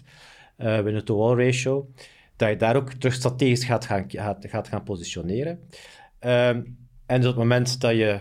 30% 0.00 0.04
uh, 0.58 0.82
binnen 0.82 1.06
de 1.06 1.12
wall 1.12 1.44
ratio, 1.44 1.88
dat 2.36 2.48
je 2.48 2.56
daar 2.56 2.76
ook 2.76 2.92
terug 2.92 3.14
strategisch 3.14 3.64
gaat 3.64 3.84
gaan, 3.84 4.04
gaat 4.38 4.68
gaan 4.68 4.82
positioneren. 4.82 5.58
Um, 6.20 6.78
en 7.06 7.20
dus 7.20 7.30
op 7.30 7.34
het 7.34 7.42
moment 7.42 7.80
dat 7.80 7.96
je 7.96 8.20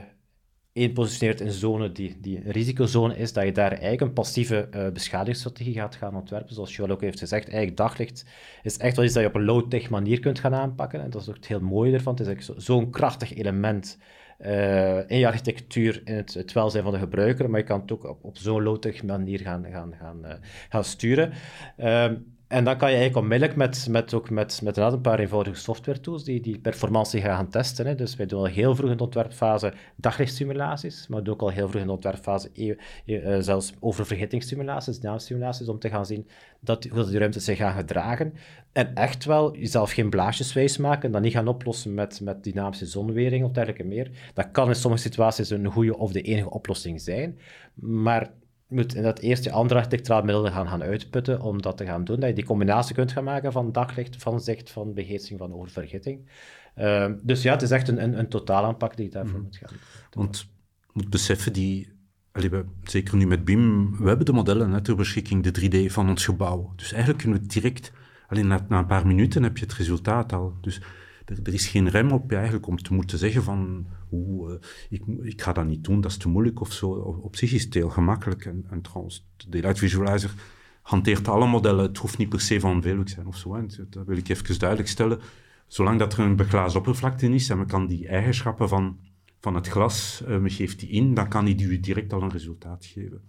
één 0.74 0.94
positioneert 0.94 1.42
in 1.42 1.48
een 1.48 1.54
zone 1.54 1.92
die, 1.92 2.18
die 2.20 2.38
een 2.38 2.52
risicozone 2.52 3.18
is, 3.18 3.34
dat 3.34 3.46
je 3.46 3.52
daar 3.52 3.72
eigenlijk 3.72 4.02
een 4.02 4.14
passieve 4.14 4.68
uh, 4.76 4.90
beschadigingsstrategie 4.90 5.74
gaat 5.74 5.96
gaan 5.96 6.16
ontwerpen. 6.16 6.54
Zoals 6.54 6.76
Joel 6.76 6.90
ook 6.90 7.02
heeft 7.02 7.20
gezegd, 7.20 7.48
eigenlijk 7.48 7.78
daglicht 7.78 8.26
is 8.64 8.78
echt 8.78 8.96
wel 8.96 9.06
iets 9.06 9.14
dat 9.14 9.24
je 9.24 9.30
op 9.30 9.36
een 9.36 9.46
low-tech 9.46 9.90
manier 9.90 10.20
kunt 10.20 10.40
gaan 10.40 10.56
aanpakken. 10.56 11.02
En 11.02 11.10
dat 11.10 11.22
is 11.22 11.30
ook 11.30 11.36
het 11.36 11.48
heel 11.48 11.60
mooie 11.60 11.94
ervan. 11.94 12.16
Het 12.16 12.28
is 12.28 12.46
zo'n 12.56 12.90
krachtig 12.90 13.36
element 13.36 13.98
uh, 14.40 15.10
in 15.10 15.18
je 15.18 15.28
architectuur, 15.28 16.02
in 16.04 16.16
het, 16.16 16.54
welzijn 16.54 16.84
van 16.84 16.94
de 16.94 17.00
gebruiker, 17.00 17.50
maar 17.50 17.60
je 17.60 17.66
kan 17.66 17.82
het 17.82 17.92
ook 17.92 18.04
op, 18.04 18.24
op 18.24 18.38
zo'n 18.38 18.64
low-tech 18.64 19.04
manier 19.04 19.40
gaan, 19.40 19.66
gaan, 19.72 19.94
gaan, 20.00 20.26
uh, 20.26 20.34
gaan 20.70 20.84
sturen. 20.84 21.32
Um, 21.78 22.38
en 22.50 22.64
dan 22.64 22.78
kan 22.78 22.90
je 22.90 22.96
eigenlijk 22.96 23.24
onmiddellijk 23.24 23.58
met, 23.58 23.88
met, 23.90 24.14
ook 24.14 24.30
met, 24.30 24.62
met 24.64 24.78
een 24.78 25.02
paar 25.02 25.20
eenvoudige 25.20 25.56
software 25.56 26.00
tools 26.00 26.24
die, 26.24 26.42
die 26.42 26.60
performantie 26.60 27.22
gaan 27.22 27.50
testen. 27.50 27.86
Hè. 27.86 27.96
Dus 27.96 28.16
wij 28.16 28.26
doen 28.26 28.40
al 28.40 28.46
heel 28.46 28.76
vroeg 28.76 28.92
in 28.92 28.98
de 28.98 29.04
ontwerpfase 29.04 29.74
daglichtsimulaties, 29.96 31.08
maar 31.08 31.24
doen 31.24 31.34
ook 31.34 31.42
al 31.42 31.50
heel 31.50 31.68
vroeg 31.68 31.82
in 31.82 31.88
de 31.88 31.94
ontwerpfase 31.94 32.50
e 32.54 32.76
uh, 33.06 33.38
zelfs 33.40 33.74
oververhittingssimulaties, 33.80 35.00
naamstimulaties, 35.00 35.68
om 35.68 35.80
te 35.80 35.90
gaan 35.90 36.06
zien 36.06 36.28
dat, 36.60 36.84
hoe 36.84 37.06
die 37.06 37.20
ruimtes 37.20 37.44
zich 37.44 37.58
gaan 37.58 37.74
gedragen. 37.74 38.34
En 38.72 38.96
echt 38.96 39.26
wel 39.26 39.58
jezelf 39.58 39.92
geen 39.92 40.10
blaasjes 40.10 40.54
wijs 40.54 40.78
maken, 40.78 41.12
dan 41.12 41.22
niet 41.22 41.34
gaan 41.34 41.48
oplossen 41.48 41.94
met, 41.94 42.22
met 42.22 42.44
dynamische 42.44 42.86
zonwering 42.86 43.46
of 43.46 43.52
dergelijke 43.52 43.84
meer. 43.84 44.32
Dat 44.34 44.52
kan 44.52 44.68
in 44.68 44.76
sommige 44.76 45.04
situaties 45.04 45.50
een 45.50 45.72
goede 45.72 45.98
of 45.98 46.12
de 46.12 46.22
enige 46.22 46.50
oplossing 46.50 47.02
zijn, 47.02 47.40
maar 47.74 48.32
moet 48.70 48.96
in 48.96 49.04
dat 49.04 49.20
eerste 49.20 49.52
andere 49.52 49.80
architecturaal 49.80 50.24
middelen 50.24 50.52
gaan, 50.52 50.68
gaan 50.68 50.84
uitputten 50.84 51.42
om 51.42 51.62
dat 51.62 51.78
te 51.78 51.86
gaan 51.86 52.04
doen. 52.04 52.20
Dat 52.20 52.30
je 52.30 52.36
die 52.36 52.46
combinatie 52.46 52.96
kunt 52.96 53.12
gaan 53.12 53.24
maken 53.24 53.52
van 53.52 53.72
daglicht, 53.72 54.16
van 54.22 54.42
zicht, 54.42 54.70
van 54.70 54.94
beheersing, 54.94 55.40
van 55.40 55.54
oververgitting. 55.54 56.30
Uh, 56.78 57.12
dus 57.22 57.42
ja, 57.42 57.52
het 57.52 57.62
is 57.62 57.72
echt 57.72 57.88
een, 57.88 58.04
een, 58.04 58.20
een 58.20 58.30
totaalaanpak 58.30 58.96
die 58.96 59.06
je 59.06 59.12
daarvoor 59.12 59.38
mm. 59.38 59.44
moet 59.44 59.58
gaan. 59.58 59.78
Want 60.12 60.38
je 60.82 60.90
moet 60.94 61.10
beseffen, 61.10 61.54
die, 61.54 61.94
allee, 62.32 62.50
we, 62.50 62.66
zeker 62.84 63.18
nu 63.18 63.28
met 63.28 63.46
BIM, 63.46 63.98
we 63.98 64.08
hebben 64.08 64.26
de 64.26 64.34
modellen 64.34 64.72
hè, 64.72 64.82
ter 64.82 64.96
beschikking, 64.96 65.44
de 65.44 65.86
3D 65.88 65.92
van 65.92 66.10
ons 66.10 66.26
gebouw. 66.26 66.74
Dus 66.76 66.92
eigenlijk 66.92 67.24
kunnen 67.24 67.42
we 67.42 67.48
direct, 67.48 67.92
alleen 68.28 68.48
na, 68.48 68.66
na, 68.70 68.80
een 68.80 68.86
paar 68.86 69.08
minuten 69.08 69.44
heb 69.44 69.58
je 69.58 69.64
het 69.64 69.74
resultaat 69.74 70.34
al. 70.34 70.54
Dus 70.62 70.82
er, 71.30 71.54
is 71.54 71.68
geen 71.68 71.90
rem 71.90 72.12
op 72.12 72.32
eigenlijk 72.32 72.68
om 72.68 72.78
te 72.78 72.94
moeten 72.94 73.18
zeggen 73.18 73.44
van 73.44 73.88
hoe, 74.10 74.52
uh, 74.52 74.56
ik, 74.90 75.04
ik 75.22 75.42
ga 75.42 75.54
dat 75.54 75.66
niet 75.66 75.84
doen, 75.84 76.02
dat 76.02 76.12
is 76.12 76.18
te 76.18 76.30
moeilijk 76.30 76.62
of 76.62 76.74
zo. 76.74 76.90
Op, 77.22 77.36
zich 77.36 77.52
is 77.52 77.64
het 77.64 77.74
heel 77.74 77.90
gemakkelijk. 77.90 78.46
En, 78.46 78.66
en 78.70 78.82
trouwens, 78.82 79.28
de 79.38 79.50
Daylight 79.50 79.80
Visualizer 79.80 80.34
hanteert 80.82 81.28
alle 81.28 81.48
modellen. 81.48 81.86
Het 81.86 81.98
hoeft 81.98 82.18
niet 82.18 82.30
per 82.30 82.42
se 82.42 82.60
van 82.60 82.82
Velux 82.82 83.14
zijn 83.14 83.28
of 83.28 83.38
zo. 83.38 83.56
Hè. 83.56 83.66
Dat 83.90 84.06
wil 84.06 84.18
ik 84.18 84.30
even 84.30 84.60
duidelijk 84.60 84.90
stellen. 84.90 85.20
Zolang 85.68 86.00
dat 86.00 86.14
er 86.14 86.20
een 86.20 86.36
beglazen 86.36 86.80
oppervlakte 86.80 87.34
is 87.34 87.50
en 87.50 87.58
men 87.58 87.68
kan 87.68 87.88
die 87.88 88.08
eigenschappen 88.08 88.70
van, 88.70 88.98
van 89.40 89.56
het 89.56 89.68
glas, 89.68 90.24
uh, 90.28 90.38
geeft 90.44 90.80
die 90.80 90.90
in, 90.90 91.14
dan 91.14 91.28
kan 91.28 91.46
die 91.46 91.62
u 91.62 91.80
direct 91.80 92.14
al 92.14 92.22
een 92.22 92.32
resultaat 92.32 92.86
geven. 92.86 93.22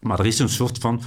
Maar 0.00 0.18
er 0.18 0.26
is 0.26 0.38
een 0.38 0.48
soort 0.48 0.78
van 0.78 1.00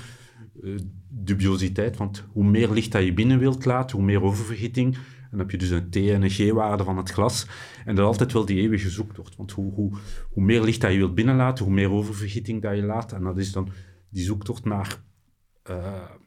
uh, 0.64 0.80
dubiositeit, 1.08 1.98
want 1.98 2.24
hoe 2.32 2.44
meer 2.44 2.72
licht 2.72 2.92
dat 2.92 3.04
je 3.04 3.14
binnen 3.14 3.40
wilt 3.40 3.66
laten, 3.66 3.98
hoe 3.98 4.06
meer 4.06 4.24
oververhitting, 4.24 4.98
dan 5.32 5.40
heb 5.40 5.52
je 5.52 5.58
dus 5.58 5.70
een 5.70 5.90
T- 5.90 5.96
en 5.96 6.22
een 6.22 6.30
G-waarde 6.30 6.84
van 6.84 6.98
het 6.98 7.12
glas. 7.12 7.48
En 7.86 7.96
dat 7.96 8.04
is 8.04 8.12
altijd 8.12 8.34
wel 8.34 8.46
die 8.46 8.62
eeuwige 8.62 8.90
zoektocht. 8.90 9.36
Want 9.36 9.52
hoe, 9.52 9.74
hoe, 9.74 9.92
hoe 10.30 10.44
meer 10.44 10.62
licht 10.62 10.82
dat 10.82 10.92
je 10.92 10.98
wilt 10.98 11.16
binnenlaten, 11.16 11.66
hoe 11.66 11.74
meer 11.74 11.92
oververgitting 11.92 12.62
dat 12.62 12.76
je 12.76 12.84
laat. 12.84 13.12
En 13.12 13.24
dat 13.24 13.38
is 13.38 13.52
dan 13.52 13.70
die 14.10 14.24
zoektocht 14.24 14.66
naar 14.66 15.02
uh, 15.70 15.76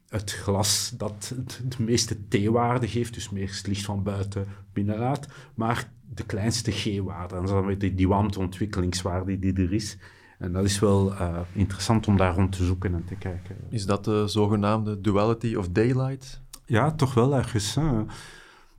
het 0.08 0.32
glas 0.32 0.94
dat 0.96 1.34
de 1.68 1.82
meeste 1.82 2.28
T-waarde 2.28 2.88
geeft, 2.88 3.14
dus 3.14 3.30
meer 3.30 3.60
licht 3.66 3.84
van 3.84 4.02
buiten 4.02 4.46
binnenlaat, 4.72 5.28
maar 5.54 5.92
de 6.14 6.24
kleinste 6.24 6.70
G-waarde. 6.70 7.34
En 7.34 7.40
dat 7.40 7.50
is 7.50 7.62
dan 7.64 7.78
die, 7.78 7.94
die 7.94 8.08
wantontwikkelingswaarde 8.08 9.38
die 9.38 9.52
er 9.52 9.72
is. 9.72 9.96
En 10.38 10.52
dat 10.52 10.64
is 10.64 10.78
wel 10.78 11.12
uh, 11.12 11.38
interessant 11.52 12.06
om 12.06 12.16
daar 12.16 12.34
rond 12.34 12.52
te 12.52 12.64
zoeken 12.64 12.94
en 12.94 13.04
te 13.04 13.14
kijken. 13.14 13.56
Is 13.68 13.86
dat 13.86 14.04
de 14.04 14.28
zogenaamde 14.28 15.00
duality 15.00 15.54
of 15.54 15.68
daylight? 15.68 16.42
Ja, 16.66 16.92
toch 16.92 17.14
wel 17.14 17.36
ergens. 17.36 17.74
Hè? 17.74 18.02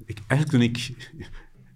Ik, 0.05 0.19
toen 0.45 0.61
ik... 0.61 0.91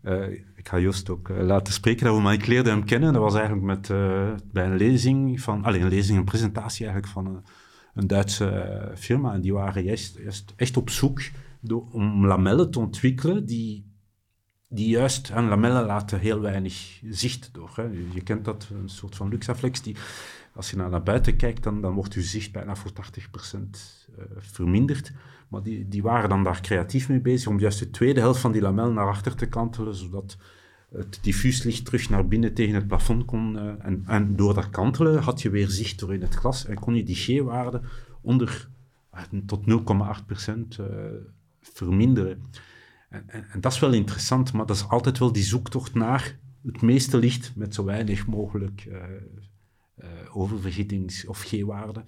Uh, 0.03 0.29
ik 0.55 0.67
ga 0.67 0.79
Joost 0.79 1.09
ook 1.09 1.29
uh, 1.29 1.41
laten 1.41 1.73
spreken 1.73 2.21
maar 2.21 2.33
ik 2.33 2.45
leerde 2.45 2.69
hem 2.69 2.85
kennen. 2.85 3.13
Dat 3.13 3.21
was 3.21 3.33
eigenlijk 3.33 3.65
met, 3.65 3.89
uh, 3.89 4.29
bij 4.51 4.65
een 4.65 4.77
lezing 4.77 5.41
van... 5.41 5.63
Alleen 5.63 5.81
een 5.81 5.89
lezing, 5.89 6.17
een 6.17 6.23
presentatie 6.23 6.85
eigenlijk 6.85 7.13
van 7.13 7.25
een, 7.25 7.43
een 7.93 8.07
Duitse 8.07 8.91
firma. 8.95 9.33
En 9.33 9.41
die 9.41 9.53
waren 9.53 9.83
juist, 9.83 10.17
juist 10.17 10.53
echt 10.55 10.77
op 10.77 10.89
zoek 10.89 11.21
om 11.91 12.25
lamellen 12.25 12.71
te 12.71 12.79
ontwikkelen 12.79 13.45
die, 13.45 13.91
die 14.67 14.87
juist... 14.87 15.29
En 15.29 15.47
lamellen 15.47 15.85
laten 15.85 16.19
heel 16.19 16.39
weinig 16.39 17.01
zicht 17.09 17.49
door. 17.53 17.71
Hè. 17.75 17.83
Je, 17.83 18.07
je, 18.13 18.21
kent 18.21 18.45
dat, 18.45 18.67
een 18.71 18.89
soort 18.89 19.15
van 19.15 19.29
luxaflex. 19.29 19.81
Die, 19.81 19.95
als 20.53 20.69
je 20.69 20.75
naar, 20.75 20.89
naar 20.89 21.03
buiten 21.03 21.35
kijkt, 21.35 21.63
dan, 21.63 21.81
dan 21.81 21.93
wordt 21.93 22.13
je 22.13 22.21
zicht 22.21 22.51
bijna 22.51 22.75
voor 22.75 22.91
80% 22.91 23.59
verminderd. 24.37 25.11
Maar 25.49 25.63
die, 25.63 25.87
die 25.87 26.01
waren 26.01 26.29
dan 26.29 26.43
daar 26.43 26.61
creatief 26.61 27.09
mee 27.09 27.19
bezig 27.19 27.47
om 27.47 27.59
juist 27.59 27.79
de 27.79 27.89
tweede 27.89 28.19
helft 28.19 28.39
van 28.39 28.51
die 28.51 28.61
lamel 28.61 28.91
naar 28.91 29.07
achter 29.07 29.35
te 29.35 29.45
kantelen, 29.45 29.95
zodat 29.95 30.37
het 30.91 31.19
diffuuslicht 31.21 31.85
terug 31.85 32.09
naar 32.09 32.27
binnen 32.27 32.53
tegen 32.53 32.75
het 32.75 32.87
plafond 32.87 33.25
kon. 33.25 33.55
Uh, 33.55 33.85
en, 33.85 34.03
en, 34.05 34.35
door 34.35 34.53
dat 34.53 34.69
kantelen 34.69 35.21
had 35.21 35.41
je 35.41 35.49
weer 35.49 35.69
zicht 35.69 35.99
door 35.99 36.13
in 36.13 36.21
het 36.21 36.35
glas 36.35 36.65
en 36.65 36.79
kon 36.79 36.95
je 36.95 37.03
die 37.03 37.15
G-waarde 37.15 37.81
onder 38.21 38.69
uh, 39.13 39.39
tot 39.45 39.61
0,8% 39.69 40.79
uh, 40.79 40.85
verminderen. 41.61 42.41
En, 43.09 43.29
en, 43.29 43.61
dat 43.61 43.71
is 43.71 43.79
wel 43.79 43.93
interessant, 43.93 44.53
maar 44.53 44.65
dat 44.65 44.75
is 44.75 44.87
altijd 44.87 45.17
wel 45.17 45.31
die 45.31 45.43
zoektocht 45.43 45.93
naar 45.93 46.37
het 46.65 46.81
meeste 46.81 47.17
licht 47.17 47.51
met 47.55 47.73
zo 47.73 47.83
weinig 47.83 48.27
mogelijk 48.27 48.87
oververgietings- 50.33 51.25
of 51.25 51.41
G-waarde. 51.41 52.03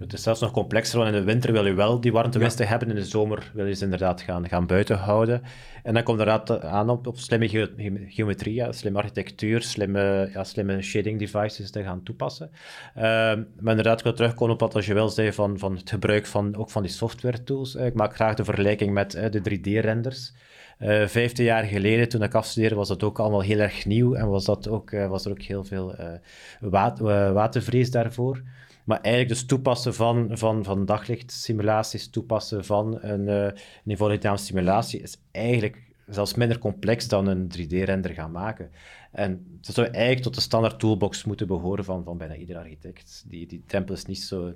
Het 0.00 0.12
is 0.12 0.22
zelfs 0.22 0.40
nog 0.40 0.50
complexer, 0.50 0.98
want 0.98 1.14
in 1.14 1.20
de 1.20 1.26
winter 1.26 1.52
wil 1.52 1.66
je 1.66 1.74
wel 1.74 2.00
die 2.00 2.12
warmtewisten 2.12 2.64
ja. 2.64 2.70
hebben, 2.70 2.88
in 2.88 2.94
de 2.94 3.04
zomer 3.04 3.50
wil 3.54 3.66
je 3.66 3.74
ze 3.74 3.84
inderdaad 3.84 4.20
gaan, 4.20 4.48
gaan 4.48 4.66
buiten 4.66 4.96
houden. 4.96 5.42
En 5.82 5.94
dan 5.94 6.02
komt 6.02 6.20
er 6.20 6.26
inderdaad 6.26 6.64
aan 6.64 6.90
op, 6.90 7.06
op 7.06 7.18
slimme 7.18 7.48
ge 7.48 8.04
geometrie, 8.08 8.54
ja, 8.54 8.72
slimme 8.72 8.98
architectuur, 8.98 9.62
slimme, 9.62 10.30
ja, 10.32 10.44
slimme 10.44 10.82
shading 10.82 11.18
devices 11.18 11.70
te 11.70 11.82
gaan 11.82 12.02
toepassen. 12.02 12.50
Uh, 12.96 13.02
maar 13.02 13.44
inderdaad, 13.60 13.98
ik 13.98 14.04
wil 14.04 14.14
terugkomen 14.14 14.54
op 14.54 14.60
wat 14.60 14.74
als 14.74 14.86
je 14.86 14.94
wel 14.94 15.08
zei 15.08 15.32
van, 15.32 15.58
van 15.58 15.76
het 15.76 15.90
gebruik 15.90 16.26
van, 16.26 16.56
ook 16.56 16.70
van 16.70 16.82
die 16.82 16.90
software 16.90 17.42
tools. 17.42 17.74
Ik 17.74 17.94
maak 17.94 18.14
graag 18.14 18.34
de 18.34 18.44
vergelijking 18.44 18.92
met 18.92 19.14
uh, 19.14 19.24
de 19.30 19.58
3D-renders. 19.58 20.32
Uh, 20.78 21.06
vijftien 21.06 21.44
jaar 21.44 21.64
geleden, 21.64 22.08
toen 22.08 22.22
ik 22.22 22.34
afstudeerde, 22.34 22.74
was 22.74 22.88
dat 22.88 23.02
ook 23.02 23.18
allemaal 23.18 23.42
heel 23.42 23.58
erg 23.58 23.86
nieuw 23.86 24.14
en 24.14 24.28
was, 24.28 24.44
dat 24.44 24.68
ook, 24.68 24.90
was 24.90 25.24
er 25.24 25.30
ook 25.30 25.42
heel 25.42 25.64
veel 25.64 25.94
watervrees 27.32 27.90
daarvoor. 27.90 28.42
Maar 28.84 29.00
eigenlijk 29.00 29.34
dus 29.34 29.46
toepassen 29.46 29.94
van, 29.94 30.28
van, 30.32 30.64
van 30.64 30.84
daglichtsimulaties, 30.84 32.10
toepassen 32.10 32.64
van 32.64 32.98
een, 33.02 33.54
uh, 33.84 34.36
simulatie 34.36 35.00
is 35.00 35.16
eigenlijk 35.30 35.90
zelfs 36.06 36.34
minder 36.34 36.58
complex 36.58 37.08
dan 37.08 37.26
een 37.26 37.50
3D-render 37.58 38.14
gaan 38.14 38.30
maken. 38.30 38.70
En 39.12 39.58
dat 39.60 39.74
zou 39.74 39.86
eigenlijk 39.86 40.22
tot 40.22 40.34
de 40.34 40.40
standaard 40.40 40.78
toolbox 40.78 41.24
moeten 41.24 41.46
behoren 41.46 41.84
van, 41.84 42.04
van 42.04 42.18
bijna 42.18 42.34
ieder 42.34 42.56
architect. 42.56 43.24
Die, 43.26 43.46
die 43.46 43.62
tempel 43.66 43.94
is 43.94 44.04
niet 44.04 44.22
zo... 44.22 44.52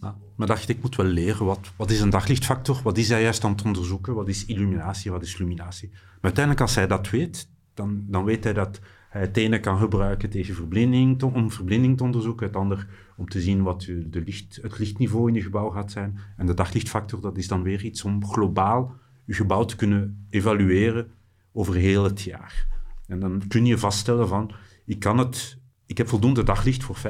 Maar, 0.00 0.46
de 0.46 0.52
architect 0.52 0.82
moet 0.82 0.96
wel 0.96 1.06
leren, 1.06 1.46
wat, 1.46 1.72
wat 1.76 1.90
is 1.90 2.00
een 2.00 2.10
daglichtfactor? 2.10 2.80
Wat 2.82 2.98
is 2.98 3.08
hij 3.08 3.22
juist 3.22 3.44
aan 3.44 3.50
het 3.50 3.64
onderzoeken? 3.64 4.14
Wat 4.14 4.28
is 4.28 4.44
illuminatie? 4.44 5.10
Wat 5.10 5.22
is 5.22 5.38
luminatie? 5.38 5.88
Maar 5.90 6.20
uiteindelijk, 6.20 6.64
als 6.64 6.74
hij 6.74 6.86
dat 6.86 7.10
weet, 7.10 7.48
dan, 7.74 8.04
dan 8.08 8.24
weet 8.24 8.44
hij 8.44 8.52
dat 8.52 8.80
het 9.18 9.36
ene 9.36 9.60
kan 9.60 9.78
gebruiken 9.78 10.30
tegen 10.30 10.54
verblinding, 10.54 11.22
om 11.22 11.50
verblinding 11.50 11.96
te 11.96 12.02
onderzoeken, 12.02 12.46
het 12.46 12.56
ander 12.56 12.86
om 13.16 13.28
te 13.28 13.40
zien 13.40 13.62
wat 13.62 13.80
de 13.82 14.22
licht, 14.24 14.58
het 14.62 14.78
lichtniveau 14.78 15.28
in 15.28 15.34
je 15.34 15.42
gebouw 15.42 15.70
gaat 15.70 15.90
zijn. 15.90 16.18
En 16.36 16.46
de 16.46 16.54
daglichtfactor, 16.54 17.20
dat 17.20 17.36
is 17.36 17.48
dan 17.48 17.62
weer 17.62 17.84
iets 17.84 18.04
om 18.04 18.26
globaal 18.26 18.96
je 19.24 19.34
gebouw 19.34 19.64
te 19.64 19.76
kunnen 19.76 20.26
evalueren 20.30 21.10
over 21.52 21.74
heel 21.74 22.04
het 22.04 22.22
jaar. 22.22 22.66
En 23.06 23.18
dan 23.18 23.42
kun 23.48 23.66
je 23.66 23.78
vaststellen 23.78 24.28
van, 24.28 24.52
ik, 24.84 24.98
kan 24.98 25.18
het, 25.18 25.58
ik 25.86 25.98
heb 25.98 26.08
voldoende 26.08 26.42
daglicht 26.42 26.84
voor 26.84 26.96
50% 26.96 27.00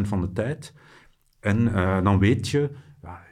van 0.00 0.20
de 0.20 0.32
tijd. 0.32 0.72
En 1.40 1.60
uh, 1.60 2.02
dan 2.02 2.18
weet 2.18 2.48
je, 2.48 2.70
ja, 3.02 3.22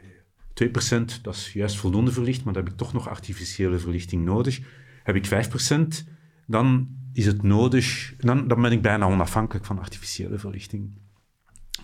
2% 0.64 1.20
dat 1.22 1.34
is 1.34 1.52
juist 1.52 1.76
voldoende 1.76 2.12
verlicht, 2.12 2.44
maar 2.44 2.52
dan 2.52 2.62
heb 2.62 2.72
ik 2.72 2.78
toch 2.78 2.92
nog 2.92 3.08
artificiële 3.08 3.78
verlichting 3.78 4.24
nodig. 4.24 4.60
Heb 5.02 5.16
ik 5.16 5.26
5%, 5.26 6.08
dan 6.46 6.88
is 7.12 7.26
het 7.26 7.42
nodig, 7.42 8.14
dan, 8.18 8.46
ben 8.46 8.72
ik 8.72 8.82
bijna 8.82 9.06
onafhankelijk 9.06 9.64
van 9.64 9.78
artificiële 9.78 10.38
verlichting. 10.38 11.00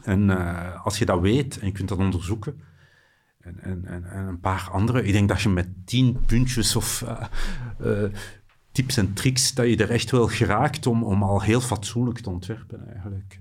En 0.03 0.29
uh, 0.29 0.85
als 0.85 0.99
je 0.99 1.05
dat 1.05 1.21
weet 1.21 1.59
en 1.59 1.67
je 1.67 1.73
kunt 1.73 1.89
dat 1.89 1.99
onderzoeken, 1.99 2.61
en, 3.41 3.61
en, 3.61 3.85
en, 3.85 4.05
en, 4.05 4.27
een 4.27 4.41
paar 4.41 4.69
andere, 4.73 5.03
ik 5.03 5.13
denk 5.13 5.29
dat 5.29 5.41
je 5.41 5.49
met 5.49 5.69
tien 5.85 6.21
puntjes 6.27 6.77
of 6.77 7.05
uh, 7.83 8.03
tips 8.73 8.97
en 8.97 9.13
tricks, 9.13 9.55
dat 9.55 9.67
je 9.67 9.77
er 9.77 9.91
echt 9.91 10.11
wel 10.11 10.27
geraakt 10.27 10.87
om, 10.87 11.05
om 11.05 11.23
al 11.23 11.43
heel 11.43 11.61
fatsoenlijk 11.61 12.19
te 12.19 12.31
ontwerpen 12.31 12.89
eigenlijk 12.93 13.39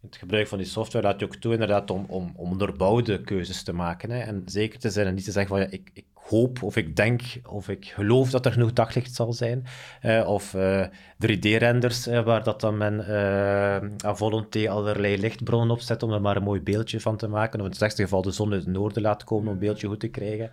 het 0.00 0.16
gebruik 0.16 0.48
van 0.48 0.58
die 0.58 0.66
software 0.66 1.06
laat 1.06 1.20
je 1.20 1.26
ook 1.26 1.36
toe 1.36 1.52
inderdaad 1.52 1.90
om, 1.90 2.04
om, 2.08 2.32
om 2.34 2.50
onderbouwde 2.50 3.20
keuzes 3.20 3.62
te 3.62 3.72
maken. 3.72 4.10
Hè. 4.10 4.18
En 4.18 4.42
zeker 4.46 4.78
te 4.78 4.90
zijn 4.90 5.06
en 5.06 5.14
niet 5.14 5.24
te 5.24 5.32
zeggen 5.32 5.56
van 5.56 5.60
ja, 5.60 5.70
ik 5.70 6.04
hoop 6.28 6.62
of 6.62 6.76
ik 6.76 6.96
denk 6.96 7.22
of 7.46 7.68
ik 7.68 7.86
geloof 7.86 8.30
dat 8.30 8.46
er 8.46 8.52
genoeg 8.52 8.72
daglicht 8.72 9.14
zal 9.14 9.32
zijn. 9.32 9.64
Uh, 10.02 10.28
of 10.28 10.54
uh, 10.54 10.86
3D-renders 11.26 12.08
uh, 12.08 12.24
waar 12.24 12.42
dat 12.42 12.60
dan 12.60 12.76
men 12.76 13.00
à 14.04 14.14
volonté 14.14 14.70
allerlei 14.70 15.20
lichtbronnen 15.20 15.70
opzet 15.70 16.02
om 16.02 16.12
er 16.12 16.20
maar 16.20 16.36
een 16.36 16.42
mooi 16.42 16.60
beeldje 16.60 17.00
van 17.00 17.16
te 17.16 17.28
maken. 17.28 17.54
Of 17.54 17.64
in 17.64 17.68
het 17.68 17.76
slechtste 17.76 18.02
geval 18.02 18.22
de 18.22 18.30
zon 18.30 18.52
uit 18.52 18.64
het 18.64 18.72
noorden 18.72 19.02
laat 19.02 19.24
komen 19.24 19.46
om 19.46 19.52
een 19.52 19.58
beeldje 19.58 19.88
goed 19.88 20.00
te 20.00 20.08
krijgen. 20.08 20.50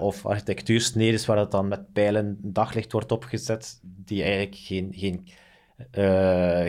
of 0.00 0.26
architectuursnedes 0.26 1.26
waar 1.26 1.36
dat 1.36 1.50
dan 1.50 1.68
met 1.68 1.92
pijlen 1.92 2.38
daglicht 2.40 2.92
wordt 2.92 3.12
opgezet 3.12 3.80
die 3.82 4.22
eigenlijk 4.22 4.54
geen... 4.54 4.92
geen 4.94 5.26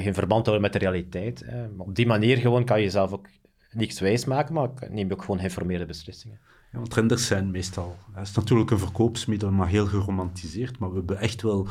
geen 0.02 0.14
verband 0.14 0.46
houden 0.46 0.62
met 0.62 0.74
de 0.74 0.80
realiteit. 0.80 1.46
Op 1.78 1.96
die 1.96 2.06
manier 2.06 2.38
gewoon 2.38 2.66
kan 2.66 2.82
je 2.82 2.90
zelf 2.90 3.12
ook 3.12 3.28
niks 3.72 4.00
wijs 4.00 4.26
maken, 4.26 4.54
maar 4.54 4.70
neem 4.90 5.08
je 5.08 5.14
ook 5.14 5.22
gewoon 5.22 5.38
geïnformeerde 5.38 5.86
beslissingen. 5.86 6.40
Want 6.74 6.94
renders 6.94 7.28
zijn 7.28 7.52
meestal... 7.52 7.98
Het 8.12 8.28
is 8.28 8.34
natuurlijk 8.34 8.72
een 8.72 8.80
verkoopsmiddel, 8.80 9.52
maar 9.52 9.68
heel 9.68 9.86
geromantiseerd. 9.86 10.80
Maar 10.80 10.90
we 10.90 10.96
hebben 10.96 11.20
echt 11.20 11.42
wel 11.42 11.68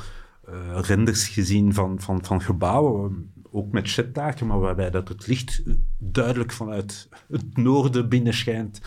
uh, 0.48 0.78
renders 0.80 1.28
gezien 1.28 1.74
van, 1.74 2.00
van, 2.00 2.24
van 2.24 2.42
gebouwen, 2.42 3.32
ook 3.50 3.72
met 3.72 3.90
jetdaken, 3.90 4.46
maar 4.46 4.58
waarbij 4.58 4.90
dat 4.90 5.08
het 5.08 5.26
licht 5.26 5.62
duidelijk 5.98 6.52
vanuit 6.52 7.08
het 7.28 7.56
noorden 7.56 8.08
binnenschijnt. 8.08 8.80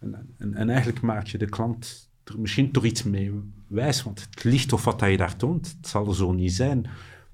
En, 0.00 0.34
en, 0.38 0.54
en 0.54 0.68
eigenlijk 0.68 1.00
maak 1.00 1.26
je 1.26 1.38
de 1.38 1.48
klant 1.48 2.10
er 2.24 2.40
misschien 2.40 2.70
toch 2.70 2.84
iets 2.84 3.02
mee 3.02 3.40
wijs, 3.66 4.02
want 4.02 4.20
het 4.30 4.44
licht 4.44 4.72
of 4.72 4.84
wat 4.84 5.00
je 5.00 5.16
daar 5.16 5.36
toont, 5.36 5.78
zal 5.80 6.08
er 6.08 6.14
zo 6.14 6.32
niet 6.32 6.52
zijn 6.52 6.86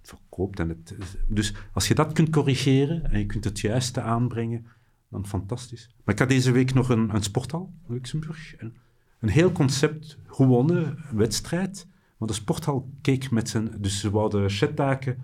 verkoopt. 0.02 0.58
Het, 0.58 0.96
dus 1.26 1.54
als 1.72 1.88
je 1.88 1.94
dat 1.94 2.12
kunt 2.12 2.30
corrigeren 2.30 3.10
en 3.10 3.18
je 3.18 3.26
kunt 3.26 3.44
het 3.44 3.60
juiste 3.60 4.00
aanbrengen, 4.00 4.66
dan 5.10 5.26
fantastisch. 5.26 5.88
Maar 6.04 6.14
ik 6.14 6.20
had 6.20 6.28
deze 6.28 6.50
week 6.50 6.74
nog 6.74 6.88
een, 6.88 7.14
een 7.14 7.22
sporthal 7.22 7.72
in 7.88 7.94
Luxemburg. 7.94 8.54
Een, 8.58 8.76
een 9.20 9.28
heel 9.28 9.52
concept 9.52 10.18
gewonnen, 10.26 10.98
wedstrijd. 11.12 11.86
Maar 12.16 12.28
de 12.28 12.34
sporthal 12.34 12.90
keek 13.00 13.30
met 13.30 13.48
zijn... 13.48 13.70
Dus 13.78 14.00
ze 14.00 14.10
wouden 14.10 14.50
shetdaken 14.50 15.18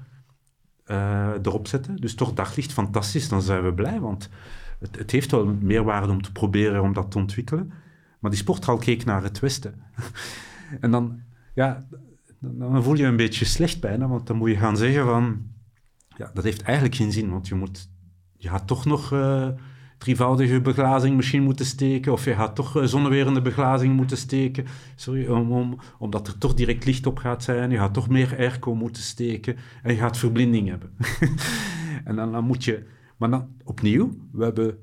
uh, 0.87 1.31
erop 1.43 1.69
zetten. 1.69 1.97
Dus 1.97 2.15
toch 2.15 2.33
daglicht, 2.33 2.73
fantastisch. 2.73 3.29
Dan 3.29 3.43
zijn 3.43 3.65
we 3.65 3.75
blij, 3.75 4.01
want 4.01 4.29
het, 4.79 4.99
het 4.99 5.11
heeft 5.11 5.31
wel 5.31 5.47
meerwaarde 5.47 6.13
om 6.13 6.23
te 6.23 6.33
proberen 6.33 6.83
om 6.83 6.93
dat 6.93 7.11
te 7.11 7.19
ontwikkelen. 7.19 7.73
Maar 8.19 8.31
die 8.31 8.41
sporthal 8.41 8.77
keek 8.77 9.05
naar 9.05 9.23
het 9.23 9.39
westen. 9.39 9.83
en 10.81 10.91
dan... 10.91 11.21
Ja, 11.55 11.87
dan 12.39 12.83
voel 12.83 12.95
je 12.95 13.05
een 13.05 13.17
beetje 13.17 13.45
slecht 13.45 13.81
bijna, 13.81 14.09
want 14.09 14.27
dan 14.27 14.37
moet 14.37 14.49
je 14.49 14.57
gaan 14.57 14.77
zeggen 14.77 15.05
van, 15.05 15.47
ja, 16.17 16.31
dat 16.35 16.45
heeft 16.45 16.63
eigenlijk 16.63 16.97
geen 16.97 17.13
zin, 17.13 17.31
want 17.31 17.49
je 17.49 17.55
moet, 17.55 17.91
je 18.37 18.49
gaat 18.49 18.67
toch 18.67 18.85
nog 18.85 19.13
uh, 19.13 19.49
drievoudige 19.99 20.61
beglazing 20.61 21.17
misschien 21.17 21.43
moeten 21.43 21.67
steken, 21.67 22.13
of 22.13 22.25
je 22.25 22.35
gaat 22.35 22.55
toch 22.55 22.77
uh, 22.77 22.85
zonnewerende 22.85 23.43
beglazing 23.43 23.97
moeten 23.97 24.17
steken, 24.17 24.67
sorry, 24.95 25.27
om, 25.27 25.53
om, 25.53 25.79
omdat 25.99 26.27
er 26.27 26.39
toch 26.39 26.55
direct 26.55 26.85
licht 26.85 27.07
op 27.07 27.19
gaat 27.19 27.43
zijn, 27.43 27.71
je 27.71 27.77
gaat 27.77 27.95
toch 27.95 28.09
meer 28.09 28.37
airco 28.39 28.75
moeten 28.75 29.03
steken, 29.03 29.57
en 29.83 29.93
je 29.93 29.99
gaat 29.99 30.19
verblinding 30.19 30.69
hebben. 30.69 30.97
en 32.09 32.17
dan, 32.17 32.33
dan 32.33 32.45
moet 32.45 32.65
je, 32.65 32.87
maar 33.17 33.31
dan 33.31 33.49
opnieuw, 33.65 34.11
we 34.33 34.45
hebben 34.45 34.79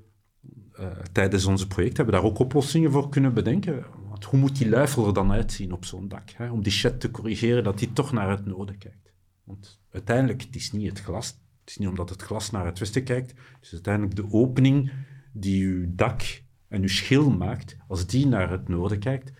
uh, 0.80 0.88
tijdens 1.11 1.45
onze 1.45 1.68
project 1.68 1.97
hebben 1.97 2.16
daar 2.16 2.24
ook 2.24 2.39
oplossingen 2.39 2.91
voor 2.91 3.09
kunnen 3.09 3.34
bedenken 3.34 3.86
hoe 4.26 4.39
moet 4.39 4.57
die 4.57 4.70
luifel 4.70 5.07
er 5.07 5.14
dan 5.14 5.32
uitzien 5.32 5.72
op 5.72 5.86
zo'n 5.86 6.07
dak? 6.07 6.30
Hè? 6.30 6.51
Om 6.51 6.64
die 6.64 6.72
shed 6.72 6.99
te 6.99 7.11
corrigeren 7.11 7.64
dat 7.64 7.80
hij 7.80 7.89
toch 7.93 8.11
naar 8.11 8.30
het 8.30 8.45
noorden 8.45 8.78
kijkt. 8.78 9.14
Want 9.43 9.82
uiteindelijk, 9.91 10.41
het 10.41 10.55
is 10.55 10.72
niet 10.72 10.89
het 10.89 10.99
glas. 10.99 11.41
Het 11.64 11.70
is 11.70 11.78
niet 11.78 11.88
omdat 11.88 12.09
het 12.09 12.22
glas 12.22 12.51
naar 12.51 12.66
het 12.66 12.80
westen 12.80 13.03
kijkt. 13.03 13.34
Is 13.61 13.72
uiteindelijk 13.72 14.16
de 14.16 14.32
opening 14.32 14.91
die 15.32 15.66
uw 15.66 15.86
dak 15.95 16.22
en 16.68 16.82
uw 16.82 16.88
schil 16.88 17.32
maakt. 17.32 17.78
Als 17.88 18.07
die 18.07 18.28
naar 18.28 18.49
het 18.49 18.68
noorden 18.68 18.99
kijkt, 18.99 19.32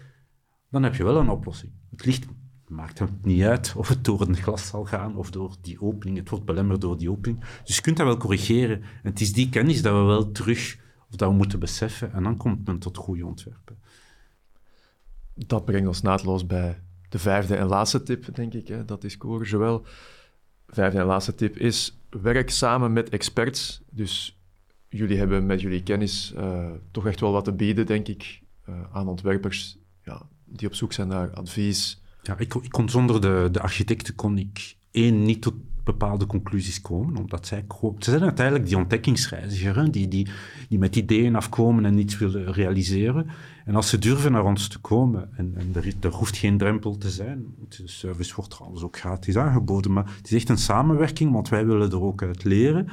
dan 0.70 0.84
heb 0.84 0.96
je 0.96 1.04
wel 1.04 1.18
een 1.18 1.30
oplossing. 1.30 1.72
Het 1.92 2.06
licht 2.06 2.26
maakt 2.68 3.00
het 3.00 3.26
niet 3.26 3.44
uit 3.44 3.74
of 3.78 3.88
het 3.88 4.06
door 4.06 4.22
een 4.22 4.36
glas 4.36 4.68
zal 4.68 4.86
gaan 4.86 5.16
of 5.16 5.32
door 5.32 5.56
die 5.62 5.82
opening. 5.82 6.18
Het 6.18 6.30
wordt 6.30 6.46
belemmerd 6.46 6.82
door 6.82 6.98
die 6.98 7.12
opening. 7.12 7.44
Dus 7.64 7.76
je 7.76 7.82
kunt 7.82 7.98
dat 7.98 8.06
wel 8.06 8.18
corrigeren. 8.18 8.82
En 8.82 9.10
het 9.10 9.22
is 9.22 9.34
die 9.34 9.50
kennis 9.50 9.82
dat 9.82 9.94
we 9.94 10.02
wel 10.02 10.32
terug, 10.32 10.80
of 11.10 11.16
dat 11.16 11.30
we 11.30 11.36
moeten 11.36 11.60
beseffen. 11.60 12.14
En 12.14 12.24
dan 12.24 12.38
komt 12.38 12.66
men 12.66 12.80
tot 12.80 12.98
goede 12.98 13.26
ontwerpen 13.26 13.78
dat 15.36 15.66
brengt 15.66 15.88
ons 15.88 16.02
naadloos 16.02 16.46
bij 16.46 16.82
de 17.10 17.20
vijfde 17.20 17.56
en 17.56 17.68
laatste 17.68 18.04
tip, 18.04 18.36
denk 18.36 18.54
ik. 18.54 18.68
Hè. 18.68 18.86
Dat 18.86 19.04
is 19.04 19.18
Joël. 19.44 19.86
Vijfde 20.74 21.00
en 21.00 21.06
laatste 21.06 21.36
tip 21.36 21.58
is: 21.58 21.98
werk 22.10 22.50
samen 22.50 22.94
met 22.94 23.10
experts. 23.10 23.82
Dus 23.90 24.40
jullie 24.90 25.18
hebben 25.18 25.46
met 25.46 25.62
jullie 25.62 25.84
kennis 25.84 26.34
uh, 26.38 26.72
toch 26.92 27.08
echt 27.08 27.20
wel 27.20 27.32
wat 27.32 27.44
te 27.44 27.54
bieden, 27.54 27.86
denk 27.86 28.08
ik, 28.08 28.42
uh, 28.70 28.76
aan 28.92 29.08
ontwerpers 29.08 29.78
ja, 30.04 30.22
die 30.46 30.68
op 30.68 30.74
zoek 30.74 30.94
zijn 30.94 31.08
naar 31.08 31.34
advies. 31.34 32.02
Ja, 32.22 32.38
ik, 32.38 32.54
ik 32.54 32.70
kon 32.70 32.90
zonder 32.90 33.22
de, 33.22 33.50
de 33.52 33.60
architecten 33.60 34.16
kon 34.16 34.38
ik 34.38 34.76
één 34.92 35.24
niet 35.24 35.42
tot 35.42 35.54
bepaalde 35.84 36.26
conclusies 36.26 36.82
komen, 36.82 37.18
omdat 37.18 37.48
zij, 37.48 37.66
ze 37.98 38.10
zijn 38.10 38.24
uiteindelijk 38.24 38.68
die 38.68 38.78
ontdekkingsreiziger, 38.78 39.92
die, 39.92 40.08
die, 40.08 40.28
die 40.70 40.80
met 40.80 40.96
ideeën 40.96 41.36
afkomen 41.36 41.86
en 41.86 41.98
iets 41.98 42.18
willen 42.18 42.54
realiseren. 42.54 43.28
En 43.66 43.76
als 43.76 43.90
ze 43.90 44.00
durven 44.00 44.32
naar 44.32 44.46
ons 44.46 44.68
te 44.68 44.80
komen, 44.80 45.30
en, 45.38 45.54
en 45.56 45.70
er, 45.74 45.94
er, 46.02 46.14
hoeft 46.14 46.38
geen 46.38 46.58
drempel 46.58 46.98
te 46.98 47.10
zijn, 47.10 47.46
de 47.70 47.88
service 47.88 48.36
wordt 48.36 48.52
trouwens 48.52 48.84
ook 48.84 48.98
gratis 48.98 49.38
aangeboden, 49.38 49.94
maar 49.94 50.16
het 50.18 50.26
is 50.26 50.34
echt 50.34 50.50
een 50.50 50.58
samenwerking, 50.58 51.32
want 51.32 51.50
wij 51.50 51.66
willen 51.66 51.92
er 51.92 52.02
ook 52.02 52.24
uit 52.24 52.44
leren. 52.44 52.88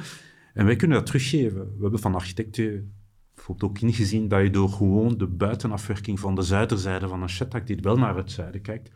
En 0.53 0.65
wij 0.65 0.75
kunnen 0.75 0.97
dat 0.97 1.05
teruggeven. 1.05 1.75
We 1.75 1.81
hebben 1.81 1.99
van 1.99 2.15
architecten 2.15 2.93
bijvoorbeeld 3.35 3.71
ook 3.71 3.79
ingezien 3.79 4.27
dat 4.27 4.41
je 4.41 4.49
door 4.49 4.69
gewoon 4.69 5.17
de 5.17 5.27
buitenafwerking 5.27 6.19
van 6.19 6.35
de 6.35 6.41
zuiderzijde 6.41 7.07
van 7.07 7.21
een 7.21 7.29
shetak, 7.29 7.67
die 7.67 7.77
wel 7.81 7.97
naar 7.97 8.15
het 8.15 8.31
zuiden 8.31 8.61
kijkt, 8.61 8.91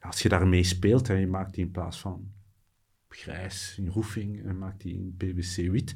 als 0.00 0.22
je 0.22 0.28
daarmee 0.28 0.64
speelt 0.64 1.08
en 1.08 1.20
je 1.20 1.26
maakt 1.26 1.54
die 1.54 1.64
in 1.64 1.70
plaats 1.70 2.00
van 2.00 2.32
grijs 3.16 3.74
in 3.78 3.88
roofing 3.88 4.44
en 4.44 4.58
maakt 4.58 4.82
die 4.82 4.94
in 4.94 5.14
PVC 5.16 5.70
wit, 5.70 5.94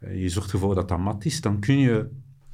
en 0.00 0.18
je 0.18 0.28
zorgt 0.28 0.52
ervoor 0.52 0.74
dat 0.74 0.88
dat 0.88 0.98
mat 0.98 1.24
is, 1.24 1.40
dan 1.40 1.60
kun 1.60 1.78
je 1.78 2.08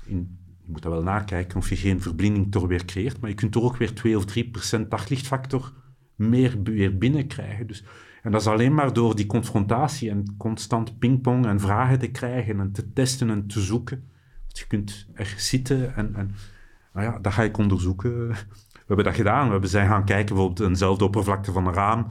in 0.04 0.40
je 0.64 0.70
moet 0.72 0.82
dat 0.82 0.92
wel 0.92 1.02
nakijken 1.02 1.58
of 1.58 1.68
je 1.68 1.76
geen 1.76 2.02
verblinding 2.02 2.50
toch 2.50 2.66
weer 2.66 2.84
creëert, 2.84 3.20
maar 3.20 3.30
je 3.30 3.36
kunt 3.36 3.54
er 3.54 3.62
ook 3.62 3.76
weer 3.76 3.94
2 3.94 4.16
of 4.16 4.24
3 4.24 4.50
procent 4.50 4.90
daglichtfactor 4.90 5.72
meer 6.14 6.62
weer 6.62 6.98
binnenkrijgen. 6.98 7.66
Dus, 7.66 7.84
en 8.22 8.30
dat 8.30 8.40
is 8.40 8.46
alleen 8.46 8.74
maar 8.74 8.92
door 8.92 9.16
die 9.16 9.26
confrontatie 9.26 10.10
en 10.10 10.34
constant 10.36 10.98
pingpong 10.98 11.46
en 11.46 11.60
vragen 11.60 11.98
te 11.98 12.10
krijgen 12.10 12.60
en 12.60 12.72
te 12.72 12.92
testen 12.92 13.30
en 13.30 13.46
te 13.46 13.60
zoeken. 13.60 14.08
Want 14.42 14.58
je 14.58 14.66
kunt 14.66 15.06
er 15.14 15.34
zitten 15.36 15.94
en, 15.94 16.14
en 16.14 16.34
nou 16.92 17.06
ja, 17.06 17.18
dat 17.18 17.32
ga 17.32 17.42
ik 17.42 17.58
onderzoeken. 17.58 18.28
We 18.28 18.86
hebben 18.86 19.04
dat 19.04 19.14
gedaan. 19.14 19.46
We 19.46 19.52
hebben 19.52 19.70
zijn 19.70 19.88
gaan 19.88 20.04
kijken, 20.04 20.34
bijvoorbeeld 20.34 20.68
eenzelfde 20.68 21.04
oppervlakte 21.04 21.52
van 21.52 21.66
een 21.66 21.74
raam. 21.74 22.06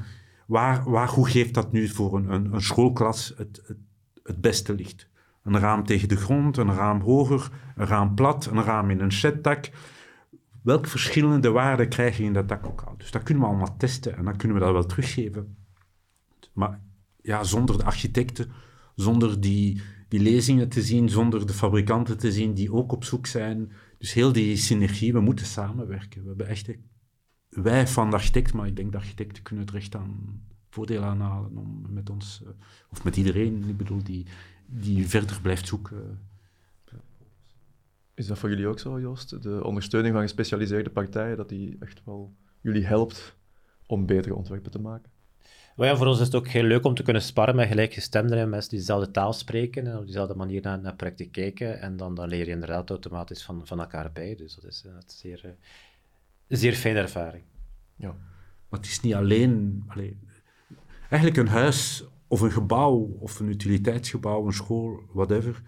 Waar, 0.52 0.89
waar, 0.89 1.10
hoe 1.10 1.30
geeft 1.30 1.54
dat 1.54 1.72
nu 1.72 1.88
voor 1.88 2.16
een, 2.16 2.34
een, 2.34 2.54
een 2.54 2.62
schoolklas 2.62 3.34
het, 3.38 3.76
het, 4.24 4.41
beste 4.41 4.74
licht? 4.74 5.08
Een 5.43 5.60
raam 5.60 5.86
tegen 5.86 6.10
de 6.10 6.16
grond, 6.16 6.58
een 6.58 6.74
raam 6.74 7.02
hoger, 7.02 7.52
een 7.76 7.86
raam 7.86 8.16
plat, 8.16 8.45
een 8.45 8.64
raam 8.64 8.89
in 8.89 8.99
een 8.99 9.12
sheddak. 9.12 9.70
Welke 10.62 10.89
verschillende 10.89 11.49
waarden 11.49 11.89
krijg 11.89 12.18
je 12.18 12.24
in 12.24 12.34
dat 12.34 12.49
dak 12.49 12.66
ook 12.66 12.82
al? 12.82 12.95
Dus 12.97 13.12
dat 13.12 13.24
kunnen 13.24 13.43
we 13.43 13.49
allemaal 13.49 13.78
testen 13.78 14.18
en 14.18 14.26
dan 14.26 14.38
kunnen 14.38 14.58
we 14.58 14.64
dat 14.64 14.74
wel 14.74 14.86
teruggeven. 14.86 15.56
Maar 16.54 16.80
ja, 17.22 17.43
zonder 17.43 17.78
de 17.78 17.84
architecten, 17.84 18.52
zonder 18.95 19.41
die, 19.41 19.82
die 20.08 20.20
lezingen 20.20 20.70
te 20.70 20.82
zien, 20.82 21.10
zonder 21.10 21.47
de 21.47 21.54
fabrikanten 21.54 22.18
te 22.18 22.32
zien 22.32 22.54
die 22.54 22.74
ook 22.74 22.91
op 22.91 23.04
zoek 23.04 23.26
zijn. 23.26 23.72
Dus 23.97 24.14
heel 24.14 24.32
die 24.32 24.56
synergie, 24.56 25.14
we 25.14 25.20
moeten 25.20 25.45
samenwerken. 25.45 26.22
We 26.22 26.28
hebben 26.28 26.47
echt, 26.47 26.70
wij 27.52 27.88
van 27.88 28.10
de 28.10 28.16
architect, 28.16 28.54
maar 28.54 28.68
ik 28.68 28.76
denk 28.76 28.91
de 28.91 28.97
architecten 28.97 29.43
kunnen 29.43 29.66
er 29.66 29.76
echt 29.76 29.95
aan 29.95 30.41
voordeel 30.70 31.04
aanhalen 31.04 31.58
om 31.58 31.86
met 31.89 32.10
ons, 32.10 32.43
of 32.89 33.04
met 33.04 33.18
iedereen, 33.18 33.64
ik 33.68 33.78
bedoel, 33.78 34.04
die, 34.04 34.26
die 34.66 35.08
verder 35.08 35.41
blijft 35.41 35.68
zoeken. 35.68 36.20
Is 38.14 38.28
dat 38.28 38.38
voor 38.38 38.49
jullie 38.49 38.68
ook 38.68 38.80
zo, 38.80 38.99
Joost? 38.99 39.43
De 39.43 39.64
ondersteuning 39.64 40.14
van 40.14 40.24
gespecialiseerde 40.24 40.89
partijen, 40.89 41.38
dat 41.38 41.49
die 41.49 41.78
echt 41.80 42.02
wel 42.06 42.36
jullie 42.62 42.86
helpt 42.86 43.36
om 43.86 44.06
betere 44.06 44.36
ontwerpen 44.36 44.72
te 44.72 44.80
maken? 44.80 45.12
Maar 45.76 45.88
ja, 45.88 45.95
voor 45.95 46.08
ons 46.08 46.20
is 46.20 46.26
het 46.26 46.36
ook 46.36 46.47
heel 46.47 46.64
leuk 46.64 46.86
om 46.86 46.93
te 46.93 47.04
kunnen 47.04 47.22
sparren 47.22 47.56
met 47.56 47.68
gelijkgestemden, 47.68 48.49
mensen 48.49 48.70
die 48.70 48.80
dezelfde 48.80 49.12
taal 49.12 49.34
spreken 49.34 49.88
en 49.88 49.97
op 49.97 50.06
dezelfde 50.06 50.36
manier 50.36 50.62
naar, 50.62 50.80
naar 50.80 50.95
projecten 50.95 51.32
kijken. 51.32 51.80
En 51.80 51.97
dan, 51.97 52.16
dan 52.16 52.28
leer 52.28 52.45
je 52.45 52.52
inderdaad 52.52 52.89
automatisch 52.89 53.43
van, 53.43 53.68
van 53.68 53.80
elkaar 53.80 54.12
bij. 54.12 54.36
Dus 54.36 54.56
dat 54.56 54.64
is, 54.64 54.84
een 54.86 55.02
zeer, 55.06 55.41
uh, 55.45 55.52
zeer 56.58 56.74
fijne 56.74 56.99
ervaring. 56.99 57.43
Ja. 57.95 58.16
Maar 58.70 58.80
het 58.80 58.89
is 58.89 59.02
niet 59.02 59.14
alleen, 59.14 59.84
alleen... 59.88 60.30
Eigenlijk 61.10 61.38
een 61.38 61.54
huis 61.54 62.04
of 62.28 62.41
een 62.41 62.52
gebouw 62.52 63.18
of 63.20 63.39
een 63.39 63.47
utiliteitsgebouw, 63.47 64.45
een 64.45 64.54
school, 64.54 65.04
whatever 65.14 65.62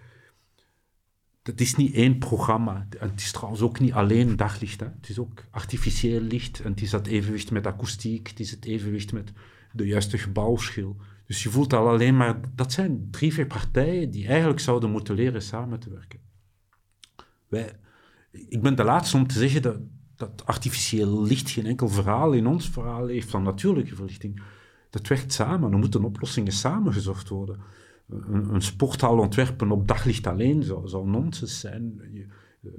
het 1.44 1.60
is 1.60 1.74
niet 1.74 1.94
één 1.94 2.18
programma. 2.18 2.86
En 2.98 3.10
het 3.10 3.20
is 3.20 3.32
trouwens 3.32 3.62
ook 3.62 3.80
niet 3.80 3.92
alleen 3.92 4.36
daglicht. 4.36 4.80
Hè. 4.80 4.86
Het 4.86 5.08
is 5.08 5.18
ook 5.18 5.44
artificieel 5.50 6.20
licht. 6.20 6.60
En 6.60 6.70
het 6.70 6.82
is 6.82 6.90
dat 6.90 7.06
evenwicht 7.06 7.50
met 7.50 7.66
akoestiek. 7.66 8.28
Het 8.28 8.40
is 8.40 8.50
het 8.50 8.64
evenwicht 8.64 9.12
met 9.12 9.32
de 9.72 9.86
juiste 9.86 10.18
gebouwschil. 10.18 10.96
Dus 11.26 11.42
je 11.42 11.50
voelt 11.50 11.72
al 11.72 11.88
alleen 11.88 12.16
maar... 12.16 12.40
Dat 12.54 12.72
zijn 12.72 13.08
drie, 13.10 13.32
vier 13.32 13.46
partijen 13.46 14.10
die 14.10 14.26
eigenlijk 14.26 14.60
zouden 14.60 14.90
moeten 14.90 15.14
leren 15.14 15.42
samen 15.42 15.80
te 15.80 15.90
werken. 15.90 16.20
Wij, 17.48 17.72
ik 18.30 18.62
ben 18.62 18.76
de 18.76 18.84
laatste 18.84 19.16
om 19.16 19.26
te 19.26 19.38
zeggen 19.38 19.62
dat, 19.62 19.78
dat 20.16 20.42
artificieel 20.46 21.22
licht 21.22 21.50
geen 21.50 21.66
enkel 21.66 21.88
verhaal 21.88 22.32
in 22.32 22.46
ons 22.46 22.68
verhaal 22.68 23.06
heeft 23.06 23.30
van 23.30 23.42
natuurlijke 23.42 23.94
verlichting. 23.94 24.42
Dat 24.90 25.08
werkt 25.08 25.32
samen. 25.32 25.72
Er 25.72 25.78
moeten 25.78 26.04
oplossingen 26.04 26.52
samen 26.52 26.92
gezocht 26.92 27.28
worden 27.28 27.60
een, 28.08 28.54
een, 28.54 28.62
sporthal 28.62 29.18
ontwerpen 29.18 29.70
op 29.70 29.88
daglicht 29.88 30.26
alleen 30.26 30.62
zou, 30.62 30.88
zou 30.88 31.08
nonsens 31.08 31.60
zijn. 31.60 32.00
Eh, 32.62 32.70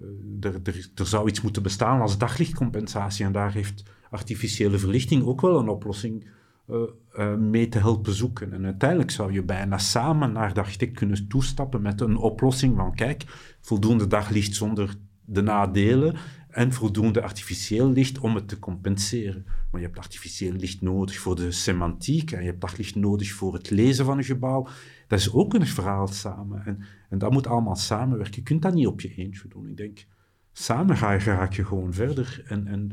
er, 0.41 0.59
er, 0.95 1.07
zou 1.07 1.29
iets 1.29 1.41
moeten 1.41 1.63
bestaan 1.63 2.01
als 2.01 2.17
daglichtcompensatie 2.17 3.25
en 3.25 3.31
daar 3.31 3.53
heeft 3.53 3.83
artificiële 4.09 4.77
verlichting 4.77 5.23
ook 5.23 5.41
wel 5.41 5.59
een 5.59 5.69
oplossing 5.69 6.27
uh, 6.69 6.77
uh, 7.17 7.35
mee 7.35 7.67
te 7.67 7.79
helpen 7.79 8.13
zoeken. 8.13 8.53
En 8.53 8.65
uiteindelijk 8.65 9.11
zou 9.11 9.33
je 9.33 9.43
bijna 9.43 9.77
samen 9.77 10.31
naar 10.31 10.53
de 10.53 10.59
architect 10.59 10.93
kunnen 10.93 11.27
toestappen 11.27 11.81
met 11.81 12.01
een 12.01 12.17
oplossing 12.17 12.75
van 12.75 12.95
kijk, 12.95 13.23
voldoende 13.61 14.07
daglicht 14.07 14.55
zonder 14.55 14.95
de 15.25 15.41
nadelen 15.41 16.15
en 16.55 16.73
voldoende 16.73 17.21
artificieel 17.21 17.91
licht 17.91 18.19
om 18.19 18.35
het 18.35 18.47
te 18.47 18.59
compenseren. 18.59 19.45
Maar 19.71 19.81
je 19.81 19.87
hebt 19.87 19.99
artificieel 19.99 20.53
licht 20.53 20.81
nodig 20.81 21.17
voor 21.17 21.35
de 21.35 21.51
semantiek 21.51 22.31
en 22.31 22.39
je 22.39 22.45
hebt 22.45 22.61
daglicht 22.61 22.95
nodig 22.95 23.31
voor 23.31 23.53
het 23.53 23.69
lezen 23.69 24.05
van 24.05 24.17
een 24.17 24.23
gebouw. 24.23 24.67
Dat 25.07 25.19
is 25.19 25.33
ook 25.33 25.53
een 25.53 25.67
verhaal 25.67 26.07
samen. 26.07 26.65
En, 26.65 26.83
en 27.09 27.17
dat 27.17 27.31
moet 27.31 27.47
allemaal 27.47 27.75
samenwerken. 27.75 28.35
Je 28.35 28.43
kunt 28.43 28.61
dat 28.61 28.73
niet 28.73 28.87
op 28.87 29.01
je 29.01 29.15
eentje 29.15 29.47
doen. 29.47 29.67
Ik 29.67 29.77
denk, 29.77 30.05
samen 30.51 30.97
ga 30.97 31.11
je, 31.11 31.19
raak 31.19 31.53
je 31.53 31.65
gewoon 31.65 31.93
verder. 31.93 32.43
En, 32.47 32.67
en, 32.67 32.91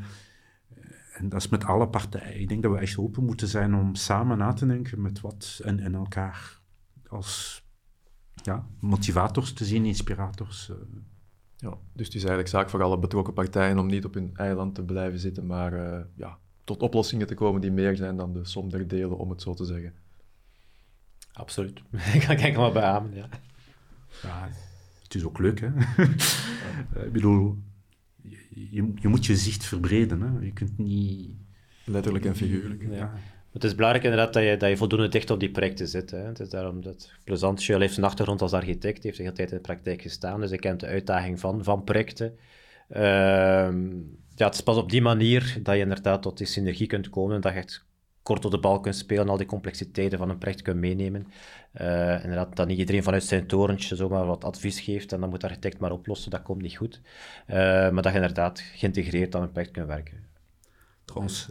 en 1.13 1.29
dat 1.29 1.41
is 1.41 1.49
met 1.49 1.65
alle 1.65 1.89
partijen. 1.89 2.41
Ik 2.41 2.49
denk 2.49 2.63
dat 2.63 2.73
we 2.73 2.79
echt 2.79 2.99
open 2.99 3.25
moeten 3.25 3.49
zijn 3.49 3.75
om 3.75 3.95
samen 3.95 4.39
na 4.39 4.53
te 4.53 4.67
denken 4.67 5.03
met 5.03 5.21
wat 5.21 5.61
en, 5.65 5.81
en 5.81 5.95
elkaar 5.95 6.61
als 7.09 7.65
ja, 8.35 8.67
motivators 8.81 9.53
te 9.53 9.65
zien, 9.65 9.85
inspirators. 9.85 10.71
Uh, 10.71 10.77
ja, 11.63 11.79
dus 11.93 12.07
het 12.07 12.15
is 12.15 12.25
eigenlijk 12.25 12.49
zaak 12.49 12.71
voor 12.71 12.83
alle 12.83 12.99
betrokken 12.99 13.35
partijen 13.35 13.79
om 13.79 13.87
niet 13.87 14.05
op 14.05 14.15
hun 14.15 14.31
eiland 14.35 14.75
te 14.75 14.83
blijven 14.83 15.19
zitten, 15.19 15.47
maar 15.47 15.73
uh, 15.73 16.01
ja, 16.17 16.39
tot 16.65 16.83
oplossingen 16.83 17.27
te 17.27 17.35
komen 17.35 17.61
die 17.61 17.71
meer 17.71 17.97
zijn 17.97 18.17
dan 18.17 18.33
de 18.33 18.45
som 18.45 18.71
der 18.71 18.89
delen, 18.89 19.19
om 19.19 19.31
het 19.31 19.43
zo 19.43 19.55
te 19.55 19.65
zeggen. 19.65 19.95
Absoluut. 21.33 21.83
ik 22.15 22.21
kan 22.21 22.37
ik 22.37 22.57
maar 22.57 22.73
beamen, 22.73 23.15
ja. 23.15 23.29
ja. 24.23 24.49
Het 25.03 25.15
is 25.15 25.25
ook 25.25 25.39
leuk, 25.39 25.61
hè. 25.61 25.69
ik 27.07 27.13
bedoel, 27.13 27.59
je, 28.23 28.93
je, 28.95 29.09
moet 29.09 29.27
je 29.27 29.37
zicht 29.37 29.65
verbreden, 29.65 30.21
hè. 30.21 30.39
Je 30.41 30.53
kunt 30.53 30.79
niet... 30.79 31.31
Letterlijk 31.85 32.25
en 32.25 32.37
figuurlijk. 32.37 32.87
Ja. 32.91 33.13
Het 33.53 33.65
is 33.65 33.75
belangrijk 33.75 34.05
inderdaad 34.05 34.33
dat 34.33 34.43
je, 34.43 34.57
dat 34.57 34.69
je 34.69 34.77
voldoende 34.77 35.09
dicht 35.09 35.31
op 35.31 35.41
die 35.41 35.51
projecten 35.51 35.89
zit. 35.89 36.11
Hè. 36.11 36.19
Het 36.19 36.41
is 36.41 36.49
daarom 36.49 36.83
dat 36.83 37.11
Plezant 37.25 37.65
Jules 37.65 37.83
heeft 37.83 37.97
een 37.97 38.05
achtergrond 38.05 38.43
als 38.43 38.53
architect, 38.53 39.03
heeft 39.03 39.17
de 39.17 39.23
hele 39.23 39.35
tijd 39.35 39.51
in 39.51 39.57
de 39.57 39.63
praktijk 39.63 40.03
gestaan, 40.03 40.41
dus 40.41 40.51
hij 40.51 40.59
kent 40.59 40.81
de 40.81 40.87
uitdaging 40.87 41.41
van, 41.41 41.65
van 41.65 41.85
projecten. 41.85 42.39
Ehm, 42.89 43.91
ja, 44.35 44.47
het 44.47 44.55
is 44.55 44.61
pas 44.61 44.77
op 44.77 44.91
die 44.91 45.03
manier 45.03 45.59
dat 45.63 45.75
je 45.75 45.81
inderdaad 45.81 46.23
tot 46.23 46.39
die 46.39 46.47
synergie 46.47 46.87
kunt 46.87 47.11
komen, 47.11 47.41
dat 47.41 47.53
je 47.53 47.59
echt 47.59 47.85
kort 48.23 48.45
op 48.45 48.51
de 48.51 48.59
bal 48.59 48.81
kunt 48.81 48.97
spelen, 48.97 49.29
al 49.29 49.37
die 49.37 49.47
complexiteiten 49.47 50.19
van 50.19 50.31
een 50.31 50.39
project 50.39 50.63
kunt 50.63 50.81
meenemen. 50.81 51.27
Uh, 51.81 52.23
inderdaad, 52.23 52.57
dat 52.57 52.67
niet 52.67 52.79
iedereen 52.79 53.03
vanuit 53.03 53.25
zijn 53.25 53.47
torentje 53.47 53.97
zomaar 53.97 54.27
wat 54.27 54.45
advies 54.45 54.81
geeft 54.81 55.13
en 55.13 55.21
dan 55.21 55.29
moet 55.29 55.41
de 55.41 55.47
architect 55.47 55.79
maar 55.79 55.93
oplossen, 55.93 56.31
dat 56.31 56.43
komt 56.43 56.63
niet 56.63 56.77
goed. 56.77 57.01
Uh, 57.47 57.57
maar 57.57 58.03
dat 58.03 58.13
je 58.13 58.19
inderdaad 58.19 58.61
geïntegreerd 58.61 59.35
aan 59.35 59.43
een 59.43 59.53
project 59.53 59.73
kunt 59.73 59.87
werken. 59.87 60.27
Trouwens, 61.05 61.49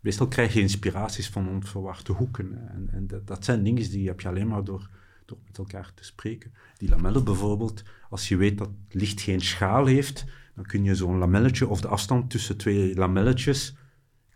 meestal 0.00 0.28
krijg 0.28 0.52
je 0.54 0.60
inspiraties 0.60 1.28
van 1.28 1.48
onverwachte 1.48 2.12
hoeken. 2.12 2.68
En, 2.68 2.88
en 2.92 3.06
dat, 3.06 3.26
dat, 3.26 3.44
zijn 3.44 3.62
dingen 3.62 3.90
die 3.90 4.08
heb 4.08 4.20
je 4.20 4.28
alleen 4.28 4.48
maar 4.48 4.64
door, 4.64 4.90
door 5.24 5.38
met 5.46 5.58
elkaar 5.58 5.92
te 5.94 6.04
spreken. 6.04 6.52
Die 6.76 6.88
lamellen 6.88 7.24
bijvoorbeeld, 7.24 7.82
als 8.10 8.28
je 8.28 8.36
weet 8.36 8.58
dat 8.58 8.70
licht 8.88 9.20
geen 9.20 9.40
schaal 9.40 9.86
heeft, 9.86 10.24
dan 10.54 10.64
kun 10.64 10.84
je 10.84 10.94
zo'n 10.94 11.18
lamelletje 11.18 11.68
of 11.68 11.80
de 11.80 11.88
afstand 11.88 12.30
tussen 12.30 12.56
twee 12.56 12.94
lamelletjes 12.94 13.74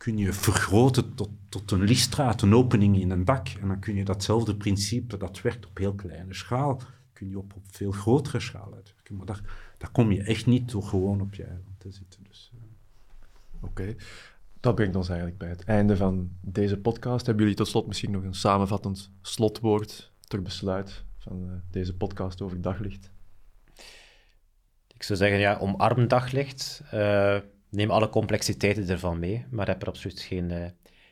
kun 0.05 0.19
je 0.19 0.33
vergroten 0.33 1.15
tot, 1.15 1.31
tot 1.49 1.71
een 1.71 1.83
lichtstraat, 1.83 2.43
een 2.43 2.55
opening 2.55 3.01
in 3.01 3.11
een 3.11 3.25
dak. 3.25 3.49
En 3.49 3.69
dan 3.69 3.79
kun 3.81 3.95
je 3.95 4.05
datzelfde 4.05 4.57
principe, 4.57 5.17
dat 5.17 5.43
werkt 5.43 5.67
op 5.67 5.79
heel 5.79 5.95
kleine 5.95 6.35
schaal, 6.35 6.81
kun 7.13 7.29
je 7.29 7.39
op, 7.39 7.53
op 7.57 7.63
veel 7.67 7.91
grotere 7.91 8.41
schaal 8.41 8.75
uitwerken. 8.75 9.17
Maar 9.17 9.27
daar, 9.27 9.41
daar 9.79 9.91
kom 9.91 10.13
je 10.13 10.23
echt 10.23 10.47
niet 10.47 10.71
door 10.71 10.83
gewoon 10.83 11.21
op 11.21 11.35
je 11.35 11.43
eiland 11.43 11.81
te 11.81 11.91
zitten. 11.91 12.21
Dus, 12.29 12.53
uh. 12.55 12.61
Oké, 13.61 13.95
dat 14.65 14.75
brengt 14.75 14.97
ons 14.97 15.09
eigenlijk 15.09 15.39
bij 15.39 15.49
het 15.49 15.65
einde 15.65 15.97
van 15.97 16.31
deze 16.41 16.79
podcast. 16.79 17.27
Hebben 17.27 17.43
jullie 17.43 17.59
tot 17.59 17.69
slot 17.69 17.87
misschien 17.87 18.11
nog 18.11 18.23
een 18.23 18.35
samenvattend 18.35 19.11
slotwoord 19.23 20.13
ter 20.21 20.43
besluit 20.43 21.05
van 21.19 21.45
uh, 21.45 21.53
deze 21.71 21.97
podcast 21.97 22.43
over 22.43 22.61
daglicht? 22.61 23.11
Ik 24.95 25.03
zou 25.03 25.19
zeggen, 25.19 25.39
ja, 25.39 25.57
omarm 25.57 26.09
daglicht. 26.09 26.83
Uh, 26.95 27.39
neem 27.69 27.91
alle 27.91 28.09
complexiteiten 28.09 28.89
ervan 28.89 29.19
mee, 29.19 29.47
maar 29.51 29.67
heb 29.67 29.83
er 29.83 29.89
absoluut 29.89 30.21
geen, 30.21 30.51
uh, 30.51 30.65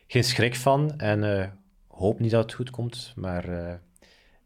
geen 0.06 0.24
schrik 0.24 0.56
van. 0.56 0.98
En 0.98 1.52
hoop 1.86 2.20
niet 2.20 2.30
dat 2.30 2.42
het 2.42 2.52
goed 2.52 2.70
komt, 2.70 3.12
maar 3.16 3.80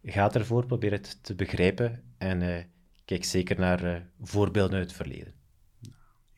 ga 0.05 0.33
ervoor, 0.33 0.67
probeer 0.67 0.93
het 0.93 1.19
te 1.25 1.35
begrijpen 1.35 2.03
en 2.19 2.67
kijk 3.05 3.25
zeker 3.25 3.59
naar 3.59 4.07
voorbeelden 4.21 4.79
uit 4.79 4.87
het 4.87 4.97
verleden. 4.97 5.46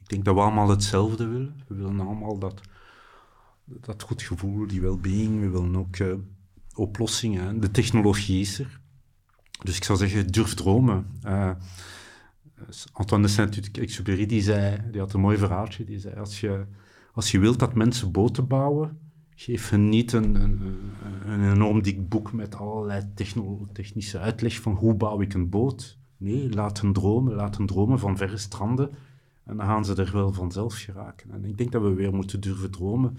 Ik 0.08 0.14
denk 0.14 0.26
dat 0.26 0.34
we 0.34 0.40
allemaal 0.40 0.68
hetzelfde 0.68 1.26
willen. 1.26 1.62
We 1.66 1.74
willen 1.74 2.00
allemaal 2.00 2.38
dat, 2.38 2.60
dat 3.64 4.02
goed 4.02 4.22
gevoel, 4.22 4.66
die 4.66 4.80
well-being. 4.80 5.40
We 5.40 5.48
willen 5.48 5.76
ook 5.76 5.96
oplossingen. 6.74 7.60
De 7.60 7.70
technologie 7.70 8.40
is 8.40 8.58
er. 8.58 8.80
Dus 9.62 9.76
ik 9.76 9.84
zou 9.84 9.98
zeggen, 9.98 10.26
durf 10.26 10.54
dromen. 10.54 11.06
Antoine 12.92 13.26
de 13.26 13.32
Saint-Exupéry, 13.32 14.26
die 14.26 14.42
zei, 14.42 14.90
die 14.90 15.00
had 15.00 15.12
een 15.12 15.20
mooi 15.20 15.36
verhaaltje, 15.36 15.84
die 15.84 15.98
zei, 15.98 16.14
als 16.14 16.40
je, 16.40 16.66
als 17.12 17.30
je 17.30 17.38
wilt 17.38 17.58
dat 17.58 17.74
mensen 17.74 18.12
boten 18.12 18.46
bouwen, 18.46 18.98
geef 19.34 19.68
hen 19.68 19.88
niet 19.88 20.12
een, 20.12 20.34
een, 20.34 20.80
een 21.24 21.52
enorm 21.52 21.82
dik 21.82 22.08
boek 22.08 22.32
met 22.32 22.54
allerlei 22.54 23.12
technische 23.72 24.18
uitleg 24.18 24.60
van 24.60 24.72
hoe 24.72 24.94
bouw 24.94 25.20
ik 25.20 25.34
een 25.34 25.48
boot. 25.48 25.98
Nee, 26.16 26.50
laat 26.50 26.80
hen 26.80 26.92
dromen, 26.92 27.34
laat 27.34 27.56
hen 27.56 27.66
dromen 27.66 27.98
van 27.98 28.16
verre 28.16 28.36
stranden 28.36 28.90
en 29.48 29.56
dan 29.56 29.66
gaan 29.66 29.84
ze 29.84 29.94
er 29.94 30.12
wel 30.12 30.32
vanzelf 30.32 30.74
geraken. 30.74 31.30
En 31.30 31.44
ik 31.44 31.58
denk 31.58 31.72
dat 31.72 31.82
we 31.82 31.94
weer 31.94 32.14
moeten 32.14 32.40
durven 32.40 32.70
dromen 32.70 33.16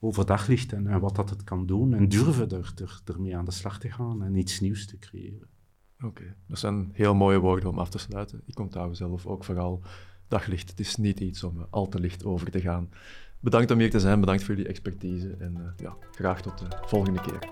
over 0.00 0.26
daglicht 0.26 0.72
en, 0.72 0.86
en 0.86 1.00
wat 1.00 1.16
dat 1.16 1.30
het 1.30 1.44
kan 1.44 1.66
doen 1.66 1.94
en 1.94 2.08
durven 2.08 2.50
er, 2.50 2.72
er, 2.76 3.00
ermee 3.04 3.36
aan 3.36 3.44
de 3.44 3.50
slag 3.50 3.78
te 3.78 3.90
gaan 3.90 4.22
en 4.22 4.34
iets 4.34 4.60
nieuws 4.60 4.86
te 4.86 4.98
creëren. 4.98 5.48
Oké, 6.04 6.34
dat 6.46 6.58
zijn 6.58 6.90
heel 6.92 7.14
mooie 7.14 7.38
woorden 7.38 7.68
om 7.68 7.78
af 7.78 7.88
te 7.88 7.98
sluiten. 7.98 8.42
Ik 8.46 8.58
onthoud 8.58 8.96
zelf 8.96 9.26
ook 9.26 9.44
vooral 9.44 9.82
daglicht. 10.28 10.70
Het 10.70 10.80
is 10.80 10.96
niet 10.96 11.20
iets 11.20 11.44
om 11.44 11.66
al 11.70 11.88
te 11.88 12.00
licht 12.00 12.24
over 12.24 12.50
te 12.50 12.60
gaan. 12.60 12.88
Bedankt 13.40 13.70
om 13.70 13.78
hier 13.78 13.90
te 13.90 14.00
zijn, 14.00 14.20
bedankt 14.20 14.42
voor 14.44 14.54
jullie 14.54 14.70
expertise 14.70 15.36
en 15.38 15.54
uh, 15.58 15.66
ja, 15.76 15.96
graag 16.10 16.42
tot 16.42 16.58
de 16.58 16.66
volgende 16.86 17.20
keer. 17.20 17.50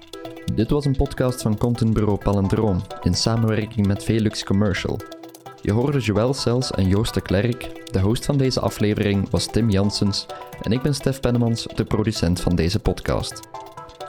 Dit 0.55 0.71
was 0.71 0.85
een 0.85 0.97
podcast 0.97 1.43
van 1.43 1.59
contentbureau 1.59 2.19
Palendroom 2.19 2.81
in 3.03 3.15
samenwerking 3.15 3.87
met 3.87 4.05
Velux 4.05 4.45
Commercial. 4.45 5.22
Je 5.63 5.73
hoorde 5.73 5.99
Joël 5.99 6.35
Sels 6.35 6.71
en 6.71 6.89
Joost 6.89 7.15
de 7.15 7.21
Klerk. 7.21 7.91
De 7.93 8.01
host 8.01 8.25
van 8.25 8.37
deze 8.37 8.61
aflevering 8.61 9.31
was 9.31 9.47
Tim 9.47 9.71
Janssens 9.71 10.27
en 10.63 10.73
ik 10.73 10.83
ben 10.83 10.95
Stef 10.95 11.21
Pennemans, 11.21 11.67
de 11.75 11.85
producent 11.85 12.41
van 12.41 12.57
deze 12.57 12.79
podcast. 12.79 13.41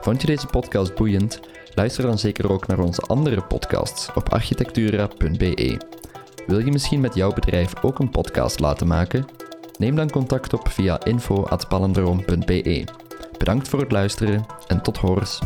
Vond 0.02 0.22
je 0.22 0.28
deze 0.28 0.48
podcast 0.48 0.96
boeiend? 0.96 1.40
Luister 1.76 2.04
dan 2.04 2.18
zeker 2.18 2.52
ook 2.52 2.68
naar 2.68 2.80
onze 2.80 3.02
andere 3.02 3.42
podcasts 3.42 4.10
op 4.16 4.34
architectura.be. 4.34 5.78
Wil 6.48 6.60
je 6.60 6.72
misschien 6.72 7.02
met 7.02 7.16
jouw 7.16 7.34
bedrijf 7.34 7.84
ook 7.84 8.00
een 8.00 8.10
podcast 8.10 8.60
laten 8.60 8.88
maken? 8.88 9.26
Neem 9.78 9.96
dan 9.96 10.10
contact 10.10 10.54
op 10.54 10.70
via 10.70 11.04
info.palendroom.be. 11.04 12.84
Bedankt 13.38 13.68
voor 13.68 13.80
het 13.80 13.92
luisteren 13.92 14.46
en 14.68 14.82
tot 14.82 14.98
horens. 14.98 15.40